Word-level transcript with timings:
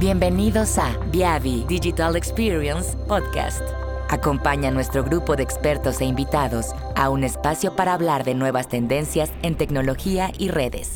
Bienvenidos 0.00 0.78
a 0.78 0.96
Viavi 1.12 1.66
Digital 1.68 2.16
Experience 2.16 2.96
Podcast. 3.06 3.60
Acompaña 4.08 4.70
a 4.70 4.70
nuestro 4.70 5.04
grupo 5.04 5.36
de 5.36 5.42
expertos 5.42 6.00
e 6.00 6.06
invitados 6.06 6.68
a 6.96 7.10
un 7.10 7.22
espacio 7.22 7.76
para 7.76 7.92
hablar 7.92 8.24
de 8.24 8.34
nuevas 8.34 8.66
tendencias 8.66 9.30
en 9.42 9.56
tecnología 9.56 10.32
y 10.38 10.48
redes. 10.48 10.94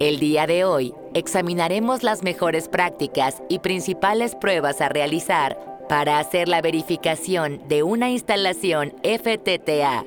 El 0.00 0.20
día 0.20 0.46
de 0.46 0.66
hoy 0.66 0.92
examinaremos 1.14 2.02
las 2.02 2.22
mejores 2.22 2.68
prácticas 2.68 3.42
y 3.48 3.60
principales 3.60 4.34
pruebas 4.34 4.82
a 4.82 4.90
realizar 4.90 5.58
para 5.88 6.18
hacer 6.18 6.48
la 6.48 6.60
verificación 6.60 7.66
de 7.68 7.84
una 7.84 8.10
instalación 8.10 8.92
FTTA 9.02 10.04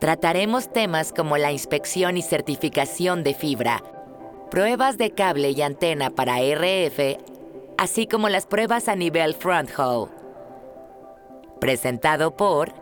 Trataremos 0.00 0.72
temas 0.72 1.12
como 1.12 1.36
la 1.36 1.52
inspección 1.52 2.16
y 2.16 2.22
certificación 2.22 3.22
de 3.22 3.34
fibra, 3.34 3.82
pruebas 4.50 4.96
de 4.96 5.10
cable 5.10 5.50
y 5.50 5.60
antena 5.60 6.08
para 6.08 6.38
RF, 6.40 7.18
así 7.76 8.06
como 8.06 8.30
las 8.30 8.46
pruebas 8.46 8.88
a 8.88 8.96
nivel 8.96 9.34
front 9.34 9.68
haul. 9.78 10.08
Presentado 11.60 12.34
por 12.34 12.72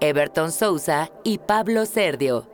Everton 0.00 0.52
Souza 0.52 1.08
y 1.24 1.38
Pablo 1.38 1.86
Serdio. 1.86 2.46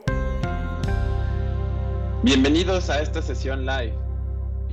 Bienvenidos 2.23 2.91
a 2.91 3.02
esta 3.02 3.23
sesión 3.23 3.66
live. 3.66 4.02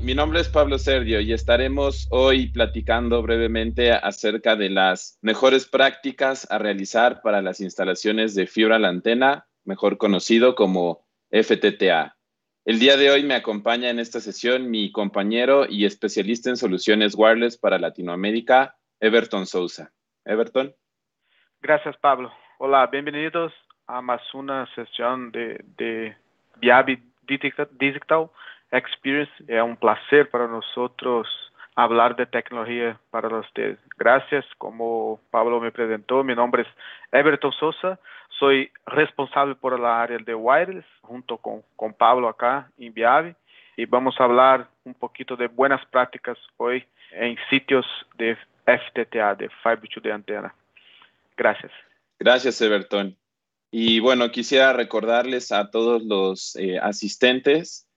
Mi 0.02 0.16
nombre 0.16 0.40
es 0.40 0.48
Pablo 0.48 0.78
Sergio 0.78 1.20
y 1.20 1.34
estaremos 1.34 2.08
hoy 2.10 2.48
platicando 2.48 3.22
brevemente 3.22 3.92
acerca 3.92 4.56
de 4.56 4.70
las 4.70 5.20
mejores 5.22 5.68
prácticas 5.68 6.50
a 6.50 6.58
realizar 6.58 7.22
para 7.22 7.42
las 7.42 7.60
instalaciones 7.60 8.34
de 8.34 8.48
fibra 8.48 8.78
a 8.78 8.80
la 8.80 8.88
antena, 8.88 9.48
mejor 9.66 9.98
conocido 9.98 10.56
como 10.56 11.06
FTTA. 11.32 12.16
El 12.64 12.80
día 12.80 12.96
de 12.96 13.12
hoy 13.12 13.24
me 13.24 13.36
acompaña 13.36 13.90
en 13.90 14.00
esta 14.00 14.22
sesión 14.22 14.72
mi 14.72 14.92
compañero 14.94 15.66
y 15.70 15.86
especialista 15.86 16.50
en 16.50 16.56
soluciones 16.56 17.14
wireless 17.18 17.58
para 17.58 17.78
Latinoamérica, 17.78 18.78
Everton 19.02 19.46
Souza. 19.46 19.92
Everton. 20.24 20.74
Gracias, 21.62 21.98
Pablo. 21.98 22.32
Hola, 22.60 22.88
bienvenidos 22.88 23.52
a 23.88 24.02
más 24.02 24.22
una 24.34 24.66
sesión 24.76 25.32
de, 25.34 25.62
de 25.78 26.16
Viavi 26.62 27.04
Digital 27.28 28.30
Experience. 28.72 29.32
Es 29.48 29.62
un 29.62 29.78
placer 29.78 30.30
para 30.30 30.48
nosotros 30.48 31.28
hablar 31.76 32.16
de 32.16 32.26
tecnología 32.26 33.00
para 33.10 33.30
ustedes. 33.40 33.80
Gracias, 33.98 34.46
como 34.58 35.20
Pablo 35.32 35.60
me 35.60 35.72
presentó, 35.72 36.24
mi 36.24 36.36
nombre 36.36 36.64
es 36.64 36.68
Everton 37.12 37.54
Sosa, 37.54 38.00
soy 38.38 38.72
responsable 38.86 39.56
por 39.56 39.80
la 39.80 40.02
área 40.02 40.18
de 40.18 40.36
wireless 40.36 40.86
junto 41.02 41.38
con, 41.38 41.62
con 41.76 41.94
Pablo 41.94 42.28
acá 42.28 42.70
en 42.78 42.94
Viave 42.94 43.36
y 43.78 43.86
vamos 43.86 44.16
a 44.20 44.26
hablar 44.26 44.68
un 44.84 44.94
poquito 44.94 45.36
de 45.36 45.48
buenas 45.48 45.86
prácticas 45.88 46.38
hoy 46.58 46.86
en 47.12 47.38
sitios 47.50 47.86
de 48.18 48.38
FTTA, 48.66 49.36
de 49.36 49.50
Fiber 49.64 49.90
to 49.90 50.02
the 50.02 50.12
Antena. 50.12 50.54
Gracias. 51.38 51.72
Gracias, 52.20 52.62
Everton. 52.62 53.16
Y 53.72 54.00
bueno, 54.00 54.30
quisiera 54.32 54.74
recordarles 54.74 55.52
a 55.52 55.70
todos 55.70 56.04
los 56.04 56.56
eh, 56.56 56.78
asistentes 56.80 57.89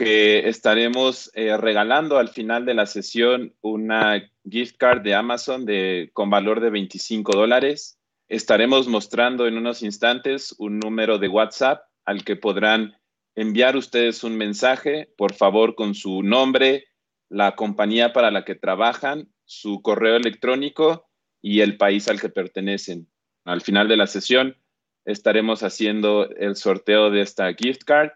que 0.00 0.48
estaremos 0.48 1.30
eh, 1.34 1.58
regalando 1.58 2.16
al 2.16 2.30
final 2.30 2.64
de 2.64 2.72
la 2.72 2.86
sesión 2.86 3.54
una 3.60 4.22
gift 4.48 4.78
card 4.78 5.02
de 5.02 5.14
Amazon 5.14 5.66
de, 5.66 6.08
con 6.14 6.30
valor 6.30 6.60
de 6.60 6.70
25 6.70 7.32
dólares. 7.32 8.00
Estaremos 8.26 8.88
mostrando 8.88 9.46
en 9.46 9.58
unos 9.58 9.82
instantes 9.82 10.54
un 10.56 10.78
número 10.78 11.18
de 11.18 11.28
WhatsApp 11.28 11.82
al 12.06 12.24
que 12.24 12.34
podrán 12.34 12.94
enviar 13.34 13.76
ustedes 13.76 14.24
un 14.24 14.38
mensaje, 14.38 15.12
por 15.18 15.34
favor, 15.34 15.74
con 15.74 15.94
su 15.94 16.22
nombre, 16.22 16.86
la 17.28 17.54
compañía 17.54 18.14
para 18.14 18.30
la 18.30 18.46
que 18.46 18.54
trabajan, 18.54 19.28
su 19.44 19.82
correo 19.82 20.16
electrónico 20.16 21.10
y 21.42 21.60
el 21.60 21.76
país 21.76 22.08
al 22.08 22.18
que 22.18 22.30
pertenecen. 22.30 23.06
Al 23.44 23.60
final 23.60 23.86
de 23.86 23.98
la 23.98 24.06
sesión 24.06 24.56
estaremos 25.04 25.62
haciendo 25.62 26.30
el 26.30 26.56
sorteo 26.56 27.10
de 27.10 27.20
esta 27.20 27.52
gift 27.52 27.84
card 27.84 28.12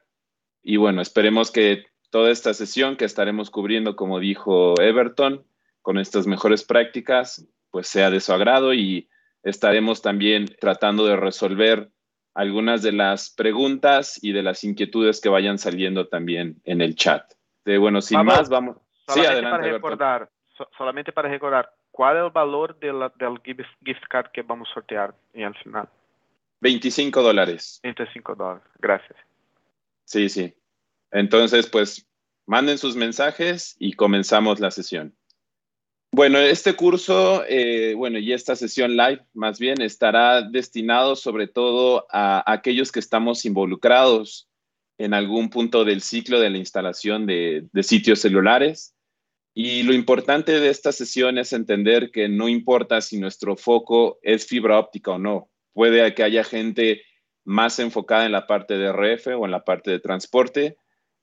y 0.65 0.79
bueno, 0.79 1.03
esperemos 1.03 1.53
que 1.53 1.85
toda 2.11 2.31
esta 2.31 2.55
sesión 2.55 2.97
que 2.97 3.05
estaremos 3.05 3.51
cubriendo, 3.51 3.97
como 3.97 4.19
dijo 4.19 4.81
Everton, 4.81 5.45
con 5.83 5.99
estas 5.99 6.27
mejores 6.27 6.65
prácticas, 6.65 7.47
pues 7.71 7.87
sea 7.87 8.11
de 8.11 8.21
su 8.21 8.33
agrado 8.33 8.73
y 8.73 9.11
estaremos 9.43 10.01
también 10.01 10.47
tratando 10.59 11.07
de 11.07 11.17
resolver 11.17 11.91
algunas 12.33 12.83
de 12.83 12.93
las 12.93 13.31
preguntas 13.31 14.19
y 14.23 14.33
de 14.33 14.43
las 14.43 14.65
inquietudes 14.65 15.21
que 15.21 15.29
vayan 15.29 15.59
saliendo 15.59 16.09
también 16.09 16.63
en 16.65 16.81
el 16.81 16.97
chat. 16.97 17.31
De, 17.65 17.77
bueno, 17.77 18.01
sin 18.01 18.25
más, 18.25 18.49
vamos. 18.49 18.79
Solamente 19.07 19.29
sí, 19.29 19.33
adelante, 19.33 19.59
para 19.59 19.73
recordar, 19.73 20.31
solamente 20.79 21.13
para 21.13 21.29
recordar, 21.29 21.71
¿cuál 21.91 22.17
es 22.17 22.25
el 22.25 22.31
valor 22.31 22.79
de 22.79 22.93
la, 22.93 23.13
del 23.17 23.39
gift 23.45 24.05
card 24.09 24.31
que 24.33 24.41
vamos 24.41 24.69
a 24.71 24.75
sortear 24.75 25.15
en 25.35 25.43
el 25.43 25.55
final? 25.57 25.89
25 26.61 27.23
dólares. 27.23 27.81
25 27.83 28.35
dólares, 28.35 28.65
gracias. 28.79 29.19
Sí, 30.05 30.29
sí. 30.29 30.55
Entonces, 31.11 31.67
pues 31.69 32.07
manden 32.47 32.79
sus 32.79 32.97
mensajes 32.97 33.77
y 33.79 33.95
comenzamos 33.95 34.61
la 34.61 34.71
sesión. 34.71 35.17
Bueno, 36.13 36.39
este 36.39 36.75
curso, 36.75 37.45
eh, 37.49 37.95
bueno, 37.95 38.19
y 38.19 38.33
esta 38.33 38.55
sesión 38.55 38.97
live 38.97 39.27
más 39.33 39.59
bien 39.59 39.83
estará 39.83 40.43
destinado 40.43 41.17
sobre 41.17 41.49
todo 41.49 42.07
a, 42.09 42.53
aquellos 42.53 42.93
que 42.93 43.01
estamos 43.01 43.45
involucrados 43.45 44.49
en 44.97 45.13
algún 45.13 45.51
punto 45.51 45.85
del 45.85 46.03
ciclo 46.03 46.39
de 46.39 46.51
la 46.51 46.59
instalación 46.59 47.27
de, 47.27 47.67
de 47.73 47.83
sitios 47.83 48.21
celulares. 48.21 48.95
Y 49.55 49.83
lo 49.83 49.93
importante 49.93 50.61
de 50.61 50.71
esta 50.71 50.93
sesión 50.93 51.37
es 51.37 51.53
entender 51.53 52.13
que 52.13 52.29
no 52.29 52.49
importa 52.49 53.01
si 53.01 53.19
nuestro 53.19 53.57
foco 53.57 54.21
es 54.23 54.47
fibra 54.47 54.79
óptica 54.79 55.13
o 55.13 55.19
no. 55.19 55.51
Puede 55.73 56.15
que 56.15 56.23
haya 56.23 56.45
gente 56.45 57.03
más 57.45 57.79
enfocada 57.79 58.27
en 58.27 58.33
la 58.33 58.47
parte 58.47 58.79
de 58.79 58.93
RF 58.93 59.29
o 59.39 59.45
en 59.45 59.51
la 59.51 59.65
parte 59.65 59.91
de 59.91 60.01
transporte, 60.01 60.77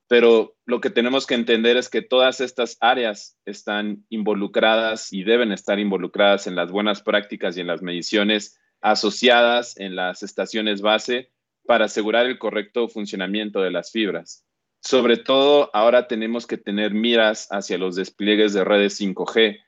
pero 0.08 0.58
lo 0.66 0.82
que 0.82 0.90
tenemos 0.90 1.26
que 1.26 1.36
entender 1.36 1.78
es 1.78 1.90
que 1.90 2.02
todas 2.02 2.42
estas 2.42 2.78
áreas 2.82 3.38
están 3.46 4.06
involucradas 4.10 5.14
y 5.14 5.24
deben 5.24 5.52
estar 5.52 5.80
involucradas 5.80 6.48
en 6.48 6.56
las 6.56 6.72
buenas 6.72 7.02
prácticas 7.02 7.56
y 7.56 7.62
en 7.62 7.68
las 7.68 7.82
mediciones 7.82 8.60
asociadas 8.82 9.78
en 9.78 9.96
las 9.96 10.24
estaciones 10.24 10.82
base 10.82 11.32
para 11.66 11.86
asegurar 11.86 12.26
el 12.26 12.40
correcto 12.40 12.90
funcionamiento 12.90 13.62
de 13.62 13.72
las 13.72 13.92
fibras. 13.92 14.44
Sobre 14.82 15.18
todo, 15.18 15.70
ahora 15.74 16.08
tenemos 16.08 16.48
que 16.48 16.58
tener 16.58 16.92
miras 16.94 17.48
hacia 17.52 17.78
los 17.78 17.96
despliegues 17.96 18.52
de 18.54 18.64
redes 18.64 19.00
5G, 19.00 19.60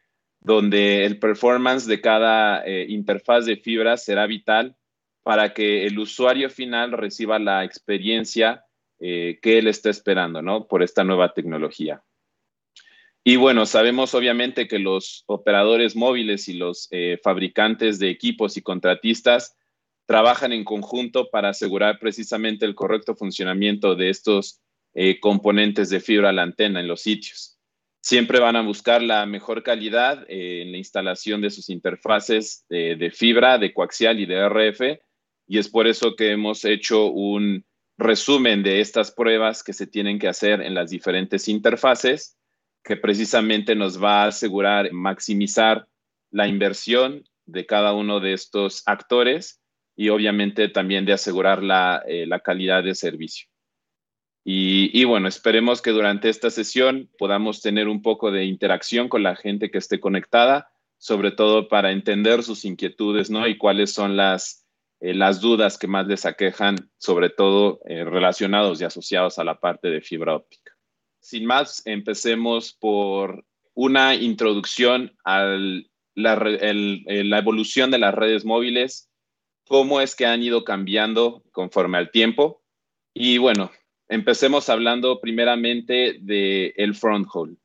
donde 0.42 1.06
el 1.06 1.19
performance 1.19 1.86
de 1.86 2.02
cada 2.02 2.66
eh, 2.66 2.88
interfaz 2.90 3.46
de 3.46 3.58
fibra 3.58 3.96
será 3.96 4.25
vital 4.25 4.75
para 5.24 5.54
que 5.54 5.86
el 5.86 5.98
usuario 5.98 6.50
final 6.50 6.92
reciba 6.92 7.40
la 7.40 7.64
experiencia 7.64 8.66
eh, 9.00 9.40
que 9.42 9.58
él 9.58 9.68
está 9.68 9.90
esperando, 9.90 10.42
¿no? 10.42 10.68
Por 10.68 10.84
esta 10.84 11.04
nueva 11.04 11.34
tecnología. 11.34 12.04
Y 13.24 13.38
bueno, 13.38 13.66
sabemos 13.66 14.14
obviamente 14.16 14.68
que 14.68 14.80
los 14.80 15.24
operadores 15.28 15.96
móviles 15.96 16.50
y 16.50 16.54
los 16.54 16.90
eh, 16.92 17.20
fabricantes 17.24 18.00
de 18.00 18.10
equipos 18.10 18.58
y 18.58 18.62
contratistas 18.62 19.58
trabajan 20.06 20.52
en 20.52 20.66
conjunto 20.66 21.30
para 21.30 21.50
asegurar 21.50 22.00
precisamente 22.00 22.66
el 22.66 22.76
correcto 22.76 23.16
funcionamiento 23.16 23.96
de 23.96 24.10
estos 24.10 24.62
eh, 24.94 25.22
componentes 25.22 25.90
de 25.90 26.02
fibra 26.02 26.30
a 26.30 26.34
la 26.34 26.44
antena 26.44 26.82
en 26.82 26.88
los 26.88 27.02
sitios. 27.02 27.58
Siempre 28.02 28.42
van 28.42 28.58
a 28.58 28.62
buscar 28.62 29.02
la 29.02 29.26
mejor 29.26 29.64
calidad 29.64 30.26
en 30.28 30.74
la 30.74 30.78
instalación 30.78 31.42
de 31.42 31.50
sus 31.50 31.70
interfaces 31.70 32.66
de 32.68 33.12
fibra, 33.16 33.58
de 33.58 33.74
coaxial 33.74 34.20
y 34.20 34.26
de 34.26 34.46
RF, 34.50 35.00
y 35.48 35.58
es 35.58 35.70
por 35.70 35.88
eso 35.88 36.16
que 36.16 36.31
hemos 36.31 36.66
hecho 36.66 37.06
un 37.06 37.66
resumen 37.98 38.64
de 38.64 38.81
estas 38.81 39.12
pruebas 39.12 39.64
que 39.64 39.74
se 39.74 39.88
tienen 39.88 40.20
que 40.20 40.28
hacer 40.28 40.62
en 40.62 40.74
las 40.74 40.90
diferentes 40.90 41.48
interfaces, 41.48 42.38
que 42.84 42.98
precisamente 42.98 43.75
nos 43.75 44.01
va 44.01 44.24
a 44.24 44.28
asegurar 44.28 44.92
maximizar 44.92 45.88
la 46.31 46.48
inversión 46.48 47.24
de 47.45 47.66
cada 47.66 47.94
uno 47.94 48.19
de 48.19 48.34
estos 48.34 48.84
actores 48.86 49.62
y 49.95 50.10
obviamente 50.10 50.69
también 50.69 51.06
de 51.06 51.13
asegurar 51.13 51.62
la, 51.62 52.04
eh, 52.07 52.28
calidad 52.44 52.84
de 52.84 52.95
servicio. 52.95 53.48
Y, 54.45 54.90
y, 55.00 55.06
bueno, 55.06 55.30
esperemos 55.30 55.81
que 55.81 55.92
durante 55.92 56.28
esta 56.28 56.50
sesión 56.50 57.10
podamos 57.18 57.62
tener 57.62 57.88
un 57.88 58.01
poco 58.01 58.31
de 58.31 58.44
interacción 58.44 59.07
con 59.07 59.24
la 59.24 59.38
gente 59.38 59.72
que 59.72 59.78
esté 59.78 60.01
conectada, 60.01 60.69
sobre 60.98 61.31
todo 61.31 61.69
para 61.69 61.92
entender 61.92 62.44
sus 62.44 62.66
inquietudes, 62.66 63.30
¿no? 63.30 63.48
Y 63.48 63.57
cuáles 63.57 63.94
son 63.94 64.18
las, 64.18 64.62
eh, 65.04 65.14
las 65.14 65.42
dudas 65.42 65.78
que 65.78 65.88
más 65.88 66.08
les 66.08 66.26
aquejan, 66.26 66.76
sobre 66.98 67.30
todo 67.30 67.80
eh, 67.86 68.04
relacionados 68.04 68.82
y 68.82 68.86
asociados 68.86 69.38
a 69.38 69.44
la 69.44 69.60
parte 69.60 69.90
de 69.90 70.02
fibra 70.02 70.36
óptica. 70.36 70.72
Sin 71.20 71.46
más, 71.46 71.82
empecemos 71.86 72.74
por 72.74 73.46
una 73.74 74.16
introducción 74.16 75.16
a 75.26 75.58
la, 76.16 77.38
evolución 77.38 77.92
de 77.92 78.00
las 78.00 78.14
redes 78.14 78.46
móviles, 78.46 79.10
cómo 79.68 80.02
es 80.02 80.16
que 80.16 80.26
han 80.26 80.42
ido 80.44 80.64
cambiando 80.64 81.44
conforme 81.52 81.98
al 81.98 82.12
tiempo. 82.12 82.62
Y 83.14 83.38
bueno, 83.38 83.72
Empecemos 84.14 84.70
hablando 84.70 85.20
primeramente 85.20 86.18
del 86.20 86.74
el 86.76 86.94
front 86.94 87.28
haul, 87.34 87.58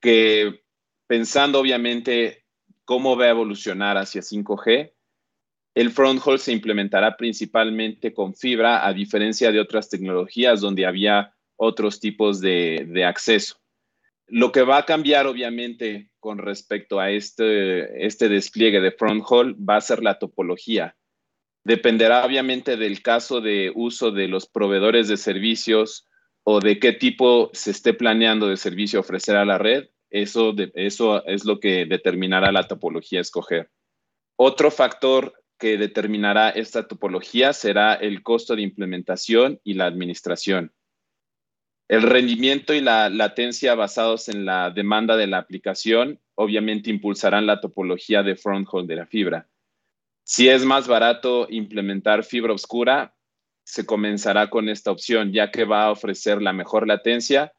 que 0.00 0.64
pensando 1.06 1.60
obviamente 1.60 2.44
cómo 2.84 3.16
va 3.16 3.26
a 3.26 3.30
evolucionar 3.30 3.96
hacia 3.96 4.22
5G, 4.22 4.92
el 5.78 5.92
front 5.92 6.20
haul 6.26 6.40
se 6.40 6.50
implementará 6.50 7.16
principalmente 7.16 8.12
con 8.12 8.34
fibra, 8.34 8.84
a 8.84 8.92
diferencia 8.92 9.52
de 9.52 9.60
otras 9.60 9.88
tecnologías 9.88 10.60
donde 10.60 10.84
había 10.84 11.36
otros 11.54 12.00
tipos 12.00 12.40
de, 12.40 13.04
acceso. 13.06 13.60
Lo 14.26 14.50
que 14.50 14.62
va 14.62 14.78
a 14.78 14.84
cambiar, 14.84 15.28
obviamente, 15.28 16.10
con 16.18 16.38
respecto 16.38 16.98
a 16.98 17.12
este, 17.12 18.04
este 18.04 18.28
despliegue 18.28 18.80
de 18.80 18.90
front 18.90 19.22
haul 19.30 19.54
va 19.54 19.76
a 19.76 19.80
ser 19.80 20.02
la 20.02 20.18
topología. 20.18 20.96
Dependerá, 21.62 22.26
obviamente, 22.26 22.76
del 22.76 23.00
caso 23.00 23.40
de 23.40 23.70
uso 23.72 24.10
de 24.10 24.26
los 24.26 24.48
proveedores 24.48 25.06
de 25.06 25.16
servicios 25.16 26.08
o 26.42 26.58
de 26.58 26.80
qué 26.80 26.90
tipo 26.90 27.50
se 27.52 27.70
esté 27.70 27.94
planeando 27.94 28.48
de 28.48 28.56
servicio 28.56 28.98
ofrecer 28.98 29.36
a 29.36 29.44
la 29.44 29.58
red. 29.58 29.86
Eso, 30.10 30.56
eso 30.74 31.24
es 31.24 31.44
lo 31.44 31.60
que 31.60 31.86
determinará 31.86 32.50
la 32.50 32.66
topología 32.66 33.20
a 33.20 33.22
escoger. 33.22 33.70
Otro 34.36 34.72
factor 34.72 35.34
que 35.58 35.76
determinará 35.76 36.50
esta 36.50 36.86
topología 36.86 37.52
será 37.52 37.94
el 37.94 38.22
costo 38.22 38.56
de 38.56 38.62
implementación 38.62 39.60
y 39.64 39.74
la 39.74 39.86
administración. 39.86 40.72
El 41.88 42.02
rendimiento 42.02 42.74
y 42.74 42.80
la 42.80 43.08
latencia 43.08 43.74
basados 43.74 44.28
en 44.28 44.44
la 44.44 44.70
demanda 44.70 45.16
de 45.16 45.26
la 45.26 45.38
aplicación 45.38 46.20
obviamente 46.34 46.90
impulsarán 46.90 47.46
la 47.46 47.60
topología 47.60 48.22
de 48.22 48.36
front 48.36 48.68
haul 48.70 48.86
de 48.86 48.96
la 48.96 49.06
fibra. 49.06 49.48
Si 50.22 50.48
es 50.48 50.64
más 50.64 50.86
barato 50.86 51.46
implementar 51.50 52.22
fibra 52.24 52.52
oscura, 52.52 53.16
se 53.64 53.86
comenzará 53.86 54.48
con 54.48 54.68
esta 54.68 54.90
opción, 54.90 55.32
ya 55.32 55.50
que 55.50 55.64
va 55.64 55.84
a 55.84 55.90
ofrecer 55.90 56.40
la 56.40 56.52
mejor 56.52 56.86
latencia, 56.86 57.52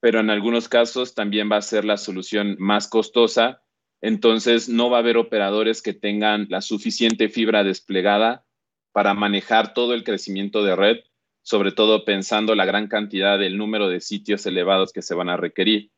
pero 0.00 0.20
en 0.20 0.30
algunos 0.30 0.68
casos 0.68 1.14
también 1.14 1.50
va 1.50 1.56
a 1.56 1.62
ser 1.62 1.84
la 1.84 1.96
solución 1.96 2.56
más 2.58 2.88
costosa. 2.88 3.62
Entonces, 4.04 4.68
no 4.68 4.90
va 4.90 4.98
a 4.98 5.00
haber 5.00 5.16
operadores 5.16 5.80
que 5.80 5.94
tengan 5.94 6.46
la 6.50 6.60
suficiente 6.60 7.28
fibra 7.28 7.64
desplegada 7.64 8.44
para 8.92 9.14
manejar 9.14 9.74
todo 9.74 9.94
el 9.94 10.04
crecimiento 10.04 10.62
de 10.62 10.76
red 10.76 10.98
sobre 11.44 11.72
todo 11.72 12.06
pensando 12.06 12.54
la 12.54 12.64
gran 12.64 12.88
cantidad 12.88 13.38
del 13.38 13.58
número 13.58 13.88
de 13.88 14.00
sitios 14.00 14.46
elevados 14.46 14.92
que 14.92 15.02
se 15.02 15.14
van 15.14 15.28
a 15.28 15.36
requerir. 15.36 15.90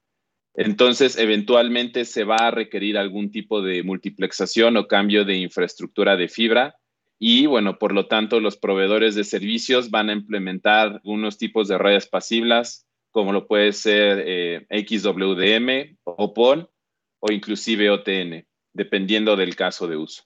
Entonces, 0.54 1.16
eventualmente 1.16 2.04
se 2.04 2.24
va 2.24 2.36
a 2.36 2.50
requerir 2.50 2.98
algún 2.98 3.30
tipo 3.30 3.62
de 3.62 3.84
multiplexación 3.84 4.76
o 4.76 4.88
cambio 4.88 5.24
de 5.24 5.36
infraestructura 5.36 6.16
de 6.16 6.28
fibra 6.28 6.74
y, 7.18 7.46
bueno, 7.46 7.78
por 7.78 7.92
lo 7.92 8.08
tanto, 8.08 8.40
los 8.40 8.56
proveedores 8.56 9.14
de 9.14 9.22
servicios 9.22 9.90
van 9.90 10.10
a 10.10 10.14
implementar 10.14 11.00
unos 11.04 11.38
tipos 11.38 11.68
de 11.68 11.78
redes 11.78 12.08
pasivas, 12.08 12.84
como 13.12 13.32
lo 13.32 13.46
puede 13.46 13.72
ser 13.72 14.24
eh, 14.26 14.66
XWDM 14.68 15.96
o 16.04 16.34
PON 16.34 16.68
o 17.20 17.32
inclusive 17.32 17.90
OTN, 17.90 18.46
dependiendo 18.72 19.36
del 19.36 19.56
caso 19.56 19.88
de 19.88 19.96
uso. 19.96 20.24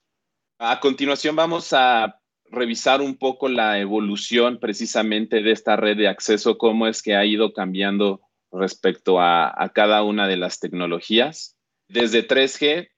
A 0.59 0.79
continuación 0.79 1.35
vamos 1.35 1.73
a 1.73 2.21
revisar 2.51 3.01
un 3.01 3.17
poco 3.17 3.47
la 3.47 3.79
evolución 3.79 4.59
precisamente 4.59 5.41
de 5.41 5.51
esta 5.51 5.75
red 5.75 5.97
de 5.97 6.07
acceso, 6.07 6.57
cómo 6.57 6.85
es 6.85 7.01
que 7.01 7.15
ha 7.15 7.25
ido 7.25 7.53
cambiando 7.53 8.21
respecto 8.51 9.21
a, 9.21 9.71
cada 9.73 10.03
una 10.03 10.27
de 10.27 10.37
las 10.37 10.59
tecnologías. 10.59 11.57
Desde 11.87 12.27
3G, 12.27 12.89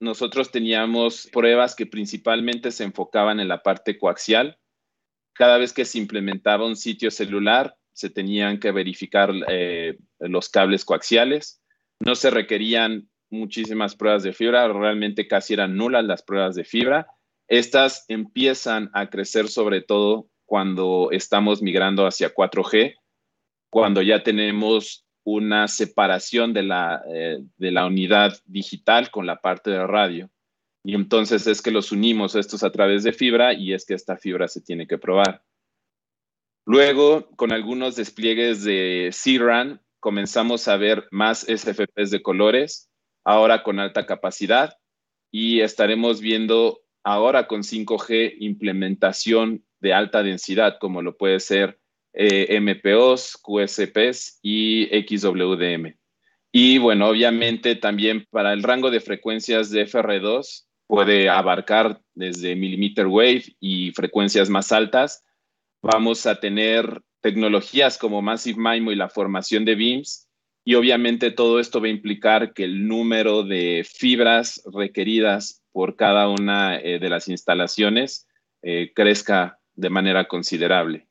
nosotros 0.00 0.50
teníamos 0.50 1.28
pruebas 1.30 1.74
que 1.74 1.86
principalmente 1.86 2.72
se 2.72 2.84
enfocaban 2.84 3.38
en 3.38 3.48
la 3.48 3.62
parte 3.62 3.98
coaxial. 3.98 4.58
Cada 5.34 5.58
vez 5.58 5.72
que 5.72 5.84
se 5.84 5.98
implementaba 5.98 6.66
un 6.66 6.76
sitio 6.76 7.10
celular, 7.10 7.76
se 7.92 8.08
tenían 8.08 8.58
que 8.58 8.72
verificar 8.72 9.32
eh, 9.48 9.98
los 10.18 10.48
cables 10.48 10.84
coaxiales. 10.84 11.62
No 12.00 12.14
se 12.14 12.30
requerían 12.30 13.10
muchísimas 13.32 13.96
pruebas 13.96 14.22
de 14.22 14.32
fibra, 14.32 14.68
realmente 14.68 15.26
casi 15.26 15.54
eran 15.54 15.76
nulas 15.76 16.04
las 16.04 16.22
pruebas 16.22 16.54
de 16.54 16.64
fibra 16.64 17.06
estas 17.52 18.06
empiezan 18.08 18.90
a 18.94 19.10
crecer 19.10 19.46
sobre 19.46 19.82
todo 19.82 20.30
cuando 20.46 21.10
estamos 21.10 21.60
migrando 21.60 22.06
hacia 22.06 22.34
4G, 22.34 22.94
cuando 23.70 24.00
ya 24.00 24.22
tenemos 24.22 25.04
una 25.22 25.68
separación 25.68 26.54
de 26.54 26.62
la, 26.62 27.02
eh, 27.06 27.44
de 27.58 27.70
la 27.70 27.84
unidad 27.84 28.38
digital 28.46 29.10
con 29.10 29.26
la 29.26 29.42
parte 29.42 29.70
de 29.70 29.86
radio. 29.86 30.30
Y 30.82 30.94
entonces 30.94 31.46
es 31.46 31.60
que 31.60 31.70
los 31.70 31.92
unimos 31.92 32.36
estos 32.36 32.62
a 32.62 32.72
través 32.72 33.04
de 33.04 33.12
fibra 33.12 33.52
y 33.52 33.74
es 33.74 33.84
que 33.84 33.92
esta 33.92 34.16
fibra 34.16 34.48
se 34.48 34.62
tiene 34.62 34.86
que 34.86 34.96
probar. 34.96 35.44
Luego, 36.64 37.28
con 37.36 37.52
algunos 37.52 37.96
despliegues 37.96 38.64
de 38.64 39.14
CRAN, 39.22 39.82
comenzamos 40.00 40.68
a 40.68 40.78
ver 40.78 41.06
más 41.10 41.40
SFPs 41.40 42.10
de 42.10 42.22
colores, 42.22 42.90
ahora 43.24 43.62
con 43.62 43.78
alta 43.78 44.06
capacidad, 44.06 44.76
y 45.30 45.60
estaremos 45.60 46.20
viendo 46.20 46.80
ahora 47.02 47.46
con 47.46 47.62
5G 47.62 48.36
implementación 48.40 49.64
de 49.80 49.92
alta 49.92 50.22
densidad, 50.22 50.78
como 50.78 51.02
lo 51.02 51.16
puede 51.16 51.40
ser 51.40 51.80
eh, 52.12 52.60
MPOs, 52.60 53.38
QSPs 53.42 54.40
y 54.42 54.86
XWDM. 54.86 55.96
Y 56.52 56.78
bueno, 56.78 57.08
obviamente 57.08 57.76
también 57.76 58.26
para 58.30 58.52
el 58.52 58.62
rango 58.62 58.90
de 58.90 59.00
frecuencias 59.00 59.70
de 59.70 59.86
FR2 59.86 60.66
puede 60.86 61.30
abarcar 61.30 62.02
desde 62.14 62.54
millimeter 62.54 63.06
wave 63.06 63.56
y 63.58 63.92
frecuencias 63.92 64.50
más 64.50 64.70
altas. 64.70 65.24
Vamos 65.80 66.26
a 66.26 66.38
tener 66.38 67.00
tecnologías 67.22 67.96
como 67.96 68.20
Massive 68.20 68.60
MIMO 68.60 68.92
y 68.92 68.96
la 68.96 69.08
formación 69.08 69.64
de 69.64 69.74
beams. 69.74 70.28
Y 70.64 70.74
obviamente 70.76 71.30
todo 71.30 71.58
esto 71.58 71.80
va 71.80 71.86
a 71.86 71.90
implicar 71.90 72.52
que 72.52 72.64
el 72.64 72.86
número 72.86 73.42
de 73.42 73.84
fibras 73.84 74.62
requeridas 74.72 75.62
por 75.72 75.96
cada 75.96 76.28
una 76.28 76.78
eh, 76.78 76.98
de 76.98 77.08
las 77.08 77.28
instalaciones 77.28 78.28
eh, 78.62 78.92
crezca 78.94 79.58
de 79.74 79.90
manera 79.90 80.26
considerable. 80.28 81.06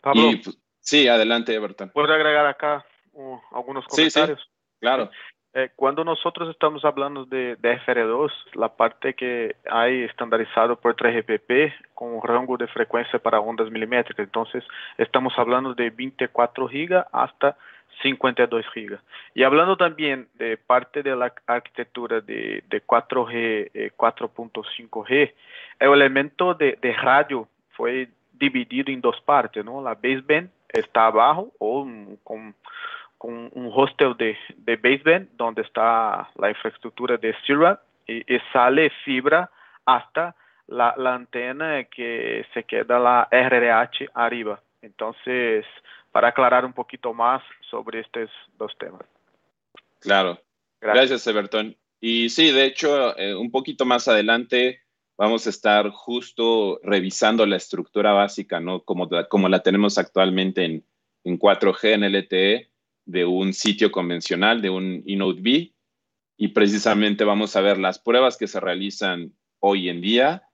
Pablo, 0.00 0.30
pues, 0.44 0.58
sí, 0.80 1.08
adelante, 1.08 1.54
Everton. 1.54 1.90
¿Puedo 1.90 2.12
agregar 2.12 2.46
acá 2.46 2.84
uh, 3.12 3.38
algunos 3.52 3.86
comentarios? 3.86 4.40
Sí, 4.40 4.78
claro. 4.80 5.10
Eh, 5.54 5.70
cuando 5.74 6.04
nosotros 6.04 6.50
estamos 6.50 6.84
hablando 6.84 7.24
de, 7.24 7.56
de, 7.56 7.80
FR2, 7.80 8.30
la 8.56 8.76
parte 8.76 9.14
que 9.14 9.56
hay 9.70 10.02
estandarizado 10.02 10.78
por 10.78 10.94
3GPP 10.94 11.72
con 11.94 12.12
un 12.12 12.22
rango 12.22 12.58
de 12.58 12.66
frecuencia 12.66 13.18
para 13.18 13.40
ondas 13.40 13.70
milimétricas, 13.70 14.26
entonces 14.26 14.62
estamos 14.98 15.32
hablando 15.38 15.72
de 15.72 15.88
24 15.88 16.68
GB 16.68 17.06
hasta 17.10 17.56
52 18.02 18.64
GB. 18.74 18.98
Y 19.34 19.42
hablando 19.42 19.76
también 19.76 20.28
de 20.34 20.56
parte 20.56 21.02
de 21.02 21.16
la 21.16 21.32
arquitectura 21.46 22.20
de, 22.20 22.62
de 22.68 22.86
4G, 22.86 23.92
4.5G, 23.96 25.10
eh, 25.10 25.34
el 25.80 25.92
elemento 25.92 26.54
de, 26.54 26.76
radio 27.02 27.48
fue 27.70 28.08
dividido 28.32 28.92
en 28.92 29.00
dos 29.00 29.20
partes, 29.22 29.64
¿no? 29.64 29.82
La 29.82 29.94
baseband 29.94 30.50
está 30.68 31.06
abajo 31.06 31.52
o 31.58 31.86
con, 32.22 32.54
un 33.18 33.72
hostel 33.74 34.14
de, 34.16 34.36
baseband 34.76 35.28
donde 35.36 35.62
está 35.62 36.28
la 36.36 36.48
infraestructura 36.50 37.16
de 37.16 37.34
y, 38.06 38.34
y 38.34 38.38
sale 38.52 38.90
fibra 39.04 39.50
hasta 39.84 40.34
la, 40.68 40.94
la, 40.96 41.14
antena 41.14 41.84
que 41.84 42.44
se 42.52 42.64
queda 42.64 42.98
la 42.98 43.28
RRH 43.30 44.10
arriba. 44.14 44.60
Entonces, 44.82 45.64
para 46.16 46.28
aclarar 46.28 46.64
un 46.64 46.72
poquito 46.72 47.12
más 47.12 47.42
sobre 47.70 48.00
estos 48.00 48.30
dos 48.56 48.72
temas. 48.78 49.02
Claro. 50.00 50.40
Gracias, 50.80 51.26
Everton. 51.26 51.76
Y 52.00 52.30
sí, 52.30 52.52
de 52.52 52.64
hecho, 52.64 53.14
eh, 53.18 53.34
un 53.34 53.50
poquito 53.50 53.84
más 53.84 54.08
adelante 54.08 54.80
vamos 55.18 55.46
a 55.46 55.50
estar 55.50 55.90
justo 55.90 56.80
revisando 56.82 57.44
la 57.44 57.56
estructura 57.56 58.14
básica, 58.14 58.60
¿no? 58.60 58.82
Como, 58.82 59.10
como 59.28 59.50
la 59.50 59.62
tenemos 59.62 59.98
actualmente 59.98 60.64
en, 60.64 60.86
en 61.24 61.38
4G, 61.38 61.92
en 61.92 62.10
LTE, 62.10 62.70
de 63.04 63.26
un 63.26 63.52
sitio 63.52 63.92
convencional, 63.92 64.62
de 64.62 64.70
un 64.70 65.02
eNodeB. 65.06 65.42
B. 65.42 65.74
Y 66.38 66.48
precisamente 66.48 67.24
vamos 67.24 67.56
a 67.56 67.60
ver 67.60 67.76
las 67.76 67.98
pruebas 67.98 68.38
que 68.38 68.46
se 68.46 68.58
realizan 68.58 69.34
hoy 69.60 69.90
en 69.90 70.00
día 70.00 70.45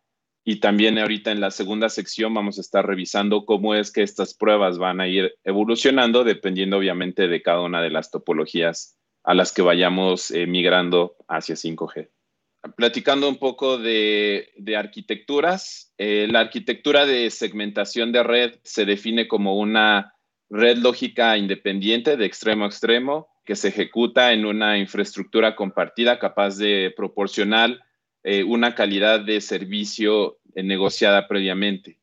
y 0.44 0.56
también 0.56 0.98
ahorita 0.98 1.30
en 1.30 1.40
la 1.40 1.50
segunda 1.50 1.88
sección 1.88 2.34
vamos 2.34 2.58
a 2.58 2.62
estar 2.62 2.86
revisando 2.86 3.44
cómo 3.44 3.74
es 3.74 3.92
que 3.92 4.02
estas 4.02 4.34
pruebas 4.34 4.78
van 4.78 5.00
a 5.00 5.08
ir 5.08 5.34
evolucionando 5.44 6.24
dependiendo 6.24 6.78
obviamente 6.78 7.28
de 7.28 7.42
cada 7.42 7.60
una 7.60 7.80
de 7.80 7.90
las 7.90 8.10
topologías 8.10 8.98
a 9.22 9.34
las 9.34 9.52
que 9.52 9.62
vayamos 9.62 10.30
eh, 10.32 10.46
migrando 10.46 11.16
hacia 11.28 11.54
5G. 11.54 12.08
Platicando 12.76 13.28
un 13.28 13.38
poco 13.38 13.78
de, 13.78 14.52
arquitecturas, 14.76 15.92
eh, 15.98 16.28
la 16.30 16.40
arquitectura 16.40 17.06
de 17.06 17.30
segmentación 17.30 18.12
de 18.12 18.22
red 18.22 18.54
se 18.62 18.84
define 18.84 19.26
como 19.26 19.58
una 19.58 20.14
red 20.48 20.78
lógica 20.78 21.36
independiente 21.36 22.16
de 22.16 22.26
extremo 22.26 22.64
a 22.64 22.68
extremo 22.68 23.28
que 23.44 23.56
se 23.56 23.68
ejecuta 23.68 24.32
en 24.32 24.44
una 24.44 24.78
infraestructura 24.78 25.56
compartida 25.56 26.18
capaz 26.18 26.56
de 26.56 26.92
proporcionar 26.96 27.78
eh, 28.24 28.44
una 28.44 28.74
calidad 28.74 29.20
de 29.20 29.40
servicio 29.40 30.38
eh, 30.54 30.62
negociada 30.62 31.28
previamente. 31.28 31.98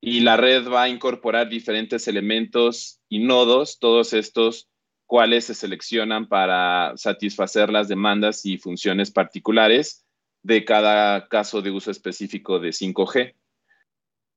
y 0.00 0.20
la 0.20 0.36
red 0.36 0.68
va 0.68 0.82
a 0.82 0.88
incorporar 0.90 1.48
diferentes 1.48 2.08
elementos 2.08 3.00
y 3.08 3.20
nodos, 3.20 3.78
todos 3.78 4.12
estos 4.12 4.68
cuales 5.06 5.46
se 5.46 5.54
seleccionan 5.54 6.28
para 6.28 6.92
satisfacer 6.96 7.70
las 7.70 7.88
demandas 7.88 8.44
y 8.44 8.58
funciones 8.58 9.10
particulares 9.10 10.04
de 10.42 10.64
cada 10.64 11.28
caso 11.28 11.62
de 11.62 11.70
uso 11.70 11.90
específico 11.90 12.58
de 12.58 12.70
5G. 12.70 13.34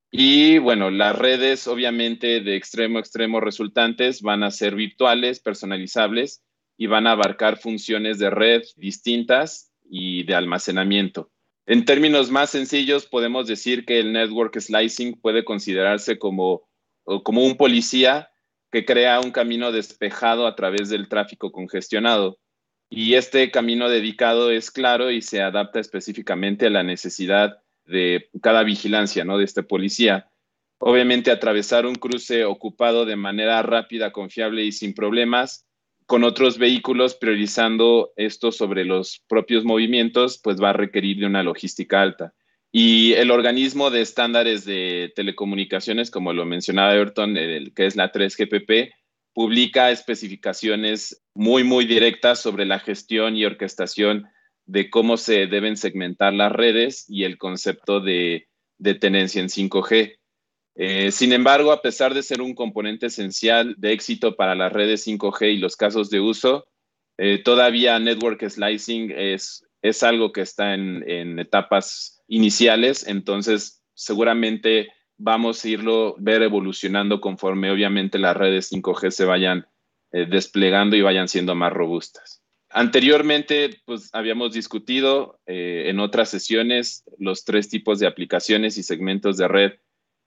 Y 0.10 0.58
bueno, 0.60 0.90
las 0.90 1.18
redes 1.18 1.68
obviamente 1.68 2.40
de 2.40 2.56
extremo 2.56 2.98
a 2.98 3.02
extremo 3.02 3.42
resultantes 3.42 4.22
van 4.22 4.44
a 4.44 4.52
ser 4.52 4.76
virtuales, 4.76 5.42
personalizables 5.42 6.44
y 6.78 6.88
van 6.88 7.08
a 7.08 7.12
abarcar 7.12 7.58
funciones 7.58 8.18
de 8.20 8.30
red 8.30 8.64
distintas 8.78 9.67
y 9.90 10.24
de 10.24 10.36
almacenamiento. 10.36 11.32
En 11.66 11.84
términos 11.84 12.32
más 12.32 12.52
sencillos, 12.52 13.06
podemos 13.06 13.46
decir 13.46 13.86
que 13.86 14.00
el 14.00 14.14
network 14.14 14.58
slicing 14.58 15.20
puede 15.20 15.44
considerarse 15.44 16.18
como, 16.18 16.70
como 17.24 17.44
un 17.44 17.58
policía 17.58 18.30
que 18.72 18.86
crea 18.86 19.20
un 19.20 19.32
camino 19.32 19.74
despejado 19.74 20.48
a 20.48 20.56
través 20.56 20.88
del 20.90 21.10
tráfico 21.10 21.52
congestionado. 21.52 22.40
Y 22.90 23.16
este 23.16 23.52
camino 23.52 23.90
dedicado 23.90 24.50
es 24.50 24.72
claro 24.72 25.12
y 25.12 25.22
se 25.22 25.42
adapta 25.42 25.82
específicamente 25.82 26.68
a 26.68 26.70
la 26.70 26.84
necesidad 26.84 27.58
de 27.86 28.30
cada 28.42 28.64
vigilancia, 28.64 29.26
¿no? 29.26 29.38
De 29.38 29.44
este 29.44 29.62
policía. 29.62 30.32
Obviamente 30.80 31.32
atravesar 31.32 31.86
un 31.86 31.96
cruce 31.96 32.46
ocupado 32.46 33.06
de 33.06 33.18
manera 33.18 33.62
rápida, 33.62 34.14
confiable 34.14 34.64
y 34.64 34.72
sin 34.72 34.94
problemas 34.94 35.67
con 36.08 36.24
otros 36.24 36.58
vehículos 36.58 37.16
priorizando 37.16 38.14
esto 38.16 38.52
sobre 38.52 38.86
los 38.86 39.24
propios 39.28 39.66
movimientos, 39.66 40.40
pues 40.42 40.62
va 40.62 40.72
a 40.72 40.74
requerir 40.74 41.20
de 41.20 41.26
una 41.26 41.44
logística 41.44 42.02
alta. 42.02 42.34
Y 42.72 43.14
el 43.14 43.30
organismo 43.30 43.92
de 43.92 44.02
estándares 44.02 44.64
de 44.66 45.12
telecomunicaciones, 45.16 46.10
como 46.10 46.32
lo 46.34 46.46
mencionaba 46.46 46.96
Everton, 46.96 47.36
el, 47.36 47.74
que 47.74 47.86
es 47.86 47.96
la 47.96 48.12
3GPP, 48.12 48.94
publica 49.34 49.92
especificaciones 49.92 51.22
muy, 51.34 51.64
muy 51.64 51.86
directas 51.86 52.42
sobre 52.42 52.66
la 52.66 52.80
gestión 52.80 53.36
y 53.36 53.46
orquestación 53.46 54.28
de 54.66 54.90
cómo 54.90 55.18
se 55.18 55.48
deben 55.48 55.76
segmentar 55.76 56.34
las 56.34 56.52
redes 56.52 57.06
y 57.10 57.26
el 57.26 57.38
concepto 57.38 58.00
de, 58.00 58.48
tenencia 59.00 59.42
en 59.42 59.50
5G. 59.50 60.18
Eh, 60.80 61.12
sin 61.12 61.34
embargo, 61.34 61.72
a 61.72 61.82
pesar 61.82 62.14
de 62.14 62.22
ser 62.22 62.40
un 62.40 62.54
componente 62.54 63.08
esencial 63.08 63.74
de 63.80 63.94
éxito 63.94 64.36
para 64.36 64.54
las 64.54 64.72
redes 64.72 65.08
5G 65.08 65.54
y 65.54 65.58
los 65.58 65.76
casos 65.76 66.12
de 66.12 66.20
uso, 66.20 66.68
eh, 67.18 67.42
todavía 67.44 67.98
network 67.98 68.48
slicing 68.48 69.12
es, 69.12 69.66
es 69.82 70.04
algo 70.04 70.32
que 70.32 70.42
está 70.42 70.76
en, 70.76 71.40
etapas 71.40 72.22
iniciales, 72.28 73.08
entonces 73.08 73.84
seguramente 73.96 74.90
vamos 75.18 75.66
a 75.66 75.68
irlo 75.68 76.16
ver 76.20 76.44
evolucionando 76.44 77.22
conforme 77.22 77.72
obviamente 77.72 78.20
las 78.20 78.38
redes 78.38 78.72
5G 78.72 79.10
se 79.10 79.26
vayan 79.26 79.66
eh, 80.12 80.28
desplegando 80.30 80.96
y 80.96 81.02
vayan 81.02 81.28
siendo 81.28 81.56
más 81.56 81.74
robustas. 81.74 82.44
Anteriormente, 82.70 83.82
pues 83.86 84.10
habíamos 84.14 84.54
discutido 84.54 85.40
en 85.48 86.00
otras 86.02 86.30
sesiones 86.30 87.06
los 87.18 87.46
tres 87.46 87.70
tipos 87.70 87.98
de 87.98 88.08
aplicaciones 88.08 88.78
y 88.78 88.84
segmentos 88.84 89.38
de 89.38 89.48
red 89.48 89.72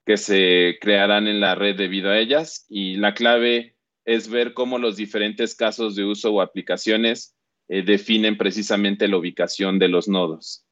que 0.06 0.16
se 0.16 0.78
crearán 0.80 1.28
en 1.28 1.40
la 1.40 1.54
red 1.54 1.76
debido 1.76 2.10
a 2.10 2.18
ellas 2.18 2.66
y 2.68 2.96
la 2.96 3.14
clave 3.14 3.76
es 4.04 4.28
ver 4.28 4.54
cómo 4.54 4.78
los 4.78 4.96
diferentes 4.96 5.54
casos 5.54 5.94
de 5.94 6.04
uso 6.04 6.32
o 6.32 6.40
aplicaciones 6.40 7.36
eh, 7.68 7.82
definen 7.82 8.36
precisamente 8.36 9.06
la 9.06 9.16
ubicación 9.16 9.78
de 9.78 9.88
los 9.88 10.08
nodos, 10.08 10.64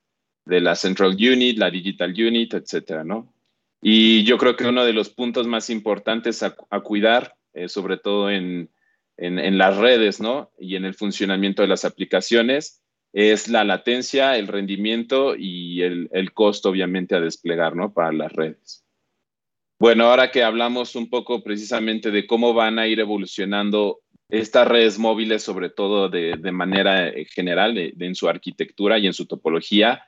de 0.45 0.61
la 0.61 0.75
Central 0.75 1.13
Unit, 1.13 1.59
la 1.59 1.71
Digital 1.71 2.11
Unit, 2.11 2.55
etcétera, 2.55 3.05
¿no? 3.05 3.33
Y 3.81 4.25
yo 4.25 4.39
creo 4.39 4.57
que 4.57 4.67
uno 4.67 4.85
de 4.85 4.93
los 4.93 5.11
puntos 5.11 5.47
más 5.47 5.71
importantes 5.71 6.43
a, 6.43 6.57
cuidar, 6.81 7.37
eh, 7.55 7.69
sobre 7.69 7.97
todo 7.97 8.29
en, 8.31 8.71
en, 9.17 9.59
las 9.59 9.77
redes, 9.77 10.21
¿no? 10.21 10.51
Y 10.59 10.75
en 10.75 10.85
el 10.85 10.95
funcionamiento 10.95 11.63
de 11.63 11.69
las 11.69 11.85
aplicaciones 11.85 12.83
es 13.13 13.49
la 13.49 13.63
latencia, 13.63 14.37
el 14.37 14.49
rendimiento 14.49 15.37
y 15.37 15.83
el, 15.83 16.09
el, 16.13 16.33
costo, 16.33 16.71
obviamente, 16.71 17.15
a 17.15 17.21
desplegar, 17.21 17.77
¿no? 17.77 17.93
Para 17.93 18.13
las 18.13 18.33
redes. 18.33 18.85
Bueno, 19.81 20.07
ahora 20.07 20.33
que 20.33 20.43
hablamos 20.43 20.97
un 20.97 21.09
poco 21.09 21.45
precisamente 21.45 22.11
de 22.11 22.27
cómo 22.27 22.53
van 22.53 22.81
a 22.81 22.89
ir 22.89 22.99
evolucionando 22.99 24.01
estas 24.29 24.67
redes 24.67 24.99
móviles, 24.99 25.45
sobre 25.45 25.71
todo 25.71 26.09
de, 26.09 26.35
de 26.37 26.53
manera 26.53 27.09
eh, 27.09 27.25
general, 27.27 27.75
de, 27.75 27.95
en 27.99 28.15
su 28.17 28.29
arquitectura 28.29 28.99
y 28.99 29.07
en 29.07 29.13
su 29.13 29.27
topología, 29.27 30.03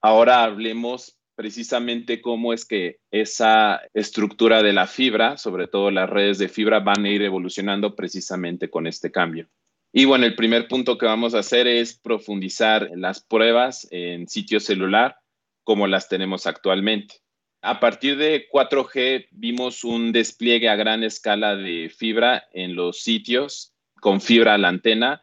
ahora 0.00 0.42
hablemos 0.42 1.18
precisamente 1.36 2.22
cómo 2.22 2.54
es 2.54 2.64
que 2.64 2.98
esa 3.10 3.82
estructura 3.92 4.62
de 4.62 4.72
la 4.72 4.86
fibra, 4.86 5.36
sobre 5.36 5.68
todo 5.68 5.90
las 5.90 6.08
redes 6.08 6.38
de 6.38 6.48
fibra, 6.48 6.80
van 6.80 7.04
a 7.04 7.10
ir 7.10 7.22
evolucionando 7.22 7.94
precisamente 7.94 8.70
con 8.70 8.86
este 8.86 9.10
cambio. 9.10 9.48
Y 9.92 10.06
bueno, 10.06 10.24
el 10.24 10.34
primer 10.34 10.66
punto 10.66 10.96
que 10.96 11.06
vamos 11.06 11.34
a 11.34 11.40
hacer 11.40 11.66
es 11.66 11.98
profundizar 11.98 12.90
las 12.94 13.20
pruebas 13.20 13.86
en 13.90 14.28
sitio 14.28 14.60
celular 14.60 15.16
como 15.62 15.86
las 15.86 16.08
tenemos 16.08 16.46
actualmente. 16.46 17.16
A 17.62 17.78
partir 17.78 18.16
de 18.16 18.48
4G 18.48 19.28
vimos 19.32 19.84
un 19.84 20.12
despliegue 20.12 20.68
a 20.68 20.76
gran 20.76 21.04
escala 21.04 21.56
de 21.56 21.90
fibra 21.90 22.48
en 22.52 22.74
los 22.74 23.02
sitios 23.02 23.74
con 24.00 24.20
fibra 24.20 24.54
a 24.54 24.58
la 24.58 24.68
antena 24.68 25.22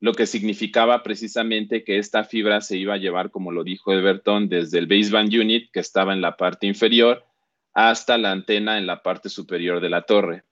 lo 0.00 0.12
que 0.12 0.26
significaba 0.26 1.02
precisamente 1.02 1.82
que 1.82 1.98
esta 1.98 2.24
fibra 2.24 2.60
se 2.60 2.76
iba 2.76 2.94
a 2.94 2.98
llevar, 2.98 3.30
como 3.30 3.50
lo 3.50 3.64
dijo 3.64 3.92
Everton, 3.92 4.48
desde 4.48 4.78
el 4.78 4.86
baseband 4.86 5.32
unit, 5.34 5.70
que 5.72 5.80
estaba 5.80 6.12
en 6.12 6.20
la 6.20 6.36
parte 6.36 6.66
inferior, 6.66 7.24
hasta 7.72 8.18
la 8.18 8.30
antena 8.30 8.78
en 8.78 8.86
la 8.86 9.02
parte 9.02 9.28
superior 9.28 9.80
de 9.80 9.90
la 9.90 10.02
torre. 10.02 10.44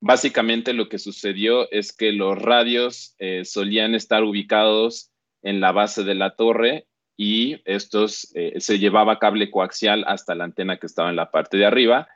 Básicamente 0.00 0.72
lo 0.72 0.88
que 0.88 0.98
sucedió 0.98 1.70
es 1.70 1.92
que 1.92 2.12
los 2.12 2.38
radios 2.38 3.14
eh, 3.18 3.44
solían 3.44 3.94
estar 3.94 4.24
ubicados 4.24 5.10
en 5.42 5.60
la 5.60 5.72
base 5.72 6.04
de 6.04 6.14
la 6.14 6.36
torre 6.36 6.86
y 7.22 7.60
estos 7.66 8.32
eh, 8.34 8.54
se 8.60 8.78
llevaba 8.78 9.18
cable 9.18 9.50
coaxial 9.50 10.04
hasta 10.06 10.34
la 10.34 10.44
antena 10.44 10.78
que 10.78 10.86
estaba 10.86 11.10
en 11.10 11.16
la 11.16 11.30
parte 11.30 11.58
de 11.58 11.66
arriba. 11.66 12.08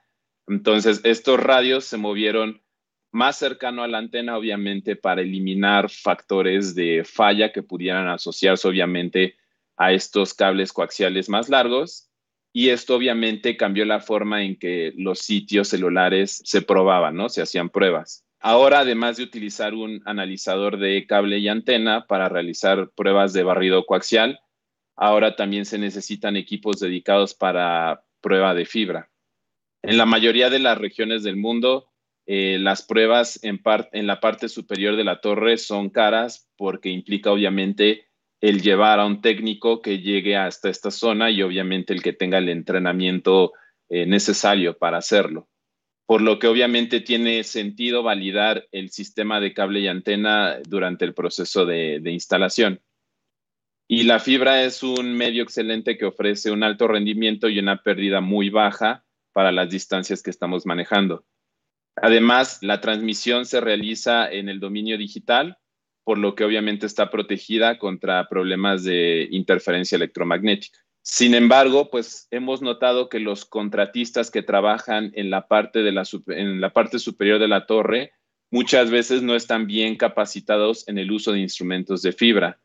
Entonces, 0.49 1.03
estos 1.05 1.39
radios 1.39 1.85
se 1.85 1.99
movieron 1.99 2.63
más 3.11 3.37
cercano 3.37 3.83
a 3.83 3.87
la 3.87 3.99
antena, 3.99 4.39
obviamente, 4.39 4.97
para 4.97 5.21
eliminar 5.21 5.91
factores 5.91 6.75
de 6.75 7.05
falla 7.05 7.53
que 7.53 7.63
pudieran 7.63 8.09
asociarse, 8.09 8.67
obviamente, 8.67 9.37
a 9.77 9.93
estos 9.93 10.33
cables 10.33 10.73
coaxiales 10.73 11.29
más 11.29 11.51
largos. 11.51 12.09
Y 12.55 12.71
esto, 12.71 12.97
obviamente, 12.97 13.59
cambió 13.59 13.85
la 13.85 14.01
forma 14.01 14.43
en 14.43 14.59
que 14.59 14.95
los 14.97 15.19
sitios 15.19 15.69
celulares 15.69 16.41
se 16.47 16.63
probaban, 16.63 17.15
¿no? 17.15 17.29
Se 17.29 17.43
hacían 17.43 17.69
pruebas. 17.69 18.25
Ahora, 18.41 18.79
además 18.79 19.19
de 19.19 19.25
utilizar 19.25 19.75
un 19.75 20.01
analizador 20.07 20.79
de 20.79 21.07
cable 21.07 21.41
y 21.41 21.49
antena 21.49 22.07
para 22.07 22.31
realizar 22.31 22.89
pruebas 22.97 23.35
de 23.35 23.43
barrido 23.43 23.85
coaxial, 23.85 24.41
ahora 24.97 25.37
también 25.37 25.65
se 25.65 25.79
necesitan 25.79 26.37
equipos 26.37 26.81
dedicados 26.81 27.35
para 27.35 28.05
prueba 28.21 28.55
de 28.55 28.65
fibra. 28.65 29.11
En 29.83 29.99
la 29.99 30.07
mayoría 30.07 30.51
de 30.51 30.61
las 30.61 30.79
regiones 30.79 31.23
del 31.23 31.37
mundo, 31.37 31.91
eh, 32.27 32.59
las 32.59 32.83
pruebas 32.83 33.39
en, 33.43 33.61
la 34.07 34.21
parte 34.21 34.49
superior 34.49 34.97
de 34.97 35.05
la 35.05 35.21
torre 35.21 35.59
son 35.59 35.91
caras 35.91 36.49
porque 36.57 36.89
implica 36.89 37.31
obviamente 37.31 38.09
el 38.41 38.63
llevar 38.63 38.99
a 38.99 39.05
un 39.05 39.21
técnico 39.21 39.83
que 39.83 39.99
llegue 39.99 40.37
hasta 40.37 40.71
esta 40.71 40.91
zona 40.91 41.31
y 41.31 41.43
obviamente 41.43 41.93
el 41.93 42.03
que 42.03 42.15
tenga 42.15 42.39
el 42.39 42.49
entrenamiento 42.49 43.53
eh, 43.91 44.07
necesario 44.07 44.79
para 44.79 44.99
hacerlo. 44.99 45.49
Por 46.07 46.23
lo 46.23 46.39
que 46.39 46.49
obviamente 46.49 47.01
tiene 47.01 47.45
sentido 47.45 48.03
validar 48.03 48.67
el 48.73 48.91
sistema 48.91 49.41
de 49.41 49.55
cable 49.55 49.81
y 49.81 49.89
antena 49.89 50.59
durante 50.67 51.05
el 51.05 51.15
proceso 51.15 51.65
de 51.65 52.01
instalación. 52.11 52.81
Y 53.87 54.05
la 54.05 54.19
fibra 54.19 54.65
es 54.65 54.83
un 54.83 55.15
medio 55.15 55.43
excelente 55.43 55.99
que 55.99 56.07
ofrece 56.07 56.51
un 56.51 56.63
alto 56.63 56.89
rendimiento 56.89 57.49
y 57.49 57.59
una 57.59 57.83
pérdida 57.83 58.21
muy 58.21 58.49
baja 58.49 59.05
para 59.33 59.53
las 59.53 59.69
distancias 59.69 60.23
que 60.23 60.31
estamos 60.31 60.65
manejando. 60.65 61.25
Además, 61.97 62.59
la 62.63 62.81
transmisión 62.81 63.45
se 63.47 63.61
realiza 63.61 64.31
en 64.31 64.49
el 64.49 64.59
dominio 64.59 64.97
digital, 64.97 65.59
por 66.03 66.19
lo 66.19 66.35
que 66.35 66.45
obviamente 66.45 66.87
está 66.87 67.11
protegida 67.11 67.79
contra 67.79 68.29
problemas 68.29 68.85
de 68.85 69.29
interferencia 69.31 69.97
electromagnética. 69.97 70.79
Sin 71.03 71.35
embargo, 71.35 71.91
pues 71.91 72.29
hemos 72.31 72.63
notado 72.63 73.11
que 73.11 73.21
los 73.21 73.45
contratistas 73.45 74.31
que 74.31 74.43
trabajan 74.43 75.13
en 75.15 75.31
la 75.31 75.47
parte, 75.47 75.83
de 75.83 75.93
la, 75.93 76.05
en 76.29 76.61
la 76.61 76.73
parte 76.73 76.99
superior 76.99 77.39
de 77.39 77.49
la 77.49 77.67
torre 77.67 78.13
muchas 78.51 78.91
veces 78.91 79.23
no 79.23 79.35
están 79.35 79.67
bien 79.67 79.97
capacitados 79.97 80.89
en 80.89 80.97
el 80.97 81.11
uso 81.11 81.33
de 81.33 81.41
instrumentos 81.41 82.03
de 82.03 82.13
fibra, 82.13 82.61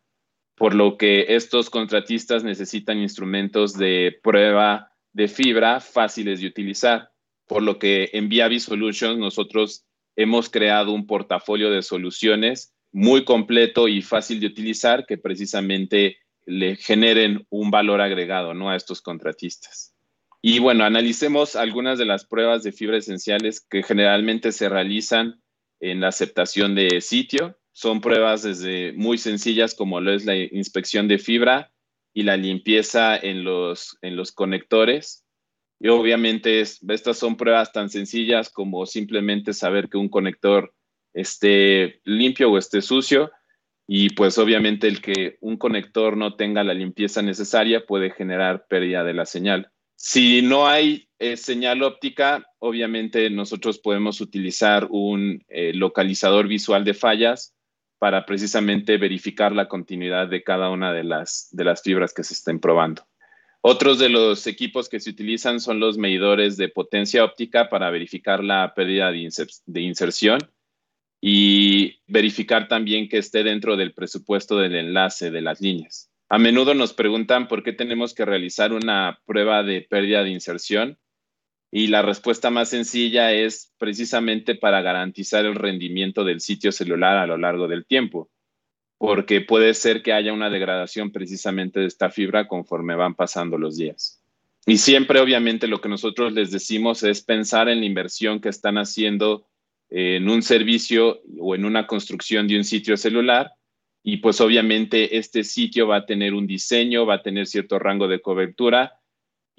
por 0.59 0.75
lo 0.75 0.97
que 0.97 1.25
estos 1.29 1.69
contratistas 1.69 2.43
necesitan 2.43 2.99
instrumentos 2.99 3.77
de 3.77 4.19
prueba 4.21 4.91
de 5.13 5.27
fibra 5.27 5.79
fáciles 5.79 6.41
de 6.41 6.47
utilizar 6.47 7.09
por 7.49 7.63
lo 7.63 7.79
que 7.79 8.11
en 8.13 8.29
Viavi 8.29 8.59
Solutions 8.59 9.17
nosotros 9.17 9.83
hemos 10.15 10.49
creado 10.49 10.91
un 10.91 11.07
portafolio 11.07 11.71
de 11.71 11.81
soluciones 11.81 12.75
muy 12.91 13.25
completo 13.25 13.87
y 13.87 14.03
fácil 14.03 14.39
de 14.39 14.45
utilizar 14.45 15.07
que 15.07 15.17
precisamente 15.17 16.17
le 16.45 16.75
generen 16.75 17.47
un 17.49 17.71
valor 17.71 18.01
agregado 18.01 18.53
¿no? 18.53 18.69
a 18.69 18.75
estos 18.75 19.01
contratistas. 19.01 19.95
Y 20.43 20.59
bueno, 20.59 20.83
analicemos 20.83 21.55
algunas 21.55 21.97
de 21.97 22.05
las 22.05 22.23
pruebas 22.25 22.61
de 22.61 22.71
fibra 22.71 22.97
esenciales 22.97 23.61
que 23.61 23.81
generalmente 23.81 24.51
se 24.51 24.69
realizan 24.69 25.41
en 25.79 26.01
la 26.01 26.09
aceptación 26.09 26.75
de 26.75 27.01
sitio. 27.01 27.57
Son 27.79 28.01
pruebas 28.01 28.43
desde 28.43 28.91
muy 28.91 29.17
sencillas 29.17 29.73
como 29.73 30.01
lo 30.01 30.11
es 30.11 30.25
la 30.25 30.35
inspección 30.35 31.07
de 31.07 31.17
fibra 31.17 31.71
y 32.13 32.23
la 32.23 32.35
limpieza 32.35 33.15
en 33.15 33.45
los, 33.45 33.97
en 34.01 34.17
los 34.17 34.33
conectores. 34.33 35.23
Y 35.79 35.87
obviamente 35.87 36.59
estas 36.59 37.17
son 37.17 37.37
pruebas 37.37 37.71
tan 37.71 37.89
sencillas 37.89 38.49
como 38.49 38.85
simplemente 38.85 39.53
saber 39.53 39.87
que 39.87 39.97
un 39.97 40.09
conector 40.09 40.73
esté 41.13 42.01
limpio 42.03 42.51
o 42.51 42.57
esté 42.57 42.81
sucio. 42.81 43.31
Y 43.87 44.09
pues 44.09 44.37
obviamente 44.37 44.89
el 44.89 44.99
que 44.99 45.37
un 45.39 45.55
conector 45.55 46.17
no 46.17 46.35
tenga 46.35 46.65
la 46.65 46.73
limpieza 46.73 47.21
necesaria 47.21 47.85
puede 47.85 48.11
generar 48.11 48.65
pérdida 48.67 49.05
de 49.05 49.13
la 49.13 49.25
señal. 49.25 49.71
Si 49.95 50.41
no 50.41 50.67
hay 50.67 51.07
eh, 51.17 51.37
señal 51.37 51.81
óptica, 51.83 52.45
obviamente 52.59 53.29
nosotros 53.29 53.79
podemos 53.79 54.19
utilizar 54.19 54.85
un 54.89 55.45
eh, 55.47 55.71
localizador 55.73 56.49
visual 56.49 56.83
de 56.83 56.93
fallas 56.93 57.55
para 57.99 58.25
precisamente 58.25 58.97
verificar 58.97 59.51
la 59.51 59.67
continuidad 59.67 60.27
de 60.27 60.41
cada 60.41 60.69
una 60.69 60.93
de 60.93 61.03
las, 61.03 61.49
de 61.51 61.65
las 61.65 61.83
fibras 61.83 62.13
que 62.13 62.23
se 62.23 62.33
estén 62.33 62.59
probando. 62.59 63.05
Otros 63.61 63.99
de 63.99 64.07
los 64.07 64.47
equipos 64.47 64.87
que 64.87 65.01
se 65.01 65.09
utilizan 65.09 65.59
son 65.59 65.81
los 65.81 65.97
medidores 65.97 66.55
de 66.55 66.69
potencia 66.69 67.25
óptica 67.25 67.69
para 67.69 67.89
verificar 67.89 68.41
la 68.41 68.73
pérdida 68.73 69.11
de, 69.11 69.81
inserción 69.81 70.39
y 71.19 71.99
verificar 72.07 72.69
también 72.69 73.09
que 73.09 73.17
esté 73.17 73.43
dentro 73.43 73.75
del 73.75 73.93
presupuesto 73.93 74.57
del 74.57 74.75
enlace 74.75 75.29
de 75.29 75.41
las 75.41 75.59
líneas. 75.59 76.09
A 76.29 76.37
menudo 76.37 76.73
nos 76.73 76.93
preguntan 76.93 77.49
por 77.49 77.61
qué 77.61 77.73
tenemos 77.73 78.13
que 78.13 78.23
realizar 78.23 78.71
una 78.71 79.19
prueba 79.25 79.61
de 79.63 79.81
pérdida 79.81 80.23
de 80.23 80.29
inserción 80.29 80.97
y 81.71 81.87
la 81.87 82.01
respuesta 82.01 82.49
más 82.49 82.69
sencilla 82.69 83.31
es 83.31 83.73
precisamente 83.77 84.55
para 84.55 84.81
garantizar 84.81 85.45
el 85.45 85.55
rendimiento 85.55 86.23
del 86.23 86.41
sitio 86.41 86.71
celular 86.71 87.17
a 87.17 87.27
lo 87.27 87.37
largo 87.37 87.67
del 87.67 87.85
tiempo 87.85 88.29
porque 88.99 89.39
puede 89.39 89.73
ser 89.73 90.03
que 90.03 90.11
haya 90.11 90.33
una 90.33 90.49
degradación 90.49 91.11
precisamente 91.11 91.79
de 91.79 91.85
esta 91.85 92.11
fibra 92.11 92.47
conforme 92.49 92.95
van 92.95 93.15
pasando 93.15 93.57
los 93.57 93.77
días. 93.77 94.21
Y 94.65 94.77
siempre, 94.77 95.21
obviamente, 95.21 95.67
lo 95.67 95.79
que 95.79 95.87
nosotros 95.87 96.33
les 96.33 96.51
decimos 96.51 97.01
es 97.03 97.21
pensar 97.23 97.69
en 97.69 97.79
la 97.79 97.85
inversión 97.85 98.41
que 98.41 98.49
están 98.49 98.77
haciendo 98.77 99.47
en 99.89 100.29
un 100.29 100.41
servicio 100.41 101.21
o 101.39 101.55
en 101.55 101.63
una 101.63 101.87
construcción 101.87 102.45
de 102.49 102.57
un 102.57 102.65
sitio 102.65 102.97
celular. 102.97 103.53
Y 104.03 104.17
pues 104.17 104.41
obviamente 104.41 105.17
este 105.17 105.45
sitio 105.45 105.87
va 105.87 105.97
a 105.97 106.05
tener 106.05 106.33
un 106.33 106.45
diseño, 106.45 107.05
va 107.05 107.15
a 107.15 107.23
tener 107.23 107.47
cierto 107.47 107.79
rango 107.79 108.09
de 108.09 108.19
cobertura. 108.19 108.98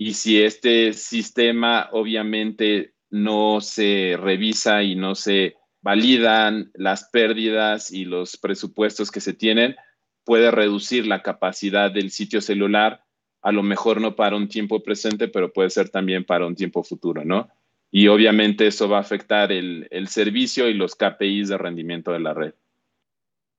Y 0.03 0.15
si 0.15 0.43
este 0.43 0.95
sistema 0.95 1.91
obviamente 1.93 2.95
no 3.11 3.61
se 3.61 4.17
revisa 4.19 4.83
y 4.83 4.95
no 4.95 5.15
se 5.15 5.57
validan 5.83 6.71
las 6.73 7.11
pérdidas 7.11 7.93
y 7.93 8.07
los 8.07 8.39
presupuestos 8.39 9.11
que 9.11 9.21
se 9.21 9.35
tienen, 9.35 9.77
puede 10.25 10.51
reducir 10.51 11.07
la 11.07 11.21
capacidad 11.21 11.91
del 11.91 12.11
sitio 12.11 12.41
celular, 12.41 13.05
a 13.43 13.53
lo 13.53 13.63
mejor 13.63 14.01
no 14.01 14.17
para 14.17 14.37
un 14.37 14.49
tiempo 14.49 14.83
presente, 14.83 15.29
pero 15.29 15.53
puede 15.53 15.69
ser 15.69 15.91
también 15.91 16.25
para 16.25 16.47
un 16.47 16.57
tiempo 16.57 16.83
futuro, 16.83 17.23
¿no? 17.23 17.51
Y 17.91 18.09
obviamente 18.09 18.69
eso 18.69 18.89
va 18.89 18.97
a 18.97 19.03
afectar 19.03 19.53
el, 19.53 19.87
servicio 20.09 20.71
y 20.71 20.73
los 20.73 20.95
KPIs 20.95 21.51
de 21.51 21.59
rendimiento 21.59 22.11
de 22.13 22.21
la 22.21 22.33
red. 22.33 22.55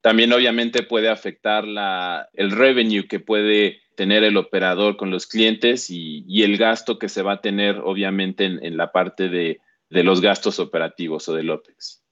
También 0.00 0.32
obviamente 0.32 0.82
puede 0.82 1.08
afectar 1.08 1.64
el 2.32 2.50
revenue 2.50 3.06
que 3.06 3.20
puede 3.20 3.81
tener 3.96 4.24
el 4.24 4.36
operador 4.36 4.96
con 4.96 5.10
los 5.10 5.26
clientes 5.26 5.90
y, 5.90 6.42
el 6.42 6.56
gasto 6.56 6.98
que 6.98 7.08
se 7.08 7.22
va 7.22 7.34
a 7.34 7.40
tener 7.40 7.78
obviamente 7.78 8.44
en, 8.44 8.76
la 8.76 8.92
parte 8.92 9.28
de, 9.28 9.60
de 9.90 10.02
los 10.02 10.20
gastos 10.20 10.58
operativos 10.58 11.28
o 11.28 11.34
del 11.34 11.50
OPEX. 11.50 12.02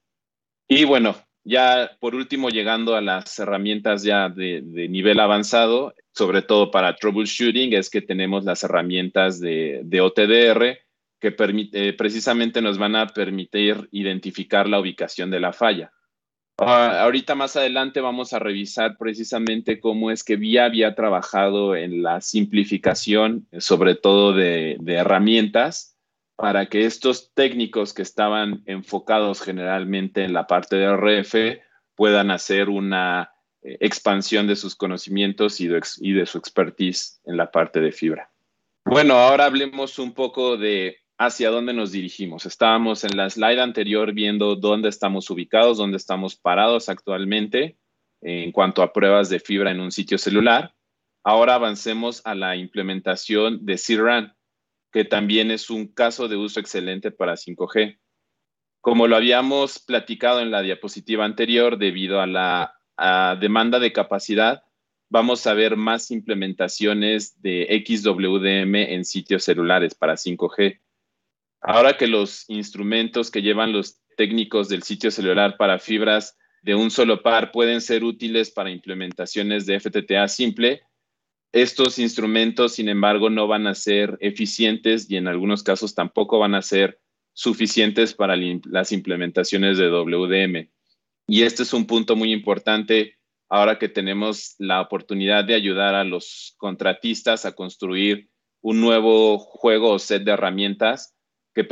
Y 0.68 0.84
bueno, 0.84 1.16
ya 1.44 1.96
por 2.00 2.14
último, 2.14 2.50
llegando 2.50 2.94
a 2.94 3.00
las 3.00 3.38
herramientas 3.38 4.02
ya 4.02 4.28
de, 4.28 4.60
nivel 4.62 5.20
avanzado, 5.20 5.94
sobre 6.12 6.42
todo 6.42 6.70
para 6.70 6.94
troubleshooting, 6.96 7.72
es 7.72 7.88
que 7.88 8.02
tenemos 8.02 8.44
las 8.44 8.62
herramientas 8.62 9.40
de, 9.40 10.00
OTDR 10.00 10.78
que 11.18 11.34
eh, 11.72 11.92
precisamente 11.94 12.62
nos 12.62 12.78
van 12.78 12.96
a 12.96 13.06
permitir 13.06 13.88
identificar 13.92 14.68
la 14.68 14.80
ubicación 14.80 15.30
de 15.30 15.40
la 15.40 15.52
falla. 15.52 15.92
Ah, 16.62 17.02
ahorita 17.04 17.34
más 17.34 17.56
adelante 17.56 18.00
vamos 18.00 18.32
a 18.32 18.38
revisar 18.38 18.98
precisamente 18.98 19.80
cómo 19.80 20.10
es 20.10 20.22
que 20.22 20.36
VIA 20.36 20.66
había 20.66 20.94
trabajado 20.94 21.74
en 21.74 22.02
la 22.02 22.20
simplificación, 22.20 23.48
sobre 23.58 23.94
todo 23.94 24.34
de 24.34 24.76
herramientas, 24.86 25.96
para 26.40 26.66
que 26.66 26.86
estos 26.86 27.32
técnicos 27.34 27.92
que 27.92 28.00
estaban 28.00 28.62
enfocados 28.64 29.42
generalmente 29.42 30.24
en 30.24 30.32
la 30.32 30.46
parte 30.46 30.76
de 30.76 30.86
RF 30.86 31.60
puedan 31.94 32.30
hacer 32.30 32.70
una 32.70 33.30
eh, 33.62 33.76
expansión 33.80 34.46
de 34.46 34.56
sus 34.56 34.74
conocimientos 34.74 35.60
y 35.60 35.68
de, 35.68 36.24
su 36.24 36.38
expertise 36.38 37.20
en 37.26 37.36
la 37.36 37.50
parte 37.50 37.80
de 37.80 37.92
fibra. 37.92 38.30
Bueno, 38.86 39.16
ahora 39.16 39.44
hablemos 39.44 39.98
un 39.98 40.14
poco 40.14 40.56
de 40.56 40.96
hacia 41.20 41.50
dónde 41.50 41.74
nos 41.74 41.92
dirigimos. 41.92 42.46
Estábamos 42.46 43.04
en 43.04 43.14
la 43.14 43.28
slide 43.28 43.60
anterior 43.60 44.14
viendo 44.14 44.56
dónde 44.56 44.88
estamos 44.88 45.28
ubicados, 45.28 45.76
dónde 45.76 45.98
estamos 45.98 46.34
parados 46.34 46.88
actualmente 46.88 47.76
en 48.22 48.52
cuanto 48.52 48.82
a 48.82 48.94
pruebas 48.94 49.28
de 49.28 49.38
fibra 49.38 49.70
en 49.70 49.80
un 49.80 49.92
sitio 49.92 50.16
celular. 50.16 50.74
Ahora 51.22 51.56
avancemos 51.56 52.22
a 52.24 52.34
la 52.34 52.56
implementación 52.56 53.66
de 53.66 53.76
CRAN 53.76 54.34
que 54.90 55.04
también 55.04 55.50
es 55.50 55.68
un 55.68 55.88
caso 55.88 56.26
de 56.26 56.36
uso 56.36 56.58
excelente 56.58 57.10
para 57.10 57.34
5G. 57.34 57.98
Como 58.80 59.06
lo 59.06 59.14
habíamos 59.14 59.78
platicado 59.78 60.40
en 60.40 60.50
la 60.50 60.62
diapositiva 60.62 61.26
anterior, 61.26 61.76
debido 61.76 62.22
a 62.22 62.26
la 62.26 62.74
demanda 63.38 63.78
de 63.78 63.92
capacidad, 63.92 64.62
vamos 65.10 65.46
a 65.46 65.52
ver 65.52 65.76
más 65.76 66.10
implementaciones 66.10 67.40
de 67.42 67.84
XWDM 67.86 68.74
en 68.74 69.04
sitios 69.04 69.44
celulares 69.44 69.94
para 69.94 70.14
5G. 70.14 70.80
Ahora 71.60 71.96
que 71.96 72.06
los 72.06 72.48
instrumentos 72.48 73.30
que 73.30 73.42
llevan 73.42 73.72
los 73.72 74.00
técnicos 74.16 74.68
del 74.68 74.82
sitio 74.82 75.10
celular 75.10 75.56
para 75.56 75.78
fibras 75.78 76.36
de 76.62 76.74
un 76.74 76.90
solo 76.90 77.22
par 77.22 77.52
pueden 77.52 77.80
ser 77.80 78.04
útiles 78.04 78.50
para 78.50 78.70
implementaciones 78.70 79.66
de 79.66 79.78
FTTA 79.80 80.28
simple, 80.28 80.82
estos 81.52 81.98
instrumentos, 81.98 82.74
sin 82.74 82.88
embargo, 82.88 83.28
no 83.28 83.48
van 83.48 83.66
a 83.66 83.74
ser 83.74 84.16
eficientes 84.20 85.10
y 85.10 85.16
en 85.16 85.26
algunos 85.26 85.62
casos 85.62 85.94
tampoco 85.94 86.38
van 86.38 86.54
a 86.54 86.62
ser 86.62 87.00
suficientes 87.32 88.14
para 88.14 88.36
las 88.36 88.92
implementaciones 88.92 89.78
de 89.78 89.88
WDM. 89.88 90.70
Y 91.26 91.42
este 91.42 91.62
es 91.62 91.72
un 91.72 91.86
punto 91.86 92.14
muy 92.14 92.32
importante 92.32 93.16
ahora 93.48 93.78
que 93.78 93.88
tenemos 93.88 94.54
la 94.58 94.80
oportunidad 94.80 95.44
de 95.44 95.54
ayudar 95.54 95.94
a 95.94 96.04
los 96.04 96.54
contratistas 96.56 97.44
a 97.44 97.52
construir 97.52 98.30
un 98.62 98.80
nuevo 98.80 99.38
juego 99.38 99.90
o 99.90 99.98
set 99.98 100.22
de 100.22 100.32
herramientas 100.32 101.16
que, 101.54 101.66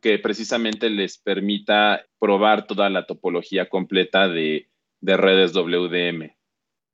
que 0.00 0.18
precisamente 0.18 0.90
les 0.90 1.18
permita 1.18 2.04
probar 2.18 2.66
toda 2.66 2.90
la 2.90 3.06
topología 3.06 3.68
completa 3.68 4.28
de, 4.28 4.70
de 5.00 5.16
redes 5.16 5.52
WDM. 5.54 6.34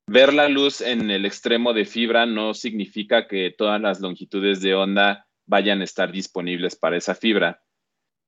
Ver 0.08 0.32
la 0.32 0.48
luz 0.48 0.80
en 0.80 1.10
el 1.10 1.26
extremo 1.26 1.72
de 1.72 1.84
fibra 1.84 2.26
no 2.26 2.54
significa 2.54 3.26
que 3.26 3.50
todas 3.50 3.80
las 3.80 4.00
longitudes 4.00 4.60
de 4.60 4.74
onda 4.74 5.26
vayan 5.46 5.80
a 5.80 5.84
estar 5.84 6.12
disponibles 6.12 6.76
para 6.76 6.96
esa 6.96 7.14
fibra. 7.14 7.62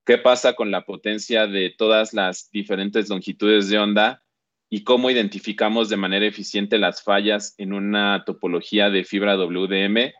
¿Qué 0.04 0.18
pasa 0.18 0.54
con 0.54 0.70
la 0.70 0.84
potencia 0.84 1.46
de 1.46 1.70
todas 1.76 2.14
las 2.14 2.50
diferentes 2.50 3.08
longitudes 3.08 3.68
de 3.68 3.78
onda 3.78 4.24
y 4.70 4.82
cómo 4.82 5.10
identificamos 5.10 5.88
de 5.88 5.96
manera 5.96 6.26
eficiente 6.26 6.78
las 6.78 7.02
fallas 7.02 7.54
en 7.58 7.72
una 7.72 8.24
topología 8.24 8.90
de 8.90 9.04
fibra 9.04 9.36
WDM? 9.36 10.12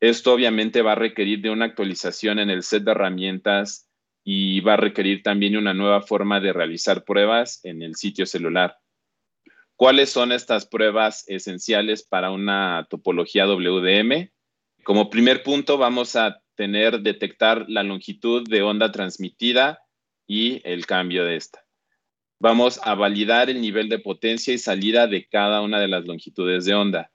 Esto 0.00 0.32
obviamente 0.32 0.80
va 0.80 0.92
a 0.92 0.96
requerir 0.96 1.42
de 1.42 1.50
una 1.50 1.66
actualización 1.66 2.38
en 2.38 2.48
el 2.48 2.62
set 2.62 2.84
de 2.84 2.92
herramientas 2.92 3.86
y 4.24 4.60
va 4.60 4.74
a 4.74 4.78
requerir 4.78 5.22
también 5.22 5.56
una 5.56 5.74
nueva 5.74 6.00
forma 6.00 6.40
de 6.40 6.52
realizar 6.52 7.04
pruebas 7.04 7.62
en 7.64 7.82
el 7.82 7.96
sitio 7.96 8.24
celular. 8.24 8.78
¿Cuáles 9.76 10.10
son 10.10 10.32
estas 10.32 10.66
pruebas 10.66 11.24
esenciales 11.28 12.02
para 12.02 12.30
una 12.30 12.86
topología 12.90 13.46
WDM? 13.46 14.30
Como 14.84 15.10
primer 15.10 15.42
punto 15.42 15.78
vamos 15.78 16.16
a 16.16 16.42
tener 16.54 17.00
detectar 17.00 17.66
la 17.68 17.82
longitud 17.82 18.46
de 18.48 18.62
onda 18.62 18.92
transmitida 18.92 19.80
y 20.26 20.60
el 20.64 20.86
cambio 20.86 21.24
de 21.24 21.36
esta. 21.36 21.64
Vamos 22.38 22.80
a 22.84 22.94
validar 22.94 23.50
el 23.50 23.60
nivel 23.60 23.88
de 23.88 23.98
potencia 23.98 24.52
y 24.54 24.58
salida 24.58 25.06
de 25.06 25.26
cada 25.26 25.60
una 25.60 25.78
de 25.80 25.88
las 25.88 26.06
longitudes 26.06 26.64
de 26.64 26.74
onda. 26.74 27.10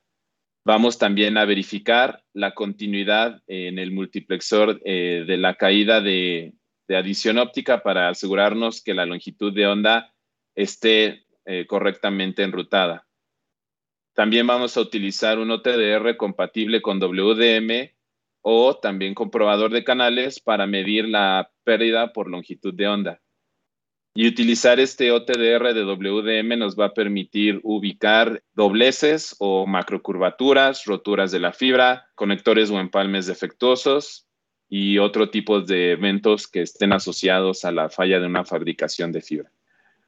Vamos 0.66 0.98
también 0.98 1.38
a 1.38 1.46
verificar 1.46 2.24
la 2.34 2.56
continuidad 2.56 3.40
en 3.46 3.78
el 3.78 3.92
multiplexor 3.92 4.82
eh, 4.84 5.24
de 5.28 5.38
la 5.38 5.54
caída 5.54 6.02
de, 6.02 6.56
adición 6.90 7.38
óptica 7.38 7.84
para 7.84 8.10
asegurarnos 8.10 8.82
que 8.82 8.96
la 8.96 9.06
longitud 9.06 9.54
de 9.54 9.68
onda 9.68 10.12
esté 10.56 11.28
eh, 11.46 11.68
correctamente 11.68 12.42
enrutada. 12.42 13.08
También 14.16 14.48
vamos 14.48 14.76
a 14.76 14.82
utilizar 14.82 15.38
un 15.38 15.52
OTDR 15.52 16.18
compatible 16.18 16.82
con 16.82 17.00
WDM 17.00 17.92
o 18.42 18.76
también 18.76 19.14
comprobador 19.14 19.72
de 19.72 19.84
canales 19.84 20.40
para 20.40 20.66
medir 20.66 21.08
la 21.08 21.52
pérdida 21.64 22.12
por 22.12 22.28
longitud 22.28 22.74
de 22.74 22.88
onda. 22.88 23.22
Y 24.18 24.30
utilizar 24.30 24.80
este 24.80 25.12
OTDR 25.12 25.74
de 25.74 25.84
WDM 25.84 26.58
nos 26.58 26.80
va 26.80 26.86
a 26.86 26.94
permitir 26.94 27.60
ubicar 27.64 28.42
dobleces 28.54 29.36
o 29.40 29.68
macrocurvaturas, 29.68 30.86
roturas 30.86 31.34
de 31.34 31.42
la 31.42 31.52
fibra, 31.52 32.08
conectores 32.16 32.72
o 32.72 32.80
empalmes 32.80 33.26
defectuosos 33.26 34.26
y 34.70 35.00
otro 35.00 35.30
tipo 35.30 35.60
de 35.60 35.92
eventos 35.92 36.48
que 36.48 36.62
estén 36.62 36.94
asociados 36.94 37.66
a 37.66 37.74
la 37.74 37.90
falla 37.90 38.22
de 38.22 38.28
una 38.28 38.46
fabricación 38.46 39.12
de 39.12 39.22
fibra. 39.22 39.52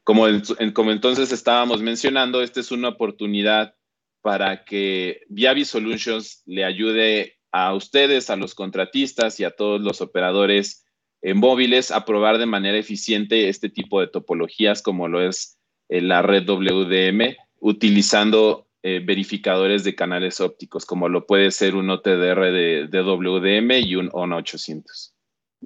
Como, 0.06 0.26
como 0.74 0.93
entonces 0.93 1.34
estábamos 1.34 1.82
mencionando, 1.82 2.41
esta 2.41 2.62
es 2.62 2.72
una 2.72 2.88
oportunidad 2.88 3.76
para 4.22 4.63
que 4.63 5.24
Viavi 5.28 5.65
Solutions 5.65 6.43
le 6.46 6.63
ayude 6.63 7.39
a 7.52 7.74
ustedes, 7.74 8.30
a 8.30 8.38
los 8.38 8.56
contratistas 8.56 9.41
y 9.41 9.43
a 9.43 9.52
todos 9.52 9.82
los 9.82 10.00
operadores 10.00 10.87
en 11.22 11.38
móviles 11.38 11.92
a 11.92 12.06
probar 12.06 12.38
de 12.38 12.46
manera 12.46 12.78
eficiente 12.78 13.50
este 13.50 13.70
tipo 13.70 14.00
de 14.00 14.08
topologías 14.08 14.82
como 14.82 15.08
lo 15.08 15.22
es 15.28 15.58
eh, 15.90 16.02
la 16.02 16.22
red 16.22 16.48
WDM 16.48 17.36
utilizando 17.60 18.68
eh, 18.84 19.02
verificadores 19.04 19.84
de 19.84 19.96
canales 19.96 20.40
ópticos 20.40 20.86
como 20.86 21.10
lo 21.10 21.26
puede 21.26 21.52
ser 21.52 21.76
un 21.76 21.90
OTDR 21.90 22.52
de, 22.52 22.88
de 22.90 23.02
WDM 23.02 23.72
y 23.86 23.96
un 23.96 24.10
ON 24.14 24.34
800. 24.34 25.14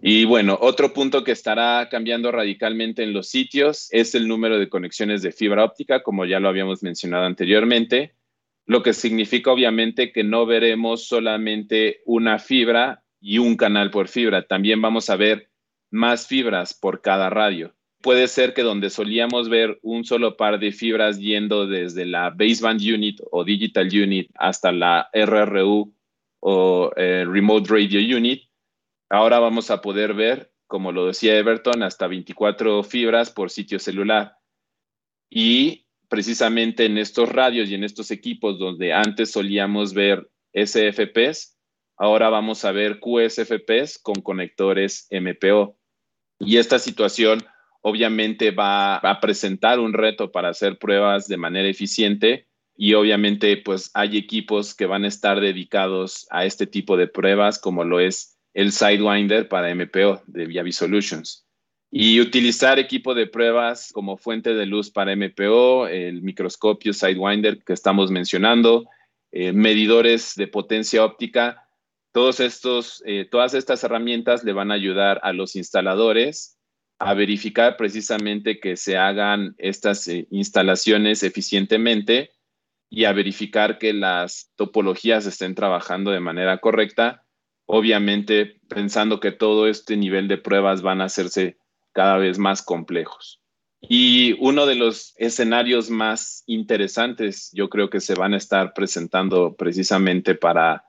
Y 0.02 0.24
bueno, 0.24 0.58
otro 0.62 0.94
punto 0.94 1.24
que 1.24 1.34
estará 1.34 1.90
cambiando 1.90 2.32
radicalmente 2.32 3.04
en 3.04 3.12
los 3.12 3.28
sitios 3.28 3.90
es 3.92 4.16
el 4.16 4.28
número 4.28 4.58
de 4.58 4.70
conexiones 4.70 5.22
de 5.22 5.34
fibra 5.34 5.66
óptica, 5.66 6.02
como 6.02 6.26
ya 6.26 6.40
lo 6.40 6.48
habíamos 6.48 6.82
mencionado 6.82 7.26
anteriormente, 7.26 8.16
lo 8.66 8.84
que 8.84 8.94
significa 8.94 9.52
obviamente 9.52 10.14
que 10.14 10.24
no 10.24 10.46
veremos 10.46 11.06
solamente 11.06 12.02
una 12.06 12.40
fibra 12.40 13.04
y 13.22 13.38
un 13.38 13.56
canal 13.56 13.92
por 13.92 14.08
fibra. 14.08 14.48
También 14.48 14.82
vamos 14.82 15.10
a 15.10 15.16
ver 15.16 15.50
más 15.92 16.28
fibras 16.28 16.74
por 16.74 17.02
cada 17.02 17.30
radio. 17.30 17.74
Puede 18.02 18.28
ser 18.28 18.56
que 18.56 18.64
donde 18.64 18.90
solíamos 18.90 19.48
ver 19.48 19.80
un 19.84 20.04
solo 20.04 20.36
par 20.36 20.60
de 20.60 20.72
fibras 20.72 21.20
yendo 21.20 21.68
desde 21.68 22.06
la 22.06 22.32
baseband 22.32 22.82
unit 22.82 23.22
o 23.30 23.44
digital 23.44 23.88
unit 23.88 24.32
hasta 24.36 24.72
la 24.72 25.08
RRU 25.14 25.94
o 26.40 26.92
eh, 26.96 27.24
remote 27.28 27.72
radio 27.72 28.18
unit, 28.18 28.50
ahora 29.08 29.40
vamos 29.40 29.70
a 29.70 29.82
poder 29.82 30.16
ver, 30.16 30.52
como 30.66 30.92
lo 30.92 31.06
decía 31.06 31.38
Everton, 31.38 31.84
hasta 31.84 32.08
24 32.08 32.82
fibras 32.82 33.30
por 33.30 33.52
sitio 33.52 33.78
celular. 33.78 34.36
Y 35.30 35.86
precisamente 36.10 36.86
en 36.86 36.98
estos 36.98 37.30
radios 37.30 37.70
y 37.70 37.76
en 37.76 37.84
estos 37.84 38.10
equipos 38.10 38.58
donde 38.58 38.94
antes 38.94 39.32
solíamos 39.32 39.94
ver 39.94 40.28
SFPs, 40.54 41.56
Ahora 41.98 42.30
vamos 42.30 42.66
a 42.66 42.72
ver 42.72 43.00
QSFPs 43.00 44.00
con 44.00 44.16
conectores 44.22 45.08
MPO. 45.12 45.78
Y 46.40 46.58
esta 46.58 46.80
situación 46.80 47.44
obviamente 47.82 48.52
va 48.52 48.98
a 48.98 49.20
presentar 49.20 49.80
un 49.80 49.94
reto 49.94 50.32
para 50.32 50.50
hacer 50.50 50.78
pruebas 50.78 51.28
de 51.28 51.38
manera 51.38 51.68
eficiente 51.68 52.48
y 52.76 52.94
obviamente 52.94 53.58
pues 53.58 53.92
hay 53.94 54.18
equipos 54.18 54.74
que 54.74 54.86
van 54.86 55.04
a 55.04 55.08
estar 55.08 55.40
dedicados 55.40 56.28
a 56.30 56.46
este 56.46 56.66
tipo 56.68 56.98
de 56.98 57.08
pruebas 57.08 57.60
como 57.60 57.84
lo 57.84 58.00
es 58.00 58.40
el 58.54 58.72
Sidewinder 58.72 59.48
para 59.48 59.74
MPO 59.74 60.24
de 60.28 60.46
Viavi 60.46 60.72
Solutions. 60.72 61.46
Y 61.92 62.22
utilizar 62.22 62.80
equipo 62.80 63.14
de 63.14 63.28
pruebas 63.28 63.92
como 63.94 64.18
fuente 64.18 64.54
de 64.54 64.66
luz 64.66 64.90
para 64.90 65.16
MPO, 65.16 65.88
el 65.88 66.22
microscopio 66.22 66.94
Sidewinder 66.94 67.64
que 67.64 67.74
estamos 67.74 68.12
mencionando, 68.12 68.86
eh, 69.32 69.52
medidores 69.52 70.36
de 70.36 70.48
potencia 70.48 71.04
óptica, 71.04 71.68
todos 72.12 72.40
estos, 72.40 73.04
eh, 73.06 73.28
todas 73.30 73.54
estas 73.54 73.84
herramientas 73.84 74.44
le 74.44 74.54
van 74.54 74.72
a 74.72 74.76
ayudar 74.76 75.20
a 75.24 75.34
los 75.34 75.56
instaladores 75.56 76.58
a 77.00 77.14
verificar 77.14 77.78
precisamente 77.78 78.60
que 78.60 78.78
se 78.78 78.96
hagan 78.98 79.56
estas 79.58 80.08
eh, 80.08 80.28
instalaciones 80.30 81.24
eficientemente 81.24 82.32
y 82.90 83.06
a 83.06 83.14
verificar 83.14 83.78
que 83.80 83.94
las 83.94 84.52
topologías 84.56 85.26
estén 85.26 85.56
trabajando 85.56 86.12
de 86.12 86.20
manera 86.20 86.60
correcta, 86.60 87.24
obviamente 87.66 88.60
pensando 88.68 89.20
que 89.20 89.32
todo 89.32 89.68
este 89.68 89.98
nivel 89.98 90.28
de 90.28 90.38
pruebas 90.38 90.82
van 90.82 91.02
a 91.02 91.06
hacerse 91.06 91.58
cada 91.94 92.18
vez 92.18 92.38
más 92.38 92.62
complejos. 92.62 93.42
Y 93.82 94.36
uno 94.40 94.68
de 94.68 94.76
los 94.76 95.16
escenarios 95.18 95.90
más 95.90 96.44
interesantes, 96.46 97.50
yo 97.52 97.70
creo 97.70 97.90
que 97.90 98.00
se 98.00 98.14
van 98.14 98.36
a 98.36 98.38
estar 98.38 98.74
presentando 98.74 99.56
precisamente 99.56 100.36
para 100.36 100.86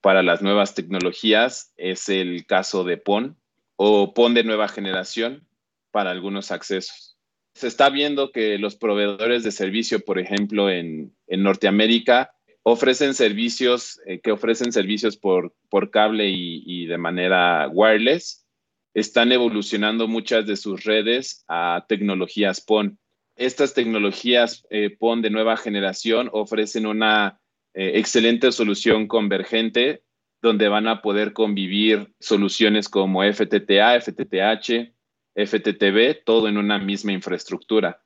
para 0.00 0.22
las 0.22 0.42
nuevas 0.42 0.74
tecnologías 0.74 1.72
es 1.76 2.08
el 2.08 2.46
caso 2.46 2.84
de 2.84 2.96
PON 2.96 3.36
o 3.76 4.14
PON 4.14 4.34
de 4.34 4.44
nueva 4.44 4.68
generación 4.68 5.46
para 5.90 6.10
algunos 6.10 6.50
accesos. 6.50 7.16
Se 7.54 7.68
está 7.68 7.88
viendo 7.88 8.32
que 8.32 8.58
los 8.58 8.76
proveedores 8.76 9.42
de 9.42 9.50
servicio, 9.50 10.00
por 10.04 10.18
ejemplo, 10.18 10.68
en, 10.68 11.14
Norteamérica, 11.26 12.34
ofrecen 12.62 13.14
servicios 13.14 14.00
eh, 14.06 14.20
que 14.20 14.30
ofrecen 14.30 14.72
servicios 14.72 15.16
por, 15.16 15.54
por 15.70 15.90
cable 15.90 16.28
y, 16.28 16.86
de 16.86 16.98
manera 16.98 17.68
wireless. 17.72 18.46
Están 18.92 19.32
evolucionando 19.32 20.06
muchas 20.06 20.46
de 20.46 20.56
sus 20.56 20.84
redes 20.84 21.44
a 21.48 21.86
tecnologías 21.88 22.60
PON. 22.60 22.98
Estas 23.36 23.72
tecnologías 23.72 24.66
eh, 24.70 24.90
PON 24.90 25.22
de 25.22 25.30
nueva 25.30 25.56
generación 25.56 26.28
ofrecen 26.32 26.86
una 26.86 27.40
eh, 27.78 27.98
excelente 27.98 28.52
solución 28.52 29.06
convergente 29.06 30.02
donde 30.40 30.68
van 30.68 30.88
a 30.88 31.02
poder 31.02 31.34
convivir 31.34 32.14
soluciones 32.18 32.88
como 32.88 33.22
FTTA, 33.22 34.00
FTTH, 34.00 34.94
FTTB, 35.34 36.24
todo 36.24 36.48
en 36.48 36.56
una 36.56 36.78
misma 36.78 37.12
infraestructura. 37.12 38.02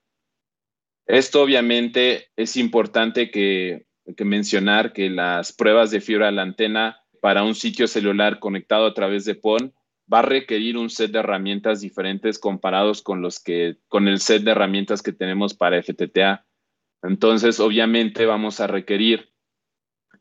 Esto 1.06 1.40
obviamente 1.40 2.30
es 2.34 2.56
importante 2.56 3.30
que, 3.30 3.86
que 4.16 4.24
mencionar 4.24 4.92
que 4.92 5.08
las 5.08 5.52
pruebas 5.52 5.92
de 5.92 6.00
fibra 6.00 6.28
a 6.28 6.32
la 6.32 6.42
antena 6.42 6.98
para 7.20 7.44
un 7.44 7.54
sitio 7.54 7.86
celular 7.86 8.40
conectado 8.40 8.86
a 8.86 8.94
través 8.94 9.24
de 9.24 9.36
PON 9.36 9.72
va 10.12 10.18
a 10.18 10.22
requerir 10.22 10.78
un 10.78 10.90
set 10.90 11.12
de 11.12 11.20
herramientas 11.20 11.80
diferentes 11.80 12.40
comparados 12.40 13.02
con 13.02 13.22
los 13.22 13.38
que 13.38 13.76
con 13.86 14.08
el 14.08 14.18
set 14.18 14.42
de 14.42 14.50
herramientas 14.50 15.00
que 15.00 15.12
tenemos 15.12 15.54
para 15.54 15.80
FTTA. 15.80 16.44
Entonces, 17.04 17.60
obviamente 17.60 18.26
vamos 18.26 18.58
a 18.58 18.66
requerir 18.66 19.29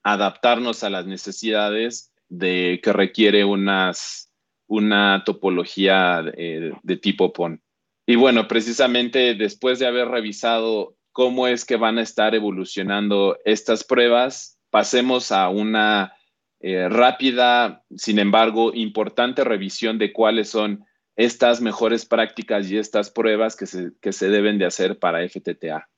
adaptarnos 0.04 0.84
a 0.84 0.90
las 0.90 1.06
necesidades 1.06 2.14
de 2.30 2.80
que 2.84 2.94
requiere 2.94 3.44
unas, 3.44 4.32
una 4.68 5.24
topología 5.26 6.22
de, 6.24 6.74
de 6.82 6.98
tipo 6.98 7.34
PON. 7.34 7.62
Y 8.06 8.16
bueno, 8.16 8.48
precisamente 8.48 9.36
después 9.36 9.80
de 9.80 9.88
haber 9.88 10.08
revisado 10.08 10.96
cómo 11.12 11.48
es 11.48 11.66
que 11.66 11.76
van 11.76 11.98
a 11.98 12.02
estar 12.02 12.34
evolucionando 12.34 13.38
estas 13.46 13.84
pruebas, 13.84 14.60
pasemos 14.70 15.32
a 15.32 15.50
una 15.50 16.14
eh, 16.62 16.90
rápida, 16.90 17.84
sin 17.96 18.20
embargo, 18.20 18.74
importante 18.74 19.44
revisión 19.44 19.98
de 19.98 20.12
cuáles 20.12 20.50
son 20.50 20.86
estas 21.16 21.62
mejores 21.62 22.06
prácticas 22.06 22.70
y 22.70 22.78
estas 22.78 23.12
pruebas 23.12 23.56
que 23.56 23.66
se, 23.66 23.92
que 24.02 24.12
se 24.12 24.30
deben 24.30 24.58
de 24.58 24.66
hacer 24.66 25.00
para 25.00 25.28
FTTA. 25.28 25.90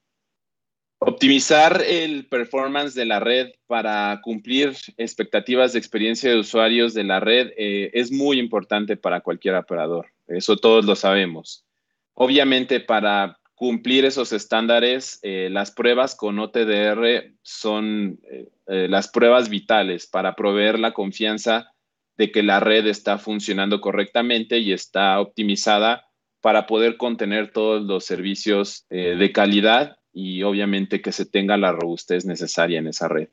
Optimizar 1.04 1.82
el 1.82 2.28
performance 2.28 2.94
de 2.94 3.06
la 3.06 3.20
red 3.20 3.54
para 3.66 4.22
cumplir 4.24 4.78
expectativas 4.98 5.74
de 5.74 5.80
experiencia 5.80 6.30
de 6.30 6.38
usuarios 6.38 6.94
de 6.94 7.04
la 7.04 7.20
red 7.20 7.54
eh, 7.58 7.90
es 7.96 8.12
muy 8.12 8.38
importante 8.38 8.98
para 8.98 9.22
cualquier 9.22 9.56
operador. 9.56 10.12
Eso 10.28 10.58
todos 10.58 10.86
lo 10.86 10.96
sabemos. 10.96 11.66
Obviamente, 12.14 12.80
para 12.80 13.40
cumplir 13.56 14.06
esos 14.06 14.32
estándares, 14.32 15.18
eh, 15.24 15.50
las 15.52 15.72
pruebas 15.72 16.14
con 16.14 16.38
OTDR 16.38 17.34
son 17.42 18.20
eh, 18.30 18.52
las 18.88 19.08
pruebas 19.08 19.50
vitales 19.50 20.06
para 20.06 20.36
proveer 20.36 20.78
la 20.78 20.94
confianza 20.94 21.72
de 22.16 22.32
que 22.32 22.44
la 22.44 22.60
red 22.60 22.86
está 22.86 23.18
funcionando 23.18 23.82
correctamente 23.82 24.60
y 24.60 24.72
está 24.72 25.20
optimizada 25.20 26.06
para 26.42 26.68
poder 26.68 26.98
contener 26.98 27.52
todos 27.52 27.82
los 27.82 28.06
servicios 28.06 28.86
de 28.90 29.32
calidad 29.32 29.98
y 30.14 30.44
obviamente 30.44 31.02
que 31.02 31.12
se 31.12 31.26
tenga 31.26 31.58
la 31.58 31.72
robustez 31.72 32.26
necesaria 32.26 32.80
en 32.80 32.88
esa 32.88 33.08
red. 33.08 33.30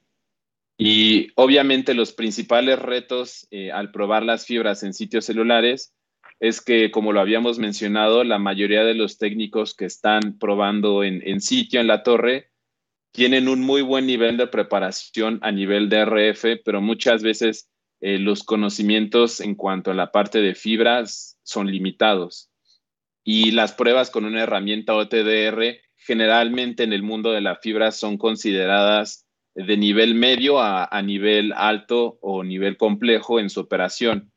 Y 0.76 1.28
obviamente 1.34 1.92
los 1.92 2.12
principales 2.12 2.78
retos 2.78 3.48
eh, 3.50 3.72
al 3.72 3.90
probar 3.90 4.22
las 4.22 4.46
fibras 4.46 4.84
en 4.84 4.94
sitios 4.94 5.24
celulares 5.24 5.92
es 6.38 6.60
que, 6.60 6.92
como 6.92 7.12
lo 7.12 7.20
habíamos 7.20 7.58
mencionado, 7.58 8.22
la 8.22 8.38
mayoría 8.38 8.84
de 8.84 8.94
los 8.94 9.18
técnicos 9.18 9.74
que 9.74 9.86
están 9.86 10.38
probando 10.38 11.02
en, 11.02 11.40
sitio 11.40 11.80
en 11.80 11.88
la 11.88 12.04
torre 12.04 12.52
tienen 13.10 13.48
un 13.48 13.60
muy 13.60 13.82
buen 13.82 14.06
nivel 14.06 14.36
de 14.36 14.46
preparación 14.46 15.40
a 15.42 15.50
nivel 15.50 15.88
de 15.88 16.04
RF, 16.04 16.62
pero 16.64 16.80
muchas 16.80 17.24
veces 17.24 17.68
eh, 18.00 18.20
los 18.20 18.44
conocimientos 18.44 19.40
en 19.40 19.56
cuanto 19.56 19.90
a 19.90 19.94
la 19.94 20.12
parte 20.12 20.40
de 20.40 20.54
fibras 20.54 21.36
son 21.42 21.68
limitados. 21.68 22.50
Y 23.24 23.50
las 23.50 23.72
pruebas 23.72 24.10
con 24.10 24.24
una 24.24 24.42
herramienta 24.42 24.94
OTDR 24.94 25.80
generalmente 25.98 26.84
en 26.84 26.92
el 26.92 27.02
mundo 27.02 27.32
de 27.32 27.40
la 27.40 27.56
fibra 27.56 27.90
son 27.90 28.16
consideradas 28.16 29.26
de 29.54 29.76
nivel 29.76 30.14
medio 30.14 30.61
a, 30.61 30.88
nivel 31.02 31.52
alto 31.52 32.18
o 32.20 32.44
nivel 32.44 32.76
complejo 32.76 33.40
en 33.40 33.50
su 33.50 33.61
operación. 33.61 34.32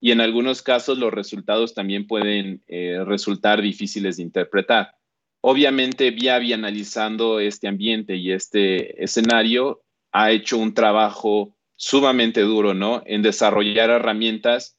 Y 0.00 0.10
en 0.10 0.20
algunos 0.20 0.60
casos 0.62 0.98
los 0.98 1.12
resultados 1.12 1.72
también 1.72 2.06
pueden 2.06 2.62
eh, 2.66 3.02
resultar 3.04 3.62
difíciles 3.62 4.16
de 4.16 4.24
interpretar. 4.24 4.94
Obviamente, 5.40 6.10
Viavi 6.10 6.52
analizando 6.52 7.38
este 7.38 7.68
ambiente 7.68 8.16
y 8.16 8.32
este 8.32 9.02
escenario 9.02 9.82
ha 10.12 10.32
hecho 10.32 10.58
un 10.58 10.74
trabajo 10.74 11.56
sumamente 11.76 12.40
duro, 12.40 12.74
¿no? 12.74 13.02
En 13.06 13.22
desarrollar 13.22 13.90
herramientas 13.90 14.75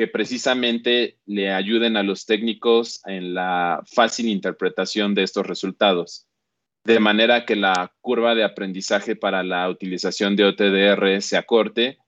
que 0.00 0.08
precisamente 0.08 1.18
le 1.26 1.52
ayuden 1.52 1.98
a 1.98 2.02
los 2.02 2.24
técnicos 2.24 3.02
en 3.04 3.34
la 3.34 3.82
fácil 3.84 4.28
interpretación 4.28 5.14
de 5.14 5.24
estos 5.24 5.46
resultados, 5.46 6.26
de 6.86 6.98
manera 7.00 7.44
que 7.44 7.54
la 7.54 7.92
curva 8.00 8.34
de 8.34 8.42
aprendizaje 8.42 9.14
para 9.14 9.42
la 9.42 9.68
utilización 9.68 10.36
de 10.36 10.46
OTDR 10.46 11.20
se 11.20 11.36
acorte 11.36 11.98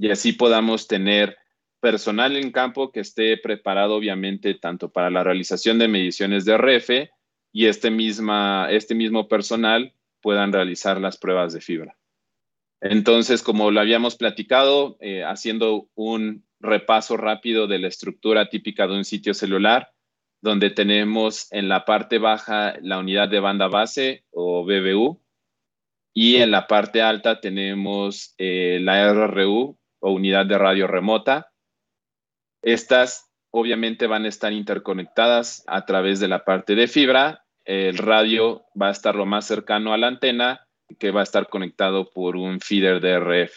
y 0.00 0.10
así 0.10 0.32
podamos 0.32 0.88
tener 0.88 1.36
personal 1.78 2.36
en 2.36 2.50
campo 2.50 2.90
que 2.90 2.98
esté 2.98 3.36
preparado 3.36 3.94
obviamente 3.94 4.54
tanto 4.54 4.90
para 4.90 5.08
la 5.08 5.22
realización 5.22 5.78
de 5.78 5.86
mediciones 5.86 6.44
de 6.44 6.58
RF 6.58 6.90
y 7.52 7.66
este, 7.66 7.92
misma, 7.92 8.66
este 8.72 8.96
mismo 8.96 9.28
personal 9.28 9.94
puedan 10.20 10.52
realizar 10.52 11.00
las 11.00 11.16
pruebas 11.16 11.52
de 11.52 11.60
fibra. 11.60 11.97
Entonces, 12.80 13.42
como 13.42 13.70
lo 13.70 13.80
habíamos 13.80 14.16
platicado, 14.16 14.96
eh, 15.00 15.24
haciendo 15.24 15.88
un 15.94 16.44
repaso 16.60 17.16
rápido 17.16 17.66
de 17.66 17.78
la 17.78 17.88
estructura 17.88 18.48
típica 18.48 18.86
de 18.86 18.94
un 18.94 19.04
sitio 19.04 19.34
celular, 19.34 19.92
donde 20.40 20.70
tenemos 20.70 21.50
en 21.52 21.68
la 21.68 21.84
parte 21.84 22.18
baja 22.18 22.76
la 22.80 22.98
unidad 22.98 23.28
de 23.28 23.40
banda 23.40 23.66
base 23.68 24.24
o 24.30 24.64
BBU 24.64 25.20
y 26.14 26.36
en 26.36 26.50
la 26.50 26.66
parte 26.66 27.02
alta 27.02 27.40
tenemos 27.40 28.34
eh, 28.38 28.78
la 28.80 29.12
RRU 29.12 29.78
o 30.00 30.12
unidad 30.12 30.46
de 30.46 30.58
radio 30.58 30.86
remota. 30.86 31.50
Estas 32.62 33.30
obviamente 33.50 34.06
van 34.06 34.24
a 34.24 34.28
estar 34.28 34.52
interconectadas 34.52 35.64
a 35.66 35.84
través 35.86 36.20
de 36.20 36.28
la 36.28 36.44
parte 36.44 36.74
de 36.76 36.86
fibra. 36.86 37.44
El 37.64 37.98
radio 37.98 38.64
va 38.80 38.88
a 38.88 38.92
estar 38.92 39.16
lo 39.16 39.26
más 39.26 39.46
cercano 39.46 39.92
a 39.92 39.98
la 39.98 40.06
antena 40.06 40.67
que 40.98 41.10
va 41.10 41.20
a 41.20 41.24
estar 41.24 41.48
conectado 41.48 42.10
por 42.10 42.36
un 42.36 42.60
feeder 42.60 43.00
DRF. 43.00 43.52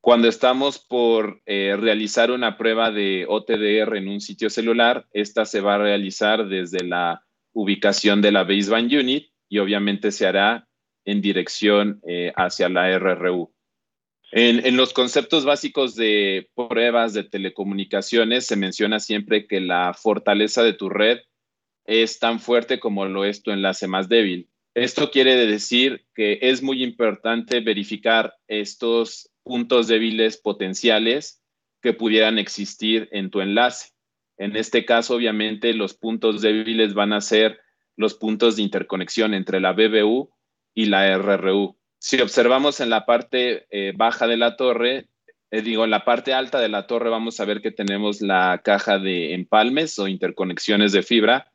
Cuando 0.00 0.28
estamos 0.28 0.78
por 0.78 1.42
eh, 1.44 1.76
realizar 1.78 2.30
una 2.30 2.56
prueba 2.56 2.90
de 2.90 3.26
OTDR 3.28 3.96
en 3.96 4.08
un 4.08 4.20
sitio 4.20 4.48
celular, 4.48 5.06
esta 5.12 5.44
se 5.44 5.60
va 5.60 5.74
a 5.74 5.78
realizar 5.78 6.48
desde 6.48 6.84
la 6.84 7.22
ubicación 7.52 8.22
de 8.22 8.32
la 8.32 8.44
baseband 8.44 8.92
unit 8.92 9.30
y 9.48 9.58
obviamente 9.58 10.10
se 10.10 10.26
hará 10.26 10.66
en 11.04 11.20
dirección 11.20 12.00
eh, 12.06 12.32
hacia 12.36 12.68
la 12.68 12.98
RRU. 12.98 13.52
En, 14.32 14.64
en, 14.64 14.76
los 14.76 14.92
conceptos 14.92 15.44
básicos 15.44 15.96
de 15.96 16.48
pruebas 16.54 17.12
de 17.12 17.24
telecomunicaciones 17.24 18.46
se 18.46 18.56
menciona 18.56 19.00
siempre 19.00 19.46
que 19.46 19.60
la 19.60 19.92
fortaleza 19.92 20.62
de 20.62 20.72
tu 20.72 20.88
red 20.88 21.18
es 21.84 22.20
tan 22.20 22.38
fuerte 22.38 22.78
como 22.78 23.06
lo 23.06 23.24
es 23.24 23.42
tu 23.42 23.50
enlace 23.50 23.88
más 23.88 24.08
débil. 24.08 24.49
Esto 24.74 25.10
quiere 25.10 25.34
decir 25.46 26.06
que 26.14 26.38
es 26.42 26.62
muy 26.62 26.84
importante 26.84 27.60
verificar 27.60 28.34
estos 28.46 29.30
puntos 29.42 29.88
débiles 29.88 30.36
potenciales 30.36 31.42
que 31.82 31.92
pudieran 31.92 32.38
existir 32.38 33.08
en 33.10 33.30
tu 33.30 33.40
enlace. 33.40 33.90
En 34.38 34.56
este 34.56 34.84
caso, 34.84 35.16
obviamente, 35.16 35.74
los 35.74 35.94
puntos 35.94 36.40
débiles 36.40 36.94
van 36.94 37.12
a 37.12 37.20
ser 37.20 37.58
los 37.96 38.14
puntos 38.14 38.56
de 38.56 38.62
interconexión 38.62 39.34
entre 39.34 39.60
la 39.60 39.72
BBU 39.72 40.30
y 40.74 40.86
la 40.86 41.18
RRU. 41.18 41.76
Si 41.98 42.20
observamos 42.20 42.80
en 42.80 42.90
la 42.90 43.04
parte 43.04 43.66
eh, 43.70 43.92
baja 43.94 44.26
de 44.26 44.36
la 44.36 44.56
torre, 44.56 45.08
eh, 45.50 45.62
digo, 45.62 45.84
en 45.84 45.90
la 45.90 46.04
parte 46.04 46.32
alta 46.32 46.60
de 46.60 46.68
la 46.68 46.86
torre 46.86 47.10
vamos 47.10 47.40
a 47.40 47.44
ver 47.44 47.60
que 47.60 47.72
tenemos 47.72 48.22
la 48.22 48.62
caja 48.64 48.98
de 48.98 49.34
empalmes 49.34 49.98
o 49.98 50.06
interconexiones 50.06 50.92
de 50.92 51.02
fibra 51.02 51.49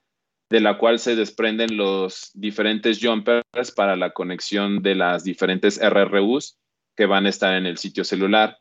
de 0.55 0.61
la 0.61 0.77
cual 0.77 0.99
se 0.99 1.17
desprenden 1.17 1.75
los 1.75 2.31
diferentes 2.33 2.99
jumpers 3.01 3.73
para 3.75 3.97
la 3.97 4.11
conexión 4.11 4.81
de 4.81 4.95
las 4.95 5.25
diferentes 5.25 5.77
RRUs 5.83 6.57
que 6.95 7.05
van 7.05 7.25
a 7.25 7.29
estar 7.29 7.55
en 7.55 7.65
el 7.65 7.77
sitio 7.77 8.05
celular. 8.05 8.57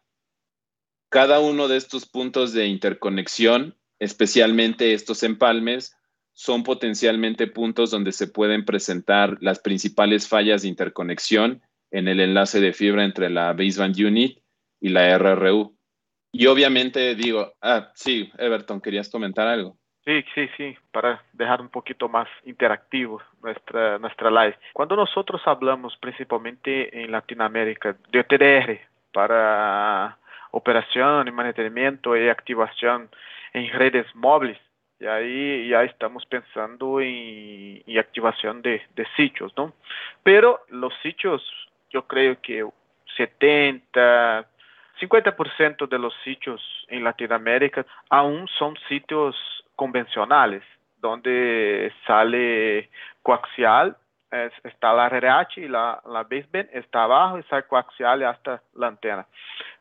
Cada 1.09 1.38
uno 1.38 1.68
de 1.68 1.76
estos 1.76 2.04
puntos 2.04 2.52
de 2.52 2.66
interconexión, 2.66 3.78
especialmente 4.00 4.92
estos 4.92 5.22
empalmes, 5.22 5.94
son 6.33 6.64
potencialmente 6.64 7.46
puntos 7.46 7.92
donde 7.92 8.11
se 8.11 8.26
pueden 8.26 8.64
presentar 8.64 9.38
las 9.40 9.61
principales 9.61 10.26
fallas 10.26 10.62
de 10.62 10.68
interconexión 10.70 11.62
en 11.92 12.09
el 12.09 12.18
enlace 12.18 12.59
de 12.59 12.72
fibra 12.72 13.04
entre 13.04 13.30
la 13.30 13.52
baseband 13.52 13.96
unit 14.00 14.40
y 14.80 14.88
la 14.88 15.16
RRU. 15.16 15.78
Y 16.33 16.46
obviamente 16.46 17.14
digo, 17.14 17.54
ah, 17.62 17.92
sí, 17.94 18.33
Everton, 18.37 18.80
¿querías 18.80 19.09
comentar 19.09 19.46
algo? 19.46 19.78
Sí, 20.07 20.23
sí, 20.35 20.51
sí, 20.59 20.77
para 20.93 21.23
dejar 21.33 21.62
un 21.62 21.71
poquito 21.71 22.11
más 22.11 22.29
interactivo 22.45 23.23
nuestra, 23.43 23.99
nuestra 23.99 24.31
live. 24.31 24.59
Cuando 24.75 24.97
nosotros 24.97 25.40
hablamos 25.47 25.97
principalmente 25.97 27.03
en 27.03 27.11
Latinoamérica 27.11 27.97
de 28.11 28.21
OTDR 28.21 28.81
para 29.14 30.19
operación 30.51 31.27
y 31.27 31.31
mantenimiento 31.31 32.14
y 32.17 32.29
activación 32.29 33.09
en 33.55 33.73
redes 33.73 34.07
móviles, 34.14 34.59
y 35.01 35.07
ahí 35.07 35.69
ya 35.69 35.85
estamos 35.85 36.27
pensando 36.27 37.01
en, 37.01 37.83
activación 37.99 38.61
de, 38.61 38.83
de, 38.95 39.07
sitios, 39.17 39.53
¿no? 39.57 39.73
Pero 40.23 40.61
los 40.69 40.93
sitios, 41.03 41.43
yo 41.90 42.07
creo 42.07 42.40
que 42.43 42.67
70, 43.17 44.47
50% 45.01 45.88
de 45.88 45.99
los 45.99 46.14
sitios 46.23 46.61
en 46.88 47.05
Latinoamérica 47.05 47.87
aún 48.11 48.47
son 48.59 48.77
sitios 48.88 49.35
convencionales, 49.76 50.62
donde 51.00 51.92
sale 52.06 52.90
coaxial, 53.22 53.96
está 54.64 54.92
la 54.92 55.06
RH 55.06 55.60
y 55.60 55.68
la, 55.68 56.00
la 56.06 56.24
baseband 56.24 56.68
está 56.72 57.04
abajo 57.04 57.38
y 57.38 57.42
sale 57.44 57.64
coaxial 57.64 58.22
hasta 58.24 58.62
la 58.74 58.88
antena. 58.88 59.26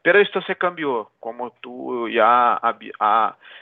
Pero 0.04 0.20
esto 0.20 0.42
se 0.42 0.58
cambió, 0.58 1.12
como 1.22 1.52
tú 1.62 2.10
ya 2.10 2.60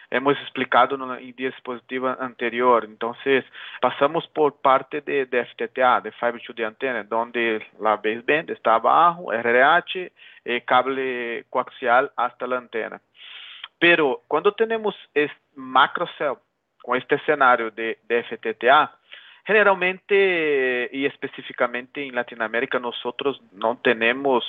hemos 0.10 0.34
explicado 0.40 0.96
en 0.96 1.24
el 1.24 1.36
dispositivo 1.36 2.16
anterior. 2.20 2.84
Entonces, 2.84 3.46
pasamos 3.80 4.28
por 4.28 4.60
parte 4.60 5.02
de, 5.02 5.28
de 5.28 5.46
FTTA, 5.46 6.02
de 6.02 6.12
Fiber 6.14 6.42
to 6.42 6.56
the 6.56 6.66
Antenna, 6.66 7.04
donde 7.04 7.64
la 7.80 7.98
baseband 7.98 8.50
está 8.50 8.76
abajo, 8.76 9.32
RH, 9.32 10.12
eh, 10.44 10.62
cable 10.66 11.46
coaxial 11.52 12.12
hasta 12.16 12.48
la 12.48 12.58
antena. 12.58 13.00
Pero 13.82 14.22
cuando 14.28 14.52
tenemos 14.54 14.94
este 15.12 15.36
macrocell 15.56 16.36
con 16.84 17.00
este 17.00 17.16
escenario 17.16 17.72
de, 17.72 17.98
de 18.04 18.24
FTTA, 18.24 18.96
generalmente 19.44 20.88
y 20.94 21.08
específicamente 21.08 22.06
en 22.06 22.14
Latinoamérica 22.14 22.78
nosotros 22.78 23.42
no 23.52 23.80
tenemos 23.84 24.44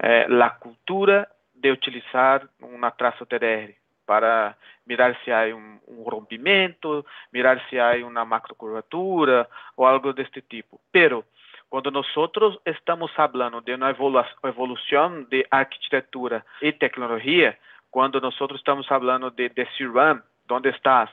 eh, 0.00 0.26
la 0.28 0.58
cultura 0.58 1.26
de 1.54 1.72
utilizar 1.72 2.46
una 2.60 2.90
traza 2.90 3.24
TDR 3.24 3.74
para 4.04 4.58
mirar 4.84 5.16
si 5.24 5.30
hay 5.30 5.52
un, 5.52 5.80
un, 5.86 6.04
rompimiento, 6.04 7.06
mirar 7.32 7.62
si 7.70 7.78
hay 7.78 8.02
una 8.02 8.26
macrocurvatura 8.26 9.48
o 9.76 9.88
algo 9.88 10.12
de 10.12 10.24
este 10.24 10.42
tipo. 10.42 10.78
Pero 10.90 11.24
cuando 11.70 11.90
nosotros 11.90 12.60
estamos 12.66 13.10
hablando 13.16 13.62
de 13.62 13.74
una 13.74 13.96
evolución 14.42 15.26
de 15.30 15.46
arquitectura 15.50 16.44
y 16.60 16.72
tecnología, 16.74 17.58
cuando 17.94 18.20
nosotros 18.20 18.58
estamos 18.58 18.90
hablando 18.90 19.30
de, 19.30 19.50
de 19.50 19.64
CRAM, 19.66 20.20
donde 20.48 20.68
estás 20.70 21.08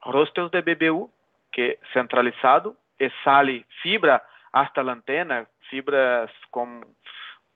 rostros 0.00 0.48
de 0.52 0.62
BBU, 0.62 1.10
que 1.50 1.76
centralizado, 1.92 2.76
e 3.00 3.10
sale 3.24 3.66
fibra 3.82 4.22
hasta 4.52 4.80
la 4.80 4.92
antena, 4.92 5.48
fibras 5.68 6.30
com, 6.52 6.82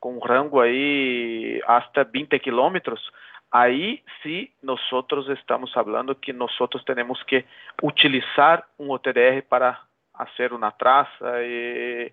com 0.00 0.18
rango 0.18 0.60
aí 0.60 1.62
hasta 1.68 2.02
20 2.02 2.40
kilómetros, 2.40 3.12
aí 3.52 4.02
sim 4.24 4.50
nós 4.60 4.80
estamos 5.28 5.72
falando 5.72 6.12
que 6.16 6.32
nós 6.32 6.50
temos 6.84 7.22
que 7.22 7.44
utilizar 7.80 8.66
um 8.76 8.90
OTDR 8.90 9.40
para 9.48 9.78
fazer 10.18 10.52
uma 10.52 10.72
traça 10.72 11.40
e, 11.44 12.12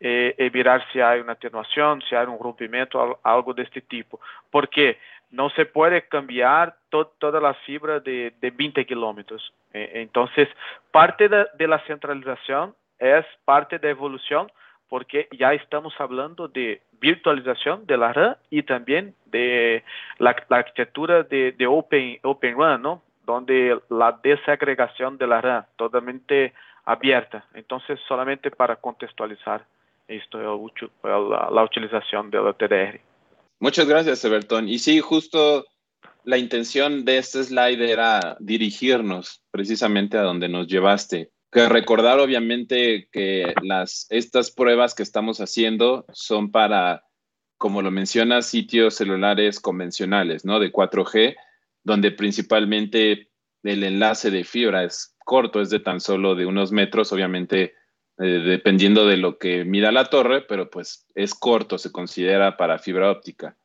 e, 0.00 0.36
e 0.38 0.48
virar 0.50 0.86
se 0.92 1.02
há 1.02 1.16
uma 1.16 1.32
atenuação, 1.32 2.00
se 2.02 2.14
há 2.14 2.22
um 2.30 2.36
rompimento, 2.36 2.96
algo 3.24 3.52
deste 3.52 3.80
tipo. 3.80 4.20
Porque 4.52 4.96
no 5.30 5.50
se 5.50 5.66
puede 5.66 6.06
cambiar 6.08 6.76
toda 6.90 7.40
la 7.40 7.54
fibra 7.54 8.00
de, 8.00 8.32
20 8.40 8.86
kilómetros. 8.86 9.52
E, 9.72 10.02
entonces, 10.02 10.48
parte 10.90 11.28
de, 11.28 11.66
la 11.66 11.78
centralización 11.86 12.74
es 12.98 13.24
parte 13.44 13.78
de 13.78 13.90
evolución 13.90 14.50
porque 14.88 15.28
ya 15.36 15.52
estamos 15.52 15.92
hablando 15.98 16.48
de 16.48 16.80
virtualización 17.00 17.86
de 17.86 17.96
la 17.96 18.12
red 18.12 18.36
y 18.50 18.62
también 18.62 19.14
de 19.26 19.82
la, 20.18 20.36
arquitectura 20.48 21.24
de, 21.24 21.66
Open, 21.68 22.18
Open 22.22 22.58
RAN, 22.58 22.82
¿no? 22.82 23.02
donde 23.24 23.78
la 23.90 24.18
desagregación 24.22 25.18
de 25.18 25.26
la 25.26 25.40
red 25.40 25.64
totalmente 25.74 26.54
abierta. 26.84 27.44
Entonces, 27.54 27.98
solamente 28.06 28.50
para 28.52 28.76
contextualizar 28.76 29.64
esto 30.06 30.38
es 30.38 30.90
la, 31.02 31.48
la 31.50 31.64
utilización 31.64 32.30
de 32.30 32.40
la 32.40 32.52
TDR. 32.52 33.00
Muchas 33.58 33.86
gracias, 33.86 34.24
Everton. 34.24 34.68
Y 34.68 34.78
sí, 34.78 35.00
justo 35.00 35.64
la 36.24 36.38
intención 36.38 37.04
de 37.04 37.18
este 37.18 37.42
slide 37.44 37.90
era 37.90 38.36
dirigirnos 38.40 39.42
precisamente 39.50 40.18
a 40.18 40.22
donde 40.22 40.48
nos 40.48 40.66
llevaste. 40.66 41.30
Que 41.50 41.68
recordar 41.68 42.18
obviamente 42.18 43.08
que 43.10 43.54
las, 43.62 44.06
estas 44.10 44.50
pruebas 44.50 44.94
que 44.94 45.02
estamos 45.02 45.40
haciendo 45.40 46.04
son 46.12 46.50
para, 46.50 47.04
como 47.56 47.80
lo 47.80 47.90
menciona, 47.90 48.42
sitios 48.42 48.96
celulares 48.96 49.60
convencionales, 49.60 50.44
¿no? 50.44 50.58
De 50.58 50.72
4G, 50.72 51.36
donde 51.82 52.10
principalmente 52.10 53.30
el 53.62 53.84
enlace 53.84 54.30
de 54.30 54.44
fibra 54.44 54.84
es 54.84 55.16
corto, 55.24 55.60
es 55.60 55.70
de 55.70 55.80
tan 55.80 56.00
solo 56.00 56.34
de 56.34 56.44
unos 56.44 56.72
metros, 56.72 57.12
obviamente 57.12 57.74
eh, 58.18 58.24
dependiendo 58.24 59.06
de 59.06 59.18
lo 59.18 59.38
que 59.38 59.64
mida 59.64 59.92
la 59.92 60.06
torre, 60.06 60.42
pero 60.42 60.70
pues 60.70 61.06
es 61.14 61.34
corto, 61.34 61.78
se 61.78 61.92
considera 61.92 62.56
para 62.56 62.78
fibra 62.78 63.10
óptica. 63.10 63.56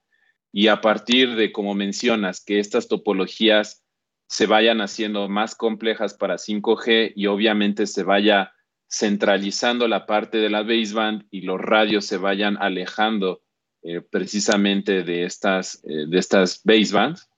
Y 0.52 0.68
a 0.68 0.82
partir 0.82 1.36
de, 1.36 1.52
como 1.52 1.74
mencionas, 1.74 2.44
que 2.44 2.60
estas 2.60 2.88
topologías 2.88 3.84
se 4.28 4.48
vayan 4.48 4.82
haciendo 4.82 5.30
más 5.30 5.56
complejas 5.56 6.14
para 6.14 6.36
5G 6.36 7.14
y 7.16 7.28
obviamente 7.28 7.88
se 7.88 8.04
vaya 8.04 8.54
centralizando 8.90 9.88
la 9.88 10.06
parte 10.06 10.38
de 10.38 10.50
la 10.50 10.64
baseband 10.64 11.26
y 11.32 11.42
los 11.42 11.60
radios 11.60 12.06
se 12.06 12.18
vayan 12.18 12.58
alejando 12.58 13.42
eh, 13.84 14.02
precisamente 14.02 15.04
de 15.04 15.24
estas, 15.24 15.82
eh, 15.86 16.06
de 16.08 16.20
estas 16.20 16.62
basebands, 16.64 17.30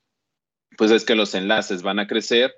pues 0.78 0.89
es 0.91 1.06
que 1.06 1.15
los 1.15 1.36
enlaces 1.36 1.84
van 1.84 1.99
a 1.99 2.08
crecer, 2.08 2.54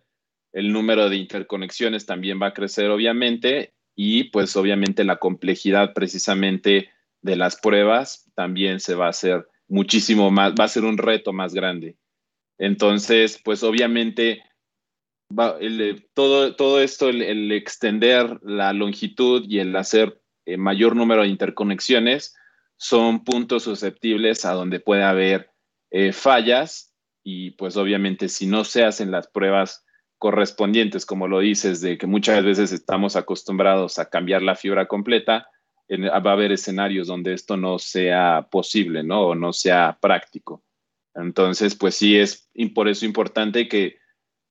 el 0.53 0.71
número 0.71 1.09
de 1.09 1.17
interconexiones 1.17 2.05
también 2.05 2.41
va 2.41 2.47
a 2.47 2.53
crecer 2.53 2.89
obviamente 2.89 3.74
y 3.95 4.25
pues 4.25 4.55
obviamente 4.55 5.03
la 5.03 5.17
complejidad 5.17 5.93
precisamente 5.93 6.89
de 7.21 7.35
las 7.35 7.55
pruebas 7.55 8.29
también 8.35 8.79
se 8.79 8.95
va 8.95 9.07
a 9.07 9.09
hacer 9.09 9.47
muchísimo 9.67 10.29
más, 10.31 10.53
va 10.59 10.65
a 10.65 10.69
ser 10.69 10.83
un 10.83 10.97
reto 10.97 11.33
más 11.33 11.53
grande. 11.53 11.97
Entonces, 12.57 13.41
pues 13.43 13.63
obviamente 13.63 14.43
todo, 16.13 16.55
todo 16.55 16.81
esto, 16.81 17.09
el, 17.09 17.51
extender 17.51 18.39
la 18.43 18.73
longitud 18.73 19.45
y 19.47 19.59
el 19.59 19.75
hacer 19.75 20.21
eh, 20.45 20.57
mayor 20.57 20.95
número 20.95 21.23
de 21.23 21.29
interconexiones 21.29 22.35
son 22.77 23.23
puntos 23.23 23.63
susceptibles 23.63 24.45
a 24.45 24.53
donde 24.53 24.79
puede 24.79 25.03
haber 25.03 25.51
eh, 25.91 26.11
fallas 26.11 26.93
y 27.23 27.51
pues 27.51 27.77
obviamente 27.77 28.29
si 28.29 28.45
no 28.45 28.63
se 28.63 28.83
hacen 28.83 29.11
las 29.11 29.27
pruebas 29.27 29.85
correspondientes, 30.17 31.05
como 31.05 31.27
lo 31.27 31.39
dices, 31.39 31.81
de 31.81 31.97
que 31.97 32.07
muchas 32.07 32.43
veces 32.43 32.71
estamos 32.71 33.15
acostumbrados 33.15 33.99
a 33.99 34.09
cambiar 34.09 34.41
la 34.41 34.55
fibra 34.55 34.87
completa, 34.87 35.49
va 35.89 36.29
a 36.29 36.33
haber 36.33 36.51
escenarios 36.51 37.07
donde 37.07 37.33
esto 37.33 37.57
no 37.57 37.77
sea 37.79 38.47
posible, 38.49 39.03
¿no? 39.03 39.27
O 39.27 39.35
no 39.35 39.53
sea 39.53 39.97
práctico. 40.01 40.63
Entonces, 41.13 41.75
pues 41.75 41.95
sí 41.95 42.17
es 42.17 42.49
por 42.73 42.87
eso 42.87 43.05
importante 43.05 43.67
que 43.67 43.97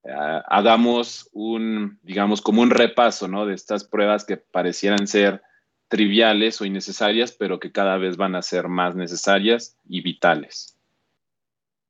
ah, 0.09 0.43
hagamos 0.47 1.29
un, 1.33 1.99
digamos, 2.03 2.41
como 2.41 2.63
un 2.63 2.71
repaso, 2.71 3.29
¿no? 3.29 3.47
De 3.47 3.55
estas 3.55 3.85
pruebas 3.85 4.25
que 4.25 4.37
parecieran 4.37 5.07
ser 5.07 5.43
triviales 5.89 6.61
o 6.61 6.65
innecesarias, 6.65 7.33
pero 7.33 7.61
que 7.61 7.73
cada 7.73 7.99
vez 7.99 8.17
van 8.17 8.35
a 8.35 8.43
ser 8.43 8.69
más 8.69 8.95
necesarias 8.95 9.77
y 9.89 10.01
vitales. 10.01 10.79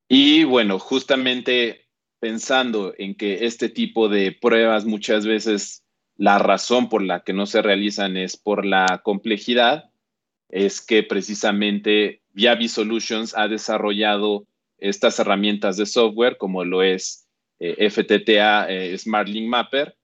Y 0.09 0.45
bueno, 0.45 0.79
justamente 0.79 1.84
pensando 2.25 2.95
en 2.97 3.15
que 3.15 3.45
este 3.45 3.69
tipo 3.69 4.09
de 4.09 4.33
pruebas 4.33 4.87
muchas 4.87 5.27
veces 5.27 5.85
la 6.17 6.39
razón 6.39 6.89
por 6.89 7.03
la 7.03 7.23
que 7.23 7.35
no 7.35 7.45
se 7.45 7.61
realizan 7.61 8.17
es 8.17 8.39
por 8.39 8.65
la 8.65 9.03
complejidad, 9.05 9.91
es 10.49 10.81
que 10.81 11.03
precisamente 11.03 12.23
Viavi 12.33 12.69
Solutions 12.69 13.37
ha 13.37 13.47
desarrollado 13.47 14.47
estas 14.79 15.19
herramientas 15.19 15.77
de 15.77 15.85
software 15.85 16.39
como 16.39 16.65
lo 16.65 16.83
es 16.83 17.29
eh, 17.61 17.91
FTTA 17.91 18.71
eh, 18.71 18.97
Smart 18.97 19.29
Link 19.29 19.47
Mapper, 19.47 19.95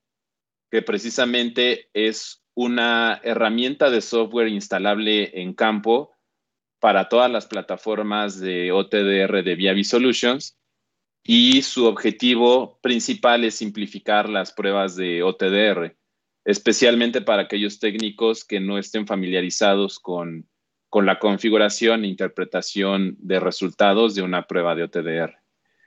que 0.71 0.83
precisamente 0.83 1.89
es 1.95 2.43
una 2.53 3.19
herramienta 3.25 3.89
de 3.89 4.03
software 4.03 4.49
instalable 4.49 5.41
en 5.41 5.55
campo 5.55 6.13
para 6.81 7.09
todas 7.09 7.31
las 7.31 7.47
plataformas 7.47 8.39
de 8.39 8.73
OTDR 8.73 9.43
de 9.43 9.55
Viavi 9.55 9.85
Solutions 9.85 10.60
y 11.23 11.63
su 11.63 11.87
objetivo 11.87 12.79
principal 12.83 13.45
es 13.45 13.57
simplificar 13.57 14.29
las 14.29 14.53
pruebas 14.53 14.97
de 14.97 15.23
OTDR 15.23 15.97
especialmente 16.45 17.21
para 17.21 17.43
aquellos 17.43 17.79
técnicos 17.79 18.45
que 18.45 18.61
no 18.61 18.79
estén 18.79 19.07
familiarizados 19.07 19.99
con, 19.99 20.49
la 20.93 21.19
configuración 21.19 22.05
e 22.05 22.09
interpretación 22.09 23.17
de 23.19 23.39
resultados 23.39 24.15
de 24.15 24.23
una 24.23 24.47
prueba 24.47 24.75
de 24.75 24.85
OTDR. 24.85 25.37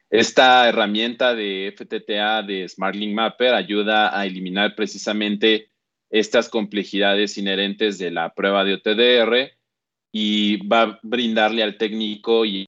Esta 0.10 0.70
herramienta 0.70 1.34
de 1.36 1.74
FTTA 1.76 2.44
de 2.44 2.70
SmartLink 2.70 3.14
Mapper 3.14 3.56
ayuda 3.56 4.18
a 4.18 4.26
eliminar 4.26 4.76
precisamente 4.76 5.70
estas 6.10 6.48
complejidades 6.48 7.38
inherentes 7.38 7.98
de 7.98 8.12
la 8.12 8.34
prueba 8.34 8.64
de 8.64 8.76
OTDR 8.76 9.52
y 10.14 10.66
va 10.68 10.82
a 10.84 11.00
brindarle 11.02 11.64
al 11.64 11.78
técnico 11.78 12.46
y, 12.46 12.68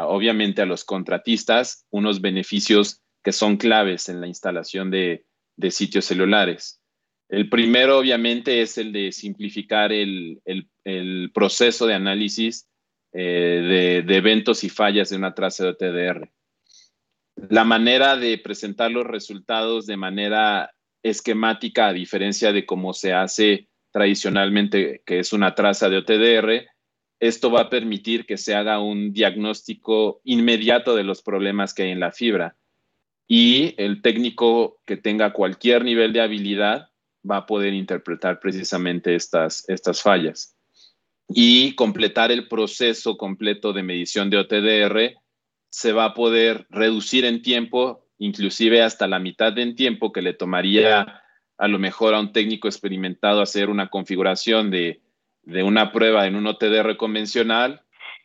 obviamente 0.00 0.62
a 0.62 0.66
los 0.66 0.84
contratistas 0.84 1.84
unos 1.90 2.20
beneficios 2.20 3.02
que 3.22 3.32
son 3.32 3.58
claves 3.58 4.08
en 4.08 4.20
la 4.20 4.28
instalación 4.28 4.90
de 4.90 5.24
sitios 5.70 6.06
celulares. 6.06 6.80
El 7.30 7.48
primero, 7.48 7.98
obviamente, 7.98 8.60
es 8.60 8.76
el 8.76 8.92
de 8.92 9.12
simplificar 9.12 9.92
el, 9.92 10.40
proceso 11.32 11.86
de 11.86 11.94
análisis 11.94 12.68
eh, 13.12 14.02
de, 14.04 14.16
eventos 14.16 14.64
y 14.64 14.68
fallas 14.68 15.10
de 15.10 15.16
una 15.16 15.32
traza 15.32 15.64
de 15.64 15.70
OTDR. 15.70 16.30
La 17.48 17.62
manera 17.64 18.16
de 18.16 18.36
presentar 18.38 18.90
los 18.90 19.06
resultados 19.06 19.86
de 19.86 19.96
manera 19.96 20.72
esquemática, 21.04 21.86
a 21.86 21.92
diferencia 21.92 22.52
de 22.52 22.66
cómo 22.66 22.92
se 22.92 23.12
hace 23.12 23.68
tradicionalmente, 23.90 25.02
que 25.04 25.18
es 25.18 25.32
una 25.32 25.54
traza 25.54 25.88
de 25.88 25.98
OTDR, 25.98 26.68
esto 27.20 27.50
va 27.50 27.62
a 27.62 27.70
permitir 27.70 28.24
que 28.24 28.38
se 28.38 28.54
haga 28.54 28.80
un 28.80 29.12
diagnóstico 29.12 30.20
inmediato 30.24 30.96
de 30.96 31.04
los 31.04 31.22
problemas 31.22 31.74
que 31.74 31.82
hay 31.82 31.90
en 31.90 32.00
la 32.00 32.12
fibra. 32.12 32.56
Y 33.28 33.74
el 33.76 34.02
técnico 34.02 34.80
que 34.86 34.96
tenga 34.96 35.32
cualquier 35.32 35.84
nivel 35.84 36.12
de 36.12 36.22
habilidad 36.22 36.88
va 37.28 37.38
a 37.38 37.46
poder 37.46 37.74
interpretar 37.74 38.40
precisamente 38.40 39.14
estas, 39.14 39.68
estas 39.68 40.02
fallas. 40.02 40.56
Y 41.28 41.74
completar 41.74 42.32
el 42.32 42.48
proceso 42.48 43.16
completo 43.16 43.72
de 43.72 43.82
medición 43.82 44.30
de 44.30 44.38
OTDR 44.38 45.20
se 45.68 45.92
va 45.92 46.06
a 46.06 46.14
poder 46.14 46.66
reducir 46.70 47.24
en 47.24 47.42
tiempo, 47.42 48.08
inclusive 48.18 48.82
hasta 48.82 49.06
la 49.06 49.20
mitad 49.20 49.56
en 49.58 49.76
tiempo 49.76 50.10
que 50.10 50.22
le 50.22 50.32
tomaría 50.32 51.19
a 51.60 51.68
lo 51.68 51.78
mejor 51.78 52.14
a 52.14 52.20
un 52.20 52.32
técnico 52.32 52.68
experimentado 52.68 53.42
hacer 53.42 53.68
una 53.68 53.90
configuración 53.90 54.70
de, 54.70 55.02
de 55.42 55.62
una 55.62 55.92
prueba 55.92 56.26
en 56.26 56.34
un 56.34 56.46
OTDR 56.46 56.96
convencional, 56.96 57.82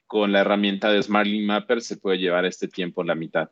con 0.08 0.32
la 0.32 0.40
herramienta 0.40 0.90
de 0.90 1.04
SmartLink 1.04 1.46
Mapper 1.46 1.82
se 1.82 1.98
puede 1.98 2.18
llevar 2.18 2.46
este 2.46 2.70
tiempo 2.70 3.02
a 3.02 3.06
la 3.06 3.14
mitad. 3.14 3.50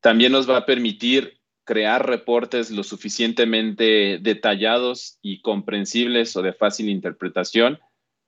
También 0.00 0.30
nos 0.30 0.48
va 0.48 0.58
a 0.58 0.66
permitir 0.66 1.40
crear 1.64 2.06
reportes 2.06 2.70
lo 2.70 2.84
suficientemente 2.84 4.18
detallados 4.22 5.18
y 5.20 5.40
comprensibles 5.40 6.36
o 6.36 6.42
de 6.42 6.52
fácil 6.52 6.88
interpretación, 6.88 7.80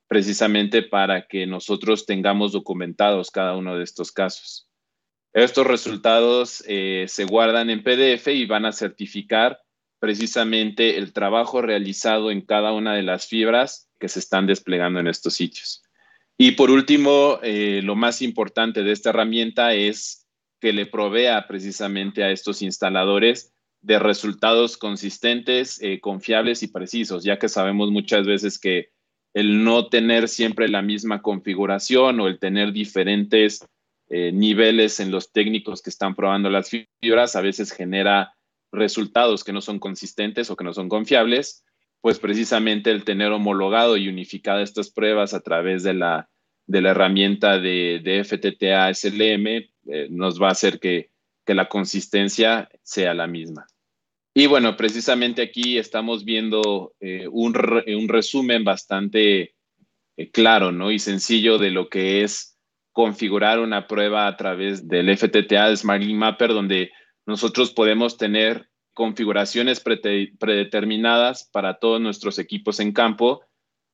precisamente 0.09 0.83
para 0.83 1.29
que 1.29 1.47
nosotros 1.47 2.05
tengamos 2.05 2.51
documentados 2.51 3.31
cada 3.31 3.57
uno 3.57 3.79
de 3.79 3.85
estos 3.85 4.11
casos. 4.11 4.69
Estos 5.33 5.69
resultados 5.69 6.65
eh, 6.67 7.05
se 7.07 7.27
guardan 7.27 7.71
en 7.71 7.85
PDF 7.85 8.27
y 8.27 8.45
van 8.45 8.67
a 8.67 8.73
certificar 8.73 9.61
precisamente 9.99 10.99
el 10.99 11.13
trabajo 11.13 11.63
realizado 11.63 12.31
en 12.31 12.41
cada 12.41 12.73
una 12.73 12.95
de 12.95 13.03
las 13.03 13.27
fibras 13.27 13.89
que 13.99 14.09
se 14.09 14.19
están 14.19 14.47
desplegando 14.47 15.01
en 15.01 15.09
estos 15.09 15.35
sitios. 15.35 15.83
Y 16.37 16.53
por 16.53 16.71
último, 16.71 17.41
eh, 17.43 17.81
lo 17.83 17.97
más 17.97 18.23
importante 18.23 18.83
de 18.83 18.93
esta 18.93 19.11
herramienta 19.11 19.75
es 19.75 20.27
que 20.61 20.73
le 20.73 20.87
provea 20.87 21.47
precisamente 21.49 22.23
a 22.23 22.31
estos 22.31 22.63
instaladores 22.63 23.53
de 23.81 23.99
resultados 23.99 24.77
consistentes, 24.77 25.81
eh, 25.83 26.01
confiables 26.01 26.63
y 26.63 26.69
precisos, 26.69 27.25
ya 27.25 27.39
que 27.39 27.49
sabemos 27.49 27.91
muchas 27.91 28.27
veces 28.27 28.59
que 28.59 28.91
el 29.35 29.63
no 29.65 29.89
tener 29.89 30.29
siempre 30.29 30.69
la 30.69 30.83
misma 30.83 31.23
configuración 31.23 32.21
o 32.21 32.29
el 32.29 32.39
tener 32.39 32.73
diferentes 32.73 33.65
eh, 34.09 34.33
niveles 34.33 35.01
en 35.01 35.11
los 35.11 35.33
técnicos 35.33 35.83
que 35.83 35.91
están 35.91 36.15
probando 36.15 36.49
las 36.49 36.71
fibras 36.71 37.37
a 37.37 37.43
veces 37.43 37.73
genera 37.73 38.35
resultados 38.73 39.45
que 39.45 39.53
no 39.53 39.61
son 39.61 39.79
consistentes 39.79 40.51
o 40.51 40.57
que 40.57 40.65
no 40.65 40.73
son 40.73 40.89
confiables, 40.89 41.65
pues 42.01 42.19
precisamente 42.19 42.91
el 42.91 43.05
tener 43.05 43.33
homologado 43.33 43.97
y 43.97 44.09
unificado 44.09 44.61
estas 44.61 44.91
pruebas 44.91 45.35
a 45.35 45.41
través 45.41 45.83
de 45.83 45.95
la, 45.95 46.29
de 46.67 46.83
la 46.83 46.91
herramienta 46.91 47.59
de, 47.59 48.01
de 48.05 48.23
FTTA 48.23 48.93
SLM 48.95 49.47
eh, 49.91 50.09
nos 50.11 50.41
va 50.41 50.49
a 50.49 50.53
hacer 50.53 50.79
que, 50.79 51.11
la 51.47 51.67
consistencia 51.67 52.69
sea 52.83 53.15
la 53.15 53.27
misma. 53.27 53.67
Y 54.35 54.47
bueno, 54.47 54.77
precisamente 54.77 55.41
aquí 55.41 55.79
estamos 55.79 56.27
viendo 56.27 56.93
eh, 57.01 57.27
un, 57.27 57.55
resumen 57.55 58.65
bastante 58.65 59.55
eh, 60.19 60.31
claro 60.31 60.73
¿no? 60.73 60.91
y 60.91 60.99
sencillo 60.99 61.57
de 61.57 61.71
lo 61.71 61.89
que 61.89 62.23
es 62.23 62.59
configurar 62.93 63.61
una 63.61 63.87
prueba 63.87 64.27
a 64.27 64.37
través 64.37 64.87
del 64.87 65.17
FTTA 65.17 65.71
de 65.71 65.77
Smart 65.79 66.03
Link 66.03 66.19
Mapper, 66.19 66.53
donde 66.53 66.91
nosotros 67.29 67.73
podemos 67.73 68.17
tener 68.17 68.71
configuraciones 68.95 69.81
predeterminadas 69.81 71.45
para 71.45 71.79
todos 71.79 72.01
nuestros 72.01 72.39
equipos 72.39 72.81
en 72.81 72.93
campo, 72.93 73.43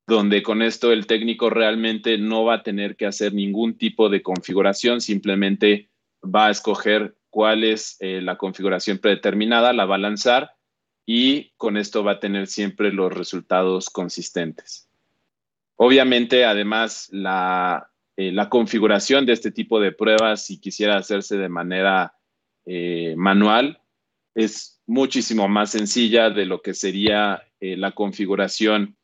donde 0.06 0.44
con 0.44 0.62
esto 0.62 0.92
el 0.92 1.08
técnico 1.08 1.50
realmente 1.50 2.16
no 2.16 2.44
va 2.44 2.54
a 2.54 2.62
tener 2.62 2.94
que 2.94 3.06
hacer 3.06 3.34
ningún 3.34 3.76
tipo 3.76 4.08
de 4.08 4.22
configuración, 4.22 5.00
simplemente 5.00 5.90
va 6.22 6.46
a 6.46 6.50
escoger 6.52 7.16
cuál 7.28 7.64
es 7.64 7.96
eh, 7.98 8.20
la 8.22 8.36
configuración 8.36 8.98
predeterminada, 8.98 9.72
la 9.72 9.84
va 9.84 9.96
a 9.96 9.98
lanzar 9.98 10.52
y 11.04 11.50
con 11.56 11.76
esto 11.76 12.04
va 12.04 12.12
a 12.12 12.20
tener 12.20 12.46
siempre 12.46 12.92
los 12.92 13.12
resultados 13.12 13.90
consistentes. 13.90 14.88
Obviamente, 15.74 16.44
además, 16.44 17.08
la, 17.10 17.90
eh, 18.16 18.32
configuración 18.48 19.26
de 19.26 19.32
este 19.32 19.50
tipo 19.50 19.80
de 19.80 19.90
pruebas, 19.90 20.46
si 20.46 20.60
quisiera 20.60 20.96
hacerse 20.96 21.36
de 21.36 21.48
manera 21.48 22.14
eh, 22.66 23.14
manual, 23.16 23.80
es 24.34 24.80
muchísimo 24.86 25.48
más 25.48 25.70
sencilla 25.70 26.30
de 26.30 26.46
lo 26.46 26.60
que 26.60 26.74
sería 26.74 27.42
eh, 27.60 27.76
la 27.76 27.92
configuración 27.92 28.96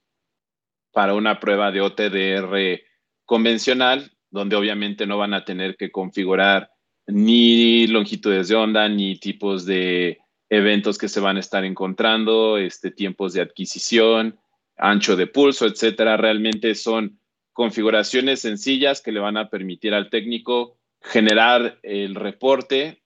para 0.92 1.14
una 1.14 1.38
prueba 1.40 1.70
de 1.70 1.80
OTDR 1.80 2.80
convencional, 3.24 4.12
donde 4.30 4.56
obviamente 4.56 5.06
no 5.06 5.18
van 5.18 5.34
a 5.34 5.44
tener 5.44 5.76
que 5.76 5.90
configurar 5.90 6.70
ni 7.06 7.86
longitudes 7.86 8.48
de 8.48 8.56
onda, 8.56 8.88
ni 8.88 9.18
tipos 9.18 9.66
de 9.66 10.18
eventos 10.48 10.98
que 10.98 11.08
se 11.08 11.20
van 11.20 11.36
a 11.36 11.40
estar 11.40 11.64
encontrando, 11.64 12.58
este, 12.58 12.90
tiempos 12.90 13.32
de 13.32 13.42
adquisición, 13.42 14.38
ancho 14.76 15.16
de 15.16 15.26
pulso, 15.26 15.66
etcétera. 15.66 16.16
Realmente 16.16 16.74
son 16.74 17.20
configuraciones 17.52 18.40
sencillas 18.40 19.00
que 19.00 19.12
le 19.12 19.20
van 19.20 19.36
a 19.36 19.48
permitir 19.48 19.94
al 19.94 20.10
técnico 20.10 20.78
generar 21.00 21.78
el 21.82 22.14
reporte 22.14 22.99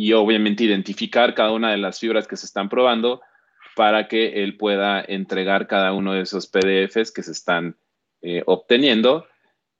y 0.00 0.14
obviamente 0.14 0.64
identificar 0.64 1.34
cada 1.34 1.52
una 1.52 1.72
de 1.72 1.76
las 1.76 2.00
fibras 2.00 2.26
que 2.26 2.38
se 2.38 2.46
están 2.46 2.70
probando 2.70 3.20
para 3.76 4.08
que 4.08 4.42
él 4.42 4.56
pueda 4.56 5.04
entregar 5.06 5.66
cada 5.66 5.92
uno 5.92 6.14
de 6.14 6.22
esos 6.22 6.46
PDFs 6.46 7.12
que 7.12 7.22
se 7.22 7.32
están 7.32 7.76
eh, 8.22 8.42
obteniendo. 8.46 9.26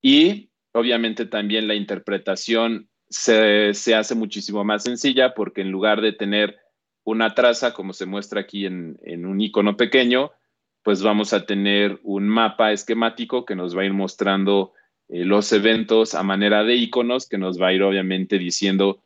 Y 0.02 0.50
obviamente 0.74 1.24
también 1.24 1.66
la 1.66 1.74
interpretación 1.74 2.90
se, 3.08 3.72
se 3.72 3.94
hace 3.94 4.14
muchísimo 4.14 4.62
más 4.62 4.82
sencilla 4.82 5.32
porque 5.32 5.62
en 5.62 5.70
lugar 5.70 6.02
de 6.02 6.12
tener 6.12 6.58
una 7.02 7.34
traza, 7.34 7.72
como 7.72 7.94
se 7.94 8.04
muestra 8.04 8.42
aquí 8.42 8.66
en, 8.66 8.98
un 9.24 9.40
icono 9.40 9.78
pequeño, 9.78 10.32
pues 10.82 11.02
vamos 11.02 11.32
a 11.32 11.46
tener 11.46 11.98
un 12.02 12.28
mapa 12.28 12.72
esquemático 12.72 13.46
que 13.46 13.56
nos 13.56 13.74
va 13.74 13.80
a 13.80 13.86
ir 13.86 13.94
mostrando 13.94 14.74
eh, 15.08 15.24
los 15.24 15.50
eventos 15.54 16.14
a 16.14 16.22
manera 16.22 16.62
de 16.62 16.74
iconos, 16.74 17.26
que 17.26 17.38
nos 17.38 17.58
va 17.58 17.68
a 17.68 17.72
ir 17.72 17.82
obviamente 17.82 18.38
diciendo 18.38 19.02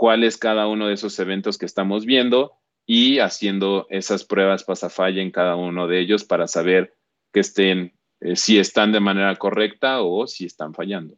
cuál 0.00 0.24
es 0.24 0.38
cada 0.38 0.66
uno 0.66 0.88
de 0.88 0.94
esos 0.94 1.18
eventos 1.18 1.58
que 1.58 1.66
estamos 1.66 2.06
viendo 2.06 2.54
y 2.86 3.18
haciendo 3.18 3.86
esas 3.90 4.24
pruebas 4.24 4.64
pasafalla 4.64 5.20
en 5.20 5.30
cada 5.30 5.56
uno 5.56 5.88
de 5.88 6.00
ellos 6.00 6.24
para 6.24 6.48
saber 6.48 6.94
que 7.34 7.40
estén, 7.40 7.92
eh, 8.20 8.34
si 8.34 8.58
están 8.58 8.92
de 8.92 9.00
manera 9.00 9.36
correcta 9.36 10.00
o 10.00 10.26
si 10.26 10.46
están 10.46 10.72
fallando. 10.72 11.16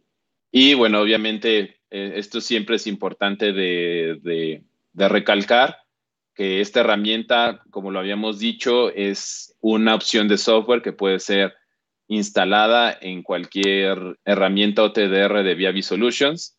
Y 0.50 0.74
bueno, 0.74 1.00
obviamente 1.00 1.76
eh, 1.90 2.14
esto 2.16 2.40
siempre 2.40 2.74
es 2.74 2.88
importante 2.88 3.52
de 3.52 4.64
recalcar 4.96 5.76
que 6.34 6.60
esta 6.60 6.80
herramienta, 6.80 7.62
como 7.70 7.92
lo 7.92 8.00
habíamos 8.00 8.40
dicho, 8.40 8.90
es 8.90 9.54
una 9.60 9.94
opción 9.94 10.26
de 10.26 10.38
software 10.38 10.82
que 10.82 10.92
puede 10.92 11.20
ser 11.20 11.54
instalada 12.08 12.98
en 13.00 13.22
cualquier 13.22 14.18
herramienta 14.24 14.82
OTDR 14.82 15.44
de 15.44 15.54
Viavi 15.54 15.82
Solutions, 15.82 16.58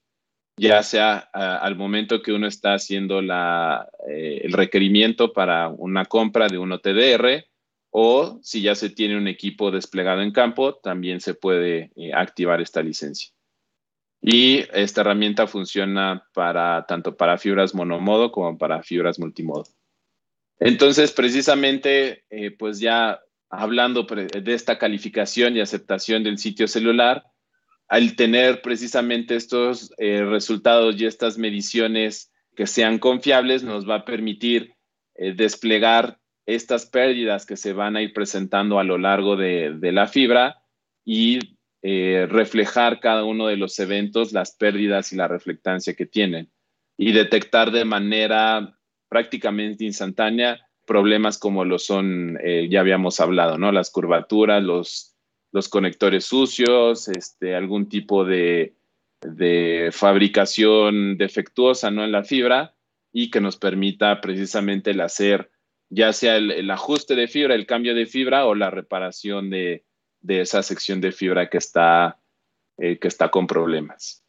ya 0.57 0.83
sea 0.83 1.17
al 1.17 1.75
momento 1.75 2.21
que 2.21 2.31
uno 2.31 2.47
está 2.47 2.73
haciendo 2.73 3.21
eh, 3.21 4.41
el 4.43 4.53
requerimiento 4.53 5.33
para 5.33 5.69
una 5.69 6.05
compra 6.05 6.47
de 6.47 6.57
un 6.57 6.71
OTDR 6.71 7.45
o 7.89 8.39
si 8.41 8.61
ya 8.61 8.75
se 8.75 8.89
tiene 8.89 9.17
un 9.17 9.27
equipo 9.27 9.71
desplegado 9.71 10.21
en 10.21 10.31
campo, 10.31 10.75
también 10.75 11.21
se 11.21 11.35
puede 11.35 11.91
eh, 11.95 12.11
activar 12.13 12.61
esta 12.61 12.81
licencia. 12.81 13.31
Y 14.21 14.65
esta 14.73 15.01
herramienta 15.01 15.47
funciona 15.47 16.27
para 16.33 16.85
tanto 16.87 17.15
para 17.15 17.37
fibras 17.37 17.75
monomodo 17.75 18.31
como 18.31 18.57
para 18.57 18.81
fibras 18.81 19.19
multimodo. 19.19 19.65
Entonces, 20.59 21.11
precisamente, 21.11 22.23
eh, 22.29 22.51
pues 22.51 22.79
ya 22.79 23.19
hablando 23.49 24.03
de 24.03 24.53
esta 24.53 24.79
calificación 24.79 25.55
y 25.55 25.61
aceptación 25.61 26.23
del 26.23 26.37
sitio 26.37 26.67
celular, 26.67 27.23
al 27.87 28.15
tener 28.15 28.61
precisamente 28.61 29.35
estos 29.35 29.93
eh, 29.97 30.23
resultados 30.23 30.99
y 30.99 31.05
estas 31.05 31.37
mediciones 31.37 32.31
que 32.55 32.67
sean 32.67 32.99
confiables, 32.99 33.63
nos 33.63 33.87
va 33.87 33.95
a 33.95 34.05
permitir 34.05 34.75
eh, 35.15 35.33
desplegar 35.33 36.19
estas 36.45 36.85
pérdidas 36.85 37.45
que 37.45 37.57
se 37.57 37.73
van 37.73 37.95
a 37.95 38.01
ir 38.01 38.13
presentando 38.13 38.79
a 38.79 38.83
lo 38.83 38.97
largo 38.97 39.35
de, 39.35 39.75
de 39.77 39.91
la 39.91 40.07
fibra 40.07 40.63
y 41.05 41.39
eh, 41.85 42.27
reflejar 42.29 43.01
cada 43.01 43.25
uno 43.25 43.47
de 43.47 43.57
los 43.57 43.77
eventos, 43.77 44.31
las 44.31 44.55
pérdidas 44.55 45.11
y 45.11 45.17
la 45.17 45.27
reflectancia 45.27 45.93
que 45.95 46.05
tienen 46.05 46.49
y 46.97 47.11
detectar 47.11 47.71
de 47.71 47.83
manera 47.83 48.77
prácticamente 49.09 49.83
instantánea 49.83 50.65
problemas 50.85 51.37
como 51.37 51.65
lo 51.65 51.79
son, 51.79 52.37
eh, 52.41 52.69
ya 52.69 52.79
habíamos 52.79 53.19
hablado, 53.19 53.57
¿no? 53.57 53.73
Las 53.73 53.91
curvaturas, 53.91 54.63
los, 54.63 55.12
los 55.53 55.69
conectores 55.69 56.25
sucios, 56.25 57.07
este, 57.07 57.55
algún 57.55 57.87
tipo 57.87 58.25
de, 58.25 58.75
de 59.21 59.89
fabricación 59.93 61.17
defectuosa, 61.17 61.89
¿no? 61.89 62.03
En 62.03 62.11
la 62.11 62.25
fibra 62.25 62.75
y 63.13 63.31
que 63.31 63.39
nos 63.39 63.55
permita 63.55 64.19
precisamente 64.19 64.91
el 64.91 64.99
hacer 64.99 65.49
ya 65.89 66.11
sea 66.11 66.37
el 66.37 66.71
ajuste 66.71 67.13
de 67.13 67.27
fibra, 67.27 67.53
el 67.53 67.67
cambio 67.67 67.93
de 67.93 68.07
fibra 68.07 68.47
o 68.47 68.55
la 68.55 68.71
reparación 68.71 69.51
de, 69.51 69.85
de 70.23 70.41
esa 70.41 70.63
sección 70.63 71.01
de 71.01 71.11
fibra 71.11 71.49
que 71.49 71.57
está, 71.57 72.19
eh, 72.77 72.97
que 72.97 73.07
está 73.07 73.29
con 73.29 73.45
problemas. 73.45 74.23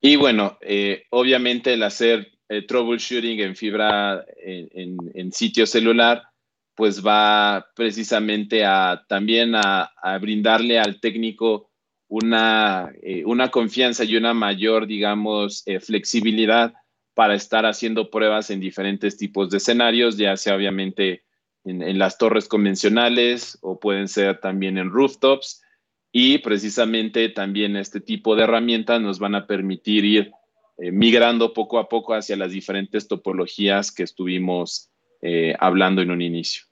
Y 0.00 0.16
bueno, 0.16 0.58
eh, 0.62 1.04
obviamente 1.10 1.74
el 1.74 1.82
hacer 1.82 2.32
eh, 2.48 2.66
troubleshooting 2.66 3.40
en 3.40 3.54
fibra 3.54 4.24
en, 4.38 5.30
sitio 5.32 5.66
celular, 5.66 6.24
pues 6.74 7.04
va 7.04 7.66
precisamente 7.74 8.64
a 8.64 9.04
también 9.08 9.54
a, 9.54 9.92
brindarle 10.20 10.78
al 10.78 11.00
técnico 11.00 11.70
una, 12.08 12.92
una, 13.24 13.50
confianza 13.50 14.04
y 14.04 14.16
una 14.16 14.34
mayor, 14.34 14.86
digamos, 14.86 15.64
flexibilidad 15.80 16.74
para 17.14 17.34
estar 17.34 17.66
haciendo 17.66 18.10
pruebas 18.10 18.50
en 18.50 18.60
diferentes 18.60 19.16
tipos 19.16 19.50
de 19.50 19.58
escenarios, 19.58 20.16
ya 20.16 20.36
sea 20.36 20.56
obviamente 20.56 21.24
en, 21.64 21.98
las 21.98 22.18
torres 22.18 22.48
convencionales 22.48 23.58
o 23.60 23.78
pueden 23.78 24.08
ser 24.08 24.40
también 24.40 24.78
en 24.78 24.90
rooftops. 24.90 25.62
Y 26.12 26.38
precisamente 26.38 27.28
también 27.28 27.76
este 27.76 28.00
tipo 28.00 28.34
de 28.34 28.44
herramientas 28.44 29.00
nos 29.00 29.18
van 29.18 29.34
a 29.34 29.46
permitir 29.46 30.04
ir 30.04 30.32
eh, 30.78 30.90
migrando 30.90 31.52
poco 31.52 31.78
a 31.78 31.88
poco 31.88 32.14
hacia 32.14 32.36
las 32.36 32.50
diferentes 32.50 33.06
topologías 33.06 33.92
que 33.92 34.02
estuvimos 34.02 34.90
eh, 35.22 35.54
hablando 35.58 36.02
en 36.02 36.10
un 36.10 36.22
inicio. 36.22 36.64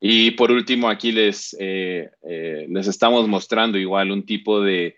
Y 0.00 0.32
por 0.32 0.50
último, 0.50 0.88
aquí 0.88 1.12
les, 1.12 1.54
eh, 1.60 2.10
les 2.22 2.86
estamos 2.86 3.28
mostrando 3.28 3.76
igual 3.78 4.10
un 4.10 4.24
tipo 4.24 4.62
de, 4.62 4.96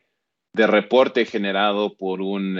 de 0.52 0.66
reporte 0.66 1.24
generado 1.24 1.96
por, 1.96 2.20
un, 2.22 2.58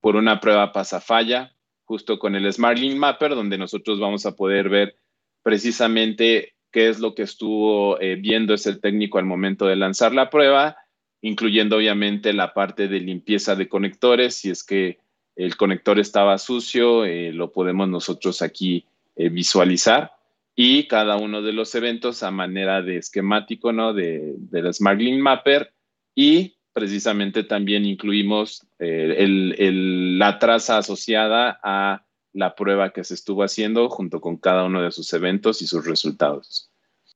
por 0.00 0.14
una 0.14 0.38
prueba 0.38 0.72
pasafalla, 0.72 1.52
justo 1.84 2.20
con 2.20 2.36
el 2.36 2.52
Smart 2.52 2.78
Link 2.78 2.96
Mapper, 2.96 3.34
donde 3.34 3.58
nosotros 3.58 3.98
vamos 3.98 4.26
a 4.26 4.36
poder 4.36 4.68
ver 4.68 4.96
precisamente 5.42 6.54
qué 6.70 6.88
es 6.88 7.00
lo 7.00 7.14
que 7.14 7.22
estuvo 7.22 8.00
eh, 8.00 8.16
viendo 8.16 8.54
ese 8.54 8.76
técnico 8.76 9.18
al 9.18 9.24
momento 9.24 9.66
de 9.66 9.76
lanzar 9.76 10.14
la 10.14 10.30
prueba, 10.30 10.76
incluyendo 11.20 11.76
obviamente 11.76 12.32
la 12.32 12.54
parte 12.54 12.88
de 12.88 13.00
limpieza 13.00 13.56
de 13.56 13.68
conectores, 13.68 14.36
si 14.36 14.50
es 14.50 14.64
que 14.64 14.98
el 15.36 15.56
conector 15.56 15.98
estaba 15.98 16.38
sucio, 16.38 17.04
eh, 17.04 17.32
lo 17.32 17.52
podemos 17.52 17.88
nosotros 17.88 18.42
aquí 18.42 18.86
eh, 19.20 19.28
visualizar 19.28 20.12
y 20.54 20.86
cada 20.88 21.16
uno 21.16 21.42
de 21.42 21.52
los 21.52 21.74
eventos 21.74 22.22
a 22.22 22.30
manera 22.30 22.82
de 22.82 22.96
esquemático, 22.96 23.72
¿no? 23.72 23.92
De, 23.92 24.34
del 24.36 24.72
Smart 24.72 25.00
Link 25.00 25.20
Mapper 25.20 25.72
y 26.14 26.56
precisamente 26.72 27.44
también 27.44 27.84
incluimos 27.84 28.66
la 28.78 30.38
traza 30.38 30.78
asociada 30.78 31.60
a 31.62 32.04
la 32.32 32.54
prueba 32.54 32.92
que 32.92 33.04
se 33.04 33.14
estuvo 33.14 33.42
haciendo 33.42 33.88
junto 33.88 34.20
con 34.20 34.36
cada 34.36 34.64
uno 34.64 34.82
de 34.82 34.92
sus 34.92 35.12
eventos 35.12 35.62
y 35.62 35.66
sus 35.66 35.84
resultados. 35.84 36.70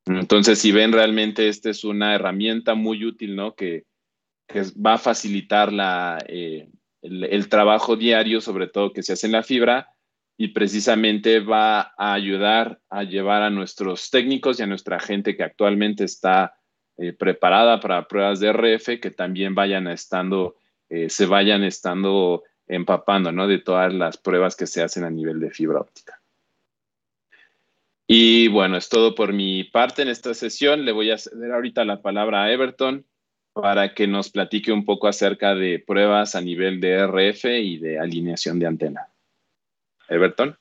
Entonces, 0.07 0.59
si 0.59 0.73
ven 0.73 0.93
realmente, 0.93 1.49
esta 1.49 1.71
es 1.71 1.85
una 1.85 2.15
herramienta 2.15 2.75
muy 2.75 3.05
útil, 3.05 3.37
¿no? 3.37 3.55
Que, 3.55 3.85
va 4.55 4.95
a 4.95 4.99
facilitar 4.99 5.73
la, 5.73 6.19
eh, 6.29 6.69
el, 7.01 7.49
trabajo 7.49 7.97
diario, 7.97 8.43
sobre 8.43 8.67
todo 8.67 8.93
que 8.93 9.03
se 9.03 9.15
hace 9.15 9.27
en 9.27 9.33
la 9.33 9.43
fibra, 9.43 9.94
y 10.37 10.49
precisamente 10.49 11.41
va 11.41 11.95
a 11.97 12.13
ayudar 12.13 12.81
a 12.91 13.05
llevar 13.05 13.43
a 13.43 13.51
nuestros 13.51 14.11
técnicos 14.11 14.59
y 14.59 14.63
a 14.63 14.67
nuestra 14.67 14.99
gente 14.99 15.37
que 15.37 15.45
actualmente 15.45 16.05
está 16.05 16.57
eh, 16.97 17.13
preparada 17.13 17.81
para 17.81 18.09
pruebas 18.09 18.41
de 18.41 18.53
RF 18.53 19.01
que 19.01 19.11
también 19.11 19.55
vayan 19.55 19.87
estando, 19.87 20.57
eh, 20.89 21.09
se 21.09 21.27
vayan 21.27 21.63
estando 21.63 22.43
empapando, 22.67 23.31
¿no? 23.31 23.47
De 23.47 23.59
todas 23.59 23.93
las 23.93 24.17
pruebas 24.17 24.57
que 24.57 24.67
se 24.67 24.83
hacen 24.83 25.05
a 25.05 25.11
nivel 25.11 25.39
de 25.39 25.51
fibra 25.51 25.81
óptica. 25.81 26.21
Y 28.07 28.49
bueno, 28.49 28.77
es 28.77 28.89
todo 28.89 29.15
por 29.15 29.33
mi 29.33 29.65
parte 29.65 30.03
en 30.03 30.09
esta 30.09 30.35
sesión. 30.35 30.85
Le 30.85 30.93
voy 30.93 31.11
a 31.11 31.19
ceder 31.19 31.53
ahorita 31.53 31.85
la 31.85 32.03
palabra 32.03 32.45
a 32.45 32.53
Everton 32.53 33.07
para 33.55 33.95
que 33.95 34.07
nos 34.07 34.31
platique 34.31 34.73
un 34.73 34.85
poco 34.85 35.07
acerca 35.09 35.55
de 35.55 35.79
pruebas 35.79 36.35
a 36.35 36.41
nivel 36.41 36.81
de 36.81 37.07
RF 37.07 37.45
y 37.45 37.79
de 37.79 37.99
alineación 37.99 38.59
de 38.59 38.67
antena. 38.67 39.09
Everton. 40.09 40.57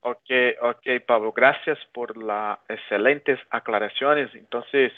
Ok, 0.00 0.30
ok, 0.60 0.86
Pablo, 1.06 1.32
gracias 1.32 1.78
por 1.94 2.16
las 2.22 2.58
excelentes 2.68 3.40
aclaraciones. 3.50 4.34
Entonces, 4.34 4.92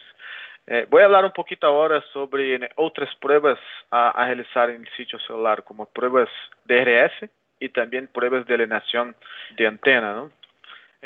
eh, 0.67 0.85
voy 0.91 1.03
a 1.03 1.05
hablar 1.05 1.25
un 1.25 1.31
poquito 1.31 1.67
ahora 1.69 2.03
sobre 2.13 2.69
otras 2.75 3.15
pruebas 3.17 3.59
a, 3.93 4.25
realizar 4.27 4.71
en 4.71 4.83
el 4.83 4.93
sitio 4.97 5.19
celular, 5.21 5.63
como 5.63 5.87
pruebas 5.87 6.29
de 6.65 6.83
RF 6.83 7.31
y 7.61 7.69
también 7.69 8.09
pruebas 8.09 8.47
de 8.47 8.55
alineación 8.55 9.15
de 9.57 9.67
antena, 9.69 10.13
¿no? 10.13 10.33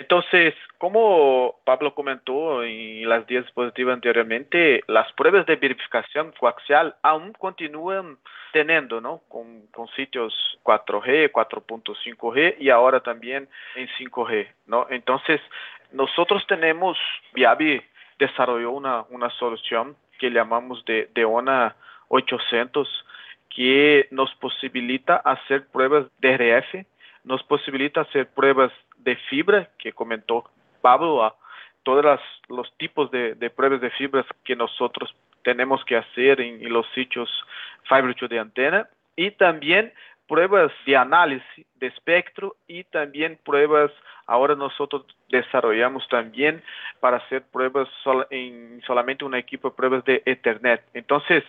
Entonces, 0.01 0.55
como 0.79 1.57
Pablo 1.67 1.95
comentó 1.95 2.65
en 2.65 3.07
las 3.07 3.27
10 3.27 3.45
diapositivas 3.45 3.93
anteriormente, 3.93 4.83
las 4.87 5.13
pruebas 5.13 5.45
de 5.45 5.57
verificación 5.57 6.33
coaxial 6.41 6.97
aún 7.03 7.35
continúan 7.35 8.17
teniendo, 8.51 9.03
¿no? 9.03 9.21
Con, 9.29 9.67
con 9.67 9.89
sitios 9.89 10.33
4G, 10.65 11.31
4.5G 11.31 12.57
y 12.59 12.71
ahora 12.71 13.01
también 13.01 13.47
en 13.77 13.89
5G, 13.89 14.49
¿no? 14.69 14.87
Entonces, 14.89 15.39
nosotros 15.93 16.47
tenemos, 16.47 16.97
Viavi 17.35 17.83
desarrolló 18.19 18.71
una, 18.71 19.03
una 19.11 19.29
solución 19.29 19.97
que 20.19 20.31
llamamos 20.31 20.83
de, 20.87 21.11
de 21.15 21.27
ONA 21.27 21.77
800 22.09 22.89
que 23.55 24.09
nos 24.11 24.35
posibilita 24.37 25.17
hacer 25.17 25.67
pruebas 25.67 26.07
de 26.21 26.37
RF, 26.39 26.87
nos 27.25 27.43
posibilita 27.45 28.03
hacer 28.03 28.29
pruebas 28.29 28.73
de 28.99 29.17
fibra, 29.29 29.69
que 29.79 29.93
comentó 29.93 30.45
Pablo, 30.81 31.25
a 31.25 31.35
todos 31.83 32.21
los 32.49 32.73
tipos 32.77 33.11
de, 33.11 33.35
pruebas 33.51 33.81
de 33.81 33.91
fibras 33.91 34.27
que 34.45 34.57
nosotros 34.57 35.15
tenemos 35.43 35.85
que 35.85 35.97
hacer 35.97 36.41
en, 36.41 36.71
los 36.73 36.87
sitios 36.95 37.31
Fiber 37.89 38.15
de 38.15 38.39
antena 38.39 38.89
y 39.17 39.31
también 39.33 39.93
pruebas 40.29 40.71
de 40.87 40.97
análisis 40.97 41.67
de 41.77 41.89
espectro 41.89 42.55
y 42.69 42.85
también 42.85 43.39
pruebas, 43.45 43.91
ahora 44.27 44.55
nosotros 44.55 45.05
desarrollamos 45.29 46.07
también 46.09 46.63
para 47.01 47.17
hacer 47.17 47.43
pruebas 47.51 47.89
en 48.31 48.81
solamente 48.87 49.25
un 49.25 49.35
equipo 49.35 49.71
de 49.71 49.77
pruebas 49.77 50.05
de 50.05 50.23
Ethernet. 50.27 50.83
Entonces, 50.95 51.43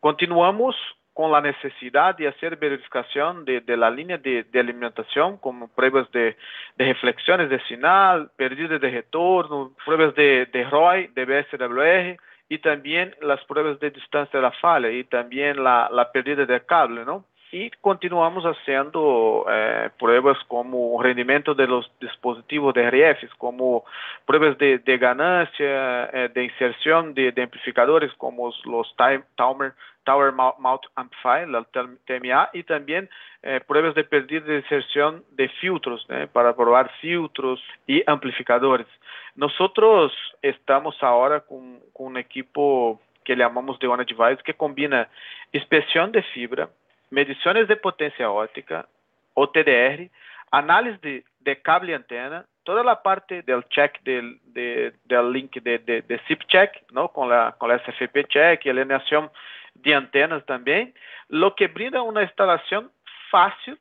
continuamos 0.00 0.74
con 1.14 1.30
la 1.30 1.40
necesidad 1.40 2.16
de 2.16 2.26
hacer 2.28 2.56
verificación 2.56 3.44
de, 3.44 3.60
de 3.60 3.76
la 3.76 3.88
línea 3.88 4.18
de, 4.18 4.44
alimentación, 4.54 5.38
como 5.38 5.68
pruebas 5.68 6.10
de, 6.10 6.36
reflexiones 6.76 7.48
de 7.48 7.60
señal, 7.68 8.30
pérdidas 8.36 8.80
de 8.80 8.90
retorno, 8.90 9.72
pruebas 9.84 10.14
de, 10.16 10.66
ROI, 10.70 11.10
de 11.14 11.24
BSWR, 11.24 12.20
y 12.48 12.58
también 12.58 13.14
las 13.22 13.42
pruebas 13.44 13.78
de 13.78 13.90
distancia 13.90 14.38
de 14.38 14.42
la 14.42 14.50
falla, 14.50 14.90
y 14.90 15.04
también 15.04 15.62
la, 15.62 15.88
la 15.90 16.10
pérdida 16.10 16.44
de 16.44 16.60
cable, 16.66 17.04
¿no? 17.04 17.24
Y 17.56 17.70
continuamos 17.80 18.42
haciendo 18.42 19.46
eh, 19.48 19.88
pruebas 19.96 20.36
como 20.48 21.00
rendimiento 21.00 21.54
de 21.54 21.68
los 21.68 21.88
dispositivos 22.00 22.74
de 22.74 22.90
RF, 22.90 23.32
como 23.38 23.84
pruebas 24.26 24.58
de, 24.58 24.98
ganancia, 24.98 26.06
eh, 26.06 26.30
de 26.34 26.42
inserción 26.46 27.14
de, 27.14 27.32
amplificadores 27.40 28.12
como 28.14 28.52
los 28.64 28.92
timer, 28.96 29.72
Tower 30.04 30.32
Mount 30.32 30.82
Amplifier, 30.94 31.48
la 31.48 31.64
TMA, 31.64 32.50
y 32.52 32.62
también 32.62 33.08
eh, 33.42 33.60
pruebas 33.66 33.94
de 33.94 34.04
pérdida 34.04 34.40
de 34.40 34.56
inserción 34.58 35.24
de 35.32 35.48
filtros, 35.60 36.06
¿eh? 36.08 36.28
para 36.32 36.54
probar 36.54 36.90
filtros 37.00 37.62
y 37.86 38.02
amplificadores. 38.06 38.86
Nosotros 39.34 40.12
estamos 40.42 41.02
ahora 41.02 41.40
con, 41.40 41.80
con 41.92 42.06
un 42.06 42.16
equipo 42.16 43.00
que 43.24 43.34
llamamos 43.34 43.78
de 43.78 43.88
One 43.88 44.04
Device, 44.04 44.42
que 44.42 44.54
combina 44.54 45.08
inspección 45.52 46.12
de 46.12 46.22
fibra, 46.22 46.68
mediciones 47.10 47.66
de 47.68 47.76
potencia 47.76 48.30
óptica, 48.30 48.86
OTDR, 49.34 50.10
análisis 50.50 51.00
de, 51.00 51.24
de 51.40 51.60
cable 51.60 51.92
y 51.92 51.94
antena, 51.94 52.44
toda 52.62 52.82
la 52.82 53.02
parte 53.02 53.42
del 53.42 53.64
check 53.68 54.00
del, 54.02 54.38
de, 54.46 54.94
del 55.04 55.32
link 55.32 55.52
de, 55.62 55.78
de, 55.78 56.02
de 56.02 56.20
check, 56.48 56.70
¿no? 56.92 57.08
con, 57.08 57.28
la, 57.28 57.54
con 57.58 57.68
la 57.68 57.78
SFP 57.78 58.26
check 58.28 58.64
y 58.64 58.70
alineación 58.70 59.30
de 59.74 59.94
antenas 59.94 60.44
también, 60.46 60.94
lo 61.28 61.54
que 61.54 61.68
brinda 61.68 62.02
una 62.02 62.22
instalación 62.22 62.90
fácil, 63.30 63.78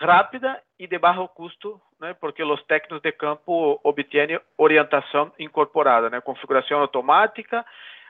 rápida 0.00 0.62
y 0.78 0.86
de 0.86 0.98
bajo 0.98 1.28
costo, 1.28 1.80
¿no? 2.00 2.14
porque 2.16 2.44
los 2.44 2.66
técnicos 2.66 3.02
de 3.02 3.16
campo 3.16 3.80
obtienen 3.84 4.40
orientación 4.56 5.32
incorporada, 5.38 6.10
¿no? 6.10 6.22
configuración 6.22 6.80
automática, 6.80 7.64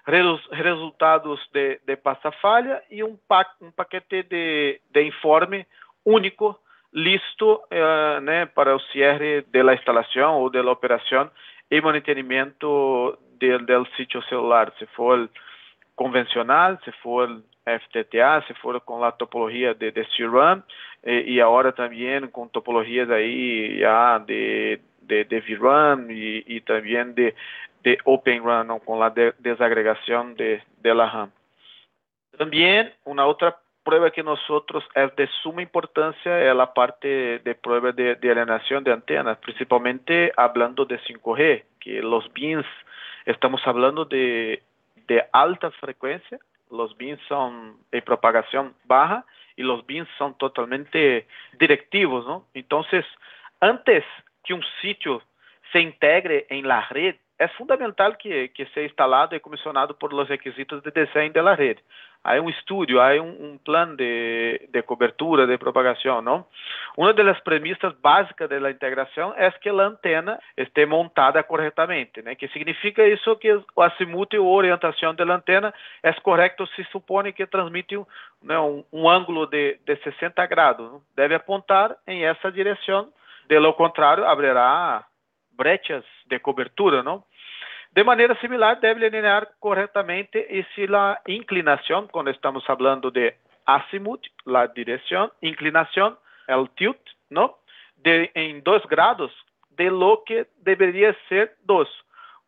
resultados 0.05 1.41
de, 1.53 1.81
de 1.87 1.97
passa-falha 1.97 2.83
e 2.91 3.05
um, 3.05 3.17
pa 3.29 3.47
um 3.61 3.71
paquete 3.71 4.25
de, 4.25 4.81
de 4.91 5.03
informe 5.05 5.67
único 6.05 6.59
listo 6.93 7.63
né, 8.23 8.47
para 8.47 8.75
o 8.75 8.81
cierre 8.81 9.43
da 9.43 9.75
instalação 9.75 10.41
ou 10.41 10.51
da 10.51 10.61
operação 10.71 11.31
e 11.71 11.81
monitoramento 11.81 13.17
do 13.39 13.87
sítio 13.97 14.23
celular, 14.25 14.73
se 14.79 14.87
for 14.87 15.29
convencional, 15.95 16.79
se 16.85 16.93
for 17.03 17.43
FTTA, 17.65 18.43
se 18.47 18.55
for 18.55 18.81
com 18.81 19.05
a 19.05 19.13
topologia 19.13 19.75
de, 19.75 19.91
de 19.91 20.05
CRAM 20.17 20.63
e, 21.05 21.35
e 21.35 21.41
agora 21.41 21.73
também 21.73 22.27
com 22.29 22.49
topologias 22.49 23.11
aí 23.11 23.81
de, 24.27 24.81
de, 25.03 25.25
de 25.25 25.41
VRAM 25.41 26.11
e, 26.11 26.45
e 26.47 26.61
de, 26.61 27.35
de 27.83 27.99
Open 28.05 28.41
Run 28.41 28.79
con 28.81 28.99
la 28.99 29.11
de 29.11 29.35
desagregación 29.39 30.35
de, 30.35 30.63
la 30.83 31.09
RAM. 31.09 31.31
También 32.37 32.93
una 33.05 33.27
otra 33.27 33.57
prueba 33.85 34.11
que 34.11 34.23
nosotros 34.23 34.85
es 34.95 35.15
de 35.17 35.29
suma 35.43 35.63
importancia 35.63 36.49
es 36.49 36.57
la 36.57 36.73
parte 36.73 37.41
de 37.41 37.55
prueba 37.55 37.93
de, 37.93 38.17
de 38.17 38.35
de 38.35 38.93
antenas, 38.93 39.39
principalmente 39.39 40.33
hablando 40.37 40.85
de 40.85 40.99
5G, 41.01 41.65
que 41.81 42.01
los 42.01 42.33
BINs, 42.33 42.67
estamos 43.27 43.61
hablando 43.67 44.05
de, 44.05 44.63
de 45.07 45.25
alta 45.33 45.71
frecuencia, 45.73 46.39
los 46.71 46.97
BINs 46.97 47.21
son 47.29 47.77
de 47.91 48.03
propagación 48.03 48.75
baja 48.85 49.25
y 49.57 49.63
los 49.63 49.85
BINs 49.87 50.09
son 50.17 50.37
totalmente 50.39 51.27
directivos, 51.59 52.27
¿no? 52.27 52.47
Entonces, 52.55 53.05
antes 53.61 54.05
que 54.45 54.55
un 54.55 54.65
sitio 54.81 55.23
se 55.71 55.81
integre 55.81 56.47
en 56.49 56.67
la 56.67 56.81
red, 56.89 57.17
é 57.39 57.49
fundamental 57.49 58.17
que, 58.17 58.49
que 58.51 58.67
seja 58.67 58.87
instalado 58.87 59.35
e 59.35 59.41
comissionado 59.41 59.95
por 59.99 60.13
los 60.13 60.29
requisitos 60.29 60.83
de 60.83 60.91
desenho 60.93 61.33
da 61.33 61.55
rede. 61.55 61.83
há 62.25 62.41
um 62.41 62.49
estudio, 62.49 63.01
há 63.01 63.15
um 63.21 63.53
un 63.53 63.59
plan 63.59 63.97
de, 63.97 64.69
de, 64.71 64.83
cobertura, 64.83 65.47
de 65.47 65.59
propagação 65.59 66.23
não 66.23 66.47
uma 66.97 67.13
das 67.13 67.41
premissas 67.41 67.95
básicas 67.95 68.49
de 68.49 68.59
la 68.59 68.71
é 68.71 69.51
que 69.53 69.69
a 69.69 69.73
antena 69.73 70.39
esté 70.57 70.87
montada 70.87 71.43
correctamente, 71.43 72.23
né 72.23 72.35
Que 72.35 72.49
significa 72.49 73.07
isso 73.07 73.37
que 73.37 73.53
o 73.75 73.83
azimuth 73.83 74.35
e 74.35 74.37
a 74.37 74.43
orientação 74.43 75.15
da 75.15 75.25
antena 75.25 75.73
é 76.03 76.13
correcto 76.15 76.67
se 76.69 76.85
supõe 76.85 77.33
que 77.33 77.47
transmite 77.47 77.97
um 77.97 78.07
¿no? 78.43 79.09
ángulo 79.09 79.47
de, 79.47 79.79
de 79.85 79.97
60 79.97 80.47
grados, 80.47 81.03
deve 81.17 81.35
apontar 81.35 81.97
em 82.07 82.25
essa 82.25 82.51
direção 82.53 83.09
de 83.49 83.59
lo 83.59 83.73
contrário 83.75 84.25
abrirá 84.27 85.05
brechas 85.57 86.05
de 86.27 86.39
cobertura, 86.39 87.03
não 87.03 87.23
de 87.95 88.03
maneira 88.03 88.35
similar, 88.37 88.81
deve 88.81 89.05
alinear 89.05 89.47
corretamente 89.61 90.39
e 90.39 90.65
se 90.75 90.87
a 90.95 91.21
inclinação, 91.29 92.09
quando 92.09 92.31
estamos 92.31 92.65
falando 92.65 93.11
de 93.11 93.35
azimuth, 93.67 94.23
a 94.47 94.67
direção, 94.67 95.31
inclinação, 95.43 96.17
o 96.49 96.67
tilt, 96.69 96.99
não? 97.31 97.55
De, 97.99 98.31
em 98.35 98.61
2 98.61 98.87
graus, 98.87 99.31
de 99.71 99.91
lo 99.91 100.17
que 100.19 100.47
deveria 100.63 101.15
ser 101.29 101.53
2. 101.67 101.89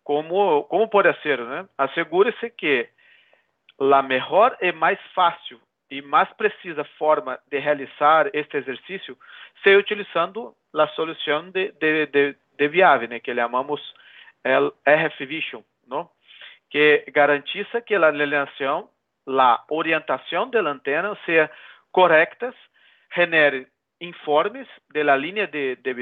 Como, 0.03 0.64
como 0.64 0.88
pode 0.88 1.12
ser? 1.20 1.38
Né? 1.38 1.66
Assegure-se 1.76 2.51
que 2.51 2.88
a 3.78 4.03
melhor 4.03 4.57
e 4.62 4.72
mais 4.72 4.99
fácil 5.14 5.61
e 5.90 6.01
mais 6.01 6.32
precisa 6.32 6.84
forma 6.99 7.38
de 7.51 7.59
realizar 7.59 8.30
este 8.32 8.57
exercício 8.57 9.16
seja 9.62 9.78
utilizando 9.78 10.55
a 10.74 10.88
solução 10.88 11.51
de, 11.51 11.70
de, 11.72 12.07
de, 12.07 12.36
de 12.59 12.68
Viave, 12.68 13.09
né? 13.09 13.20
que 13.20 13.34
chamamos 13.34 13.80
el 13.80 14.03
RF 14.45 15.26
Vision, 15.26 15.64
¿no? 15.86 16.12
que 16.70 17.05
garantiza 17.09 17.82
que 17.82 17.99
la 17.99 18.09
alineación, 18.09 18.86
la 19.26 19.64
orientación 19.68 20.51
de 20.51 20.62
la 20.62 20.70
antena 20.70 21.14
sea 21.24 21.51
correctas, 21.90 22.55
genere 23.11 23.68
informes 24.01 24.66
de 24.88 25.05
la 25.05 25.16
línea 25.16 25.47
de, 25.47 25.76
de 25.76 25.95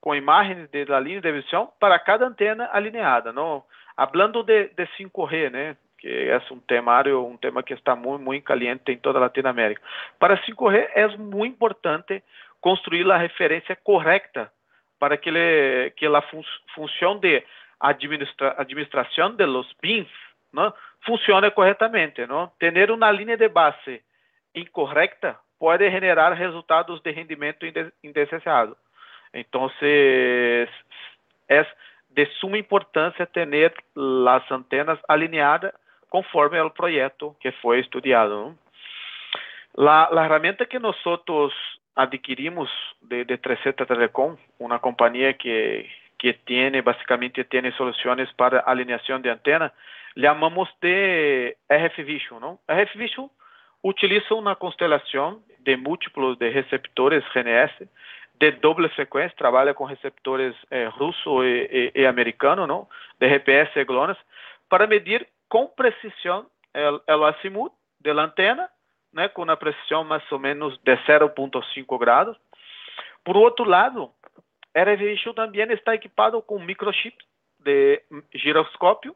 com 0.00 0.14
imagens 0.14 0.70
de 0.70 0.84
la 0.86 0.98
linha 0.98 1.20
de 1.20 1.30
visão 1.30 1.70
para 1.78 1.98
cada 1.98 2.26
antena 2.26 2.68
alineada, 2.72 3.32
não? 3.32 3.62
Hablando 3.96 4.42
de, 4.42 4.68
de 4.68 4.86
5G, 4.98 5.50
né? 5.50 5.76
que 5.98 6.08
é 6.08 6.40
um 6.50 6.58
temário, 6.60 7.26
um 7.26 7.36
tema 7.36 7.62
que 7.62 7.74
está 7.74 7.94
muito, 7.94 8.24
muito 8.24 8.42
caliente 8.42 8.90
em 8.90 8.96
toda 8.96 9.18
a 9.18 9.20
Latinoamérica. 9.20 9.82
Para 10.18 10.42
5G 10.42 10.88
é 10.94 11.06
muito 11.18 11.54
importante 11.54 12.22
construir 12.58 13.10
a 13.10 13.18
referência 13.18 13.76
correta 13.76 14.50
para 14.98 15.18
que, 15.18 15.28
ele, 15.28 15.90
que 15.90 16.06
a 16.06 16.22
fun, 16.22 16.42
função 16.74 17.18
de 17.18 17.44
administra, 17.80 18.54
administração 18.58 19.34
de 19.34 19.46
los 19.46 19.72
BINs 19.80 20.08
não, 20.52 20.72
funcione 21.04 21.50
corretamente. 21.50 22.26
Não? 22.26 22.48
Ter 22.58 22.90
uma 22.90 23.10
linha 23.10 23.36
de 23.36 23.48
base 23.48 24.02
incorreta 24.54 25.38
pode 25.58 25.88
generar 25.90 26.32
resultados 26.32 27.00
de 27.00 27.10
rendimento 27.10 27.66
indesejado. 28.02 28.76
Então, 29.32 29.70
é 29.82 30.66
de 32.10 32.26
suma 32.40 32.58
importância 32.58 33.26
ter 33.26 33.72
as 34.28 34.50
antenas 34.50 34.98
alinhadas 35.08 35.72
conforme 36.08 36.60
o 36.60 36.70
projeto 36.70 37.36
que 37.40 37.52
foi 37.52 37.78
estudado. 37.80 38.58
La, 39.76 40.08
la 40.10 40.24
herramienta 40.24 40.66
que 40.66 40.80
nosotros 40.80 41.52
adquirimos 41.94 42.68
de, 43.02 43.24
de 43.24 43.38
300 43.38 43.86
Telecom, 43.86 44.36
una 44.58 44.80
compañía 44.80 45.34
que, 45.34 45.88
que 46.20 46.34
tiene, 46.34 46.82
básicamente 46.82 47.44
tiene 47.44 47.72
soluciones 47.72 48.30
para 48.34 48.60
alineación 48.60 49.22
de 49.22 49.30
antena, 49.30 49.72
llamamos 50.14 50.68
de 50.82 51.56
RF 51.66 52.04
Vision. 52.04 52.40
¿no? 52.40 52.60
RF 52.68 52.94
Vision 52.94 53.30
utiliza 53.80 54.34
una 54.34 54.54
constelación 54.56 55.40
de 55.60 55.78
múltiplos 55.78 56.38
de 56.38 56.50
receptores 56.50 57.24
GNS 57.34 57.88
de 58.34 58.52
doble 58.52 58.90
frecuencia, 58.90 59.34
trabaja 59.36 59.72
con 59.72 59.88
receptores 59.88 60.54
eh, 60.70 61.92
y, 61.94 62.04
americano, 62.04 62.66
¿no? 62.66 62.88
de 63.18 63.28
GPS 63.30 63.80
y 63.80 63.84
GLONASS, 63.84 64.18
para 64.68 64.86
medir 64.86 65.26
com 65.48 65.66
precisão 65.68 66.46
el, 66.72 67.00
el 67.06 67.24
azimut 67.24 67.72
de 67.98 68.10
antena, 68.10 68.68
né, 69.12 69.28
com 69.28 69.42
uma 69.42 69.56
precisão 69.56 70.04
mais 70.04 70.22
ou 70.30 70.38
menos 70.38 70.78
de 70.78 70.96
0.5 70.98 71.98
graus. 71.98 72.36
Por 73.24 73.36
outro 73.36 73.64
lado, 73.64 74.10
RVISHU 74.74 75.34
também 75.34 75.70
está 75.72 75.94
equipado 75.94 76.40
com 76.42 76.58
microchip 76.58 77.16
de 77.58 78.02
giroscópio 78.34 79.14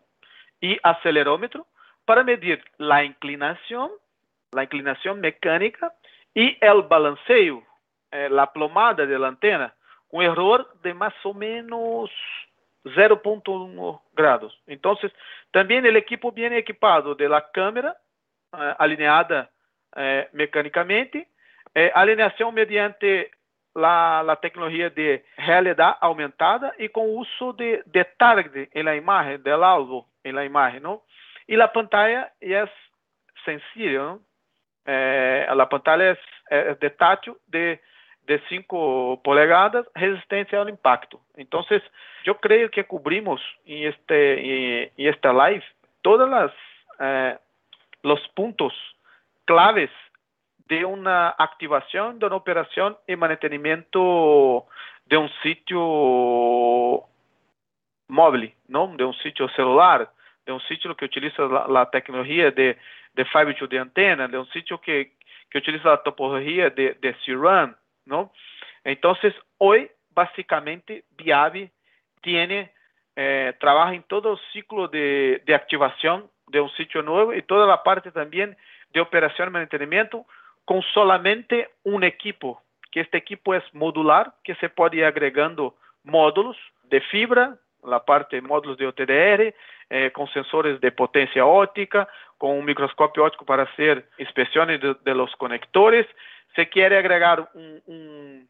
e 0.61 0.79
acelerômetro 0.83 1.67
para 2.05 2.25
medir 2.25 2.63
a 2.79 3.05
inclinação, 3.05 3.91
a 4.55 4.65
inclinação 4.65 5.15
mecânica 5.15 5.91
e 6.35 6.59
o 6.63 6.83
balanceio, 6.83 7.65
eh, 8.13 8.29
a 8.37 8.47
plomada 8.47 9.07
da 9.07 9.29
antena, 9.29 9.73
com 10.09 10.23
erro 10.23 10.65
de 10.83 10.93
mais 10.93 11.15
ou 11.25 11.35
menos 11.35 12.11
0.1 12.85 14.01
grados. 14.15 14.61
Entonces, 14.67 15.13
también 15.51 15.87
el 15.87 15.97
equipo 15.97 16.33
viene 16.33 16.59
equipado 16.59 17.15
de 17.15 17.29
la 17.29 17.51
cámara 17.51 17.97
eh, 18.53 18.75
alineada 18.79 19.51
eh, 19.97 20.29
mecánicamente, 20.33 21.27
eh, 21.75 21.91
alineação 21.95 22.53
mediante 22.53 23.31
la, 23.75 24.23
la, 24.23 24.37
tecnologia 24.37 24.89
de 24.89 25.23
realidade 25.37 25.99
aumentada 26.01 26.75
e 26.79 26.89
com 26.89 27.17
uso 27.17 27.53
de, 27.53 27.83
de 27.87 28.05
target 28.05 28.71
em 28.75 28.83
la 28.83 28.97
imagen, 28.97 29.39
del 29.39 29.65
alvo 29.65 30.07
em 30.25 30.33
la 30.33 30.45
imagen, 30.45 30.81
¿no? 30.81 31.03
E 31.49 31.57
la 31.57 31.69
pantalla 31.69 32.31
é 32.41 32.69
sencilla. 33.45 34.19
Eh, 34.87 35.47
la 35.55 35.67
pantalla 35.67 36.13
es, 36.13 36.19
es 36.51 36.79
de 36.79 36.91
tátil 36.91 37.37
de 37.49 37.79
de 38.27 38.41
5 38.49 39.21
polegadas, 39.23 39.87
resistência 39.95 40.59
ao 40.59 40.69
impacto. 40.69 41.21
Então, 41.37 41.65
eu 42.25 42.35
creio 42.35 42.71
que 42.71 42.83
cobrimos 42.83 43.43
em, 43.67 43.85
este, 43.85 44.91
esta 44.99 45.31
live 45.33 45.65
todos 46.03 46.29
eh, 47.01 47.39
os 48.03 48.27
pontos 48.29 48.75
claves 49.47 49.91
de 50.67 50.85
uma 50.85 51.35
ativação, 51.39 52.17
de 52.17 52.25
uma 52.25 52.37
operação 52.37 52.97
e 53.07 53.17
mantenimento 53.17 54.65
de 55.07 55.17
um 55.17 55.29
sítio 55.43 57.05
móvel, 58.09 58.51
não 58.69 58.97
de 58.97 59.05
um 59.05 59.13
sítio 59.15 59.49
celular, 59.51 60.09
de 60.47 60.53
um 60.53 60.61
sítio 60.61 60.95
que 60.95 61.05
utiliza 61.05 61.45
a 61.45 61.87
tecnologia 61.87 62.51
de, 62.51 62.77
de 63.15 63.25
fiber 63.27 63.69
de 63.69 63.79
antena, 63.79 64.29
de 64.29 64.37
um 64.37 64.47
sítio 64.47 64.79
que, 64.79 65.11
que 65.51 65.59
utiliza 65.59 65.93
a 65.93 65.97
topologia 65.97 66.71
de, 66.71 66.95
de 66.95 67.15
C-RAN, 67.25 67.75
¿no? 68.07 68.31
Entonces, 68.85 69.35
hoy 69.59 69.91
básicamente 70.11 71.05
Viavi 71.17 71.71
tiene, 72.23 72.73
eh, 73.17 73.55
trabaja 73.59 73.95
en 73.95 74.03
todo 74.05 74.33
el 74.33 74.39
ciclo 74.53 74.89
de, 74.89 75.43
de, 75.45 75.55
activación 75.55 76.31
de 76.49 76.61
un 76.61 76.71
sitio 76.71 77.03
nuevo 77.03 77.35
y 77.35 77.43
toda 77.43 77.67
la 77.67 77.83
parte 77.83 78.11
también 78.11 78.57
de 78.93 79.01
operación 79.01 79.49
y 79.49 79.53
mantenimiento 79.53 80.27
con 80.65 80.83
solamente 80.95 81.71
un 81.85 82.05
equipo, 82.05 82.63
que 82.91 83.01
este 83.01 83.19
equipo 83.19 83.55
es 83.55 83.63
modular, 83.73 84.35
que 84.43 84.55
se 84.57 84.69
puede 84.69 84.99
ir 84.99 85.05
agregando 85.05 85.77
módulos 86.05 86.57
de 86.85 87.01
fibra, 87.01 87.57
la 87.83 88.05
parte 88.05 88.37
de 88.37 88.43
módulos 88.43 88.79
de 88.79 88.87
OTDR, 88.87 89.55
eh, 89.91 90.11
con 90.13 90.27
sensores 90.29 90.81
de 90.81 90.93
potencia 90.93 91.45
óptica, 91.45 92.09
con 92.39 92.51
un 92.53 92.65
microscopio 92.65 93.25
óptico 93.25 93.45
para 93.45 93.65
hacer 93.65 94.09
inspecciones 94.19 94.81
de, 94.81 95.15
los 95.15 95.35
conectores, 95.37 96.07
se 96.55 96.69
quiere 96.69 96.97
agregar 96.97 97.51
un, 97.55 98.49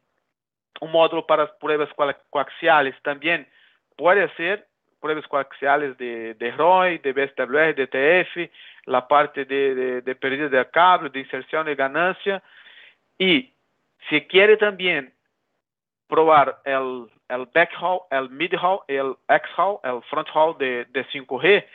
un 0.80 0.92
módulo 0.92 1.26
para 1.26 1.52
pruebas 1.58 1.88
coaxiales, 2.30 2.94
también. 3.02 3.48
Puede 3.96 4.28
ser 4.34 4.66
pruebas 5.04 5.28
coaxiales 5.28 5.98
de, 5.98 6.32
de 6.32 6.50
ROI, 6.52 6.96
de 6.96 7.12
BSWR, 7.12 7.74
de 7.74 7.86
TF, 7.86 8.50
la 8.86 9.06
parte 9.06 9.44
de, 9.44 9.74
de, 9.74 10.00
de 10.00 10.14
pérdida 10.14 10.48
de 10.48 10.70
cable, 10.70 11.10
de 11.10 11.20
inserción 11.20 11.66
de 11.66 11.74
ganancia. 11.74 12.42
Y 13.18 13.52
si 14.08 14.22
quiere 14.22 14.56
también 14.56 15.12
probar 16.08 16.58
el, 16.64 17.04
el 17.28 17.46
backhaul, 17.52 18.00
el 18.10 18.30
midhaul, 18.30 18.80
el 18.88 19.14
xhaul, 19.54 19.78
el 19.84 20.00
fronthaul 20.08 20.56
de, 20.56 20.86
de 20.86 21.06
5G, 21.08 21.66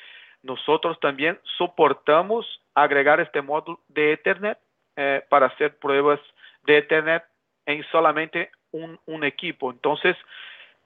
nosotros 0.42 1.00
también 1.00 1.38
soportamos 1.56 2.48
agregar 2.74 3.20
este 3.20 3.44
módulo 3.44 3.80
de 3.90 4.14
Ethernet 4.14 4.58
eh, 4.96 5.24
para 5.30 5.46
hacer 5.46 5.78
pruebas 5.78 6.20
de 6.64 6.80
Ethernet 6.80 7.24
en 7.68 7.84
solamente 7.92 8.50
un, 8.72 9.00
un 9.06 9.24
equipo. 9.24 9.70
Entonces, 9.70 10.18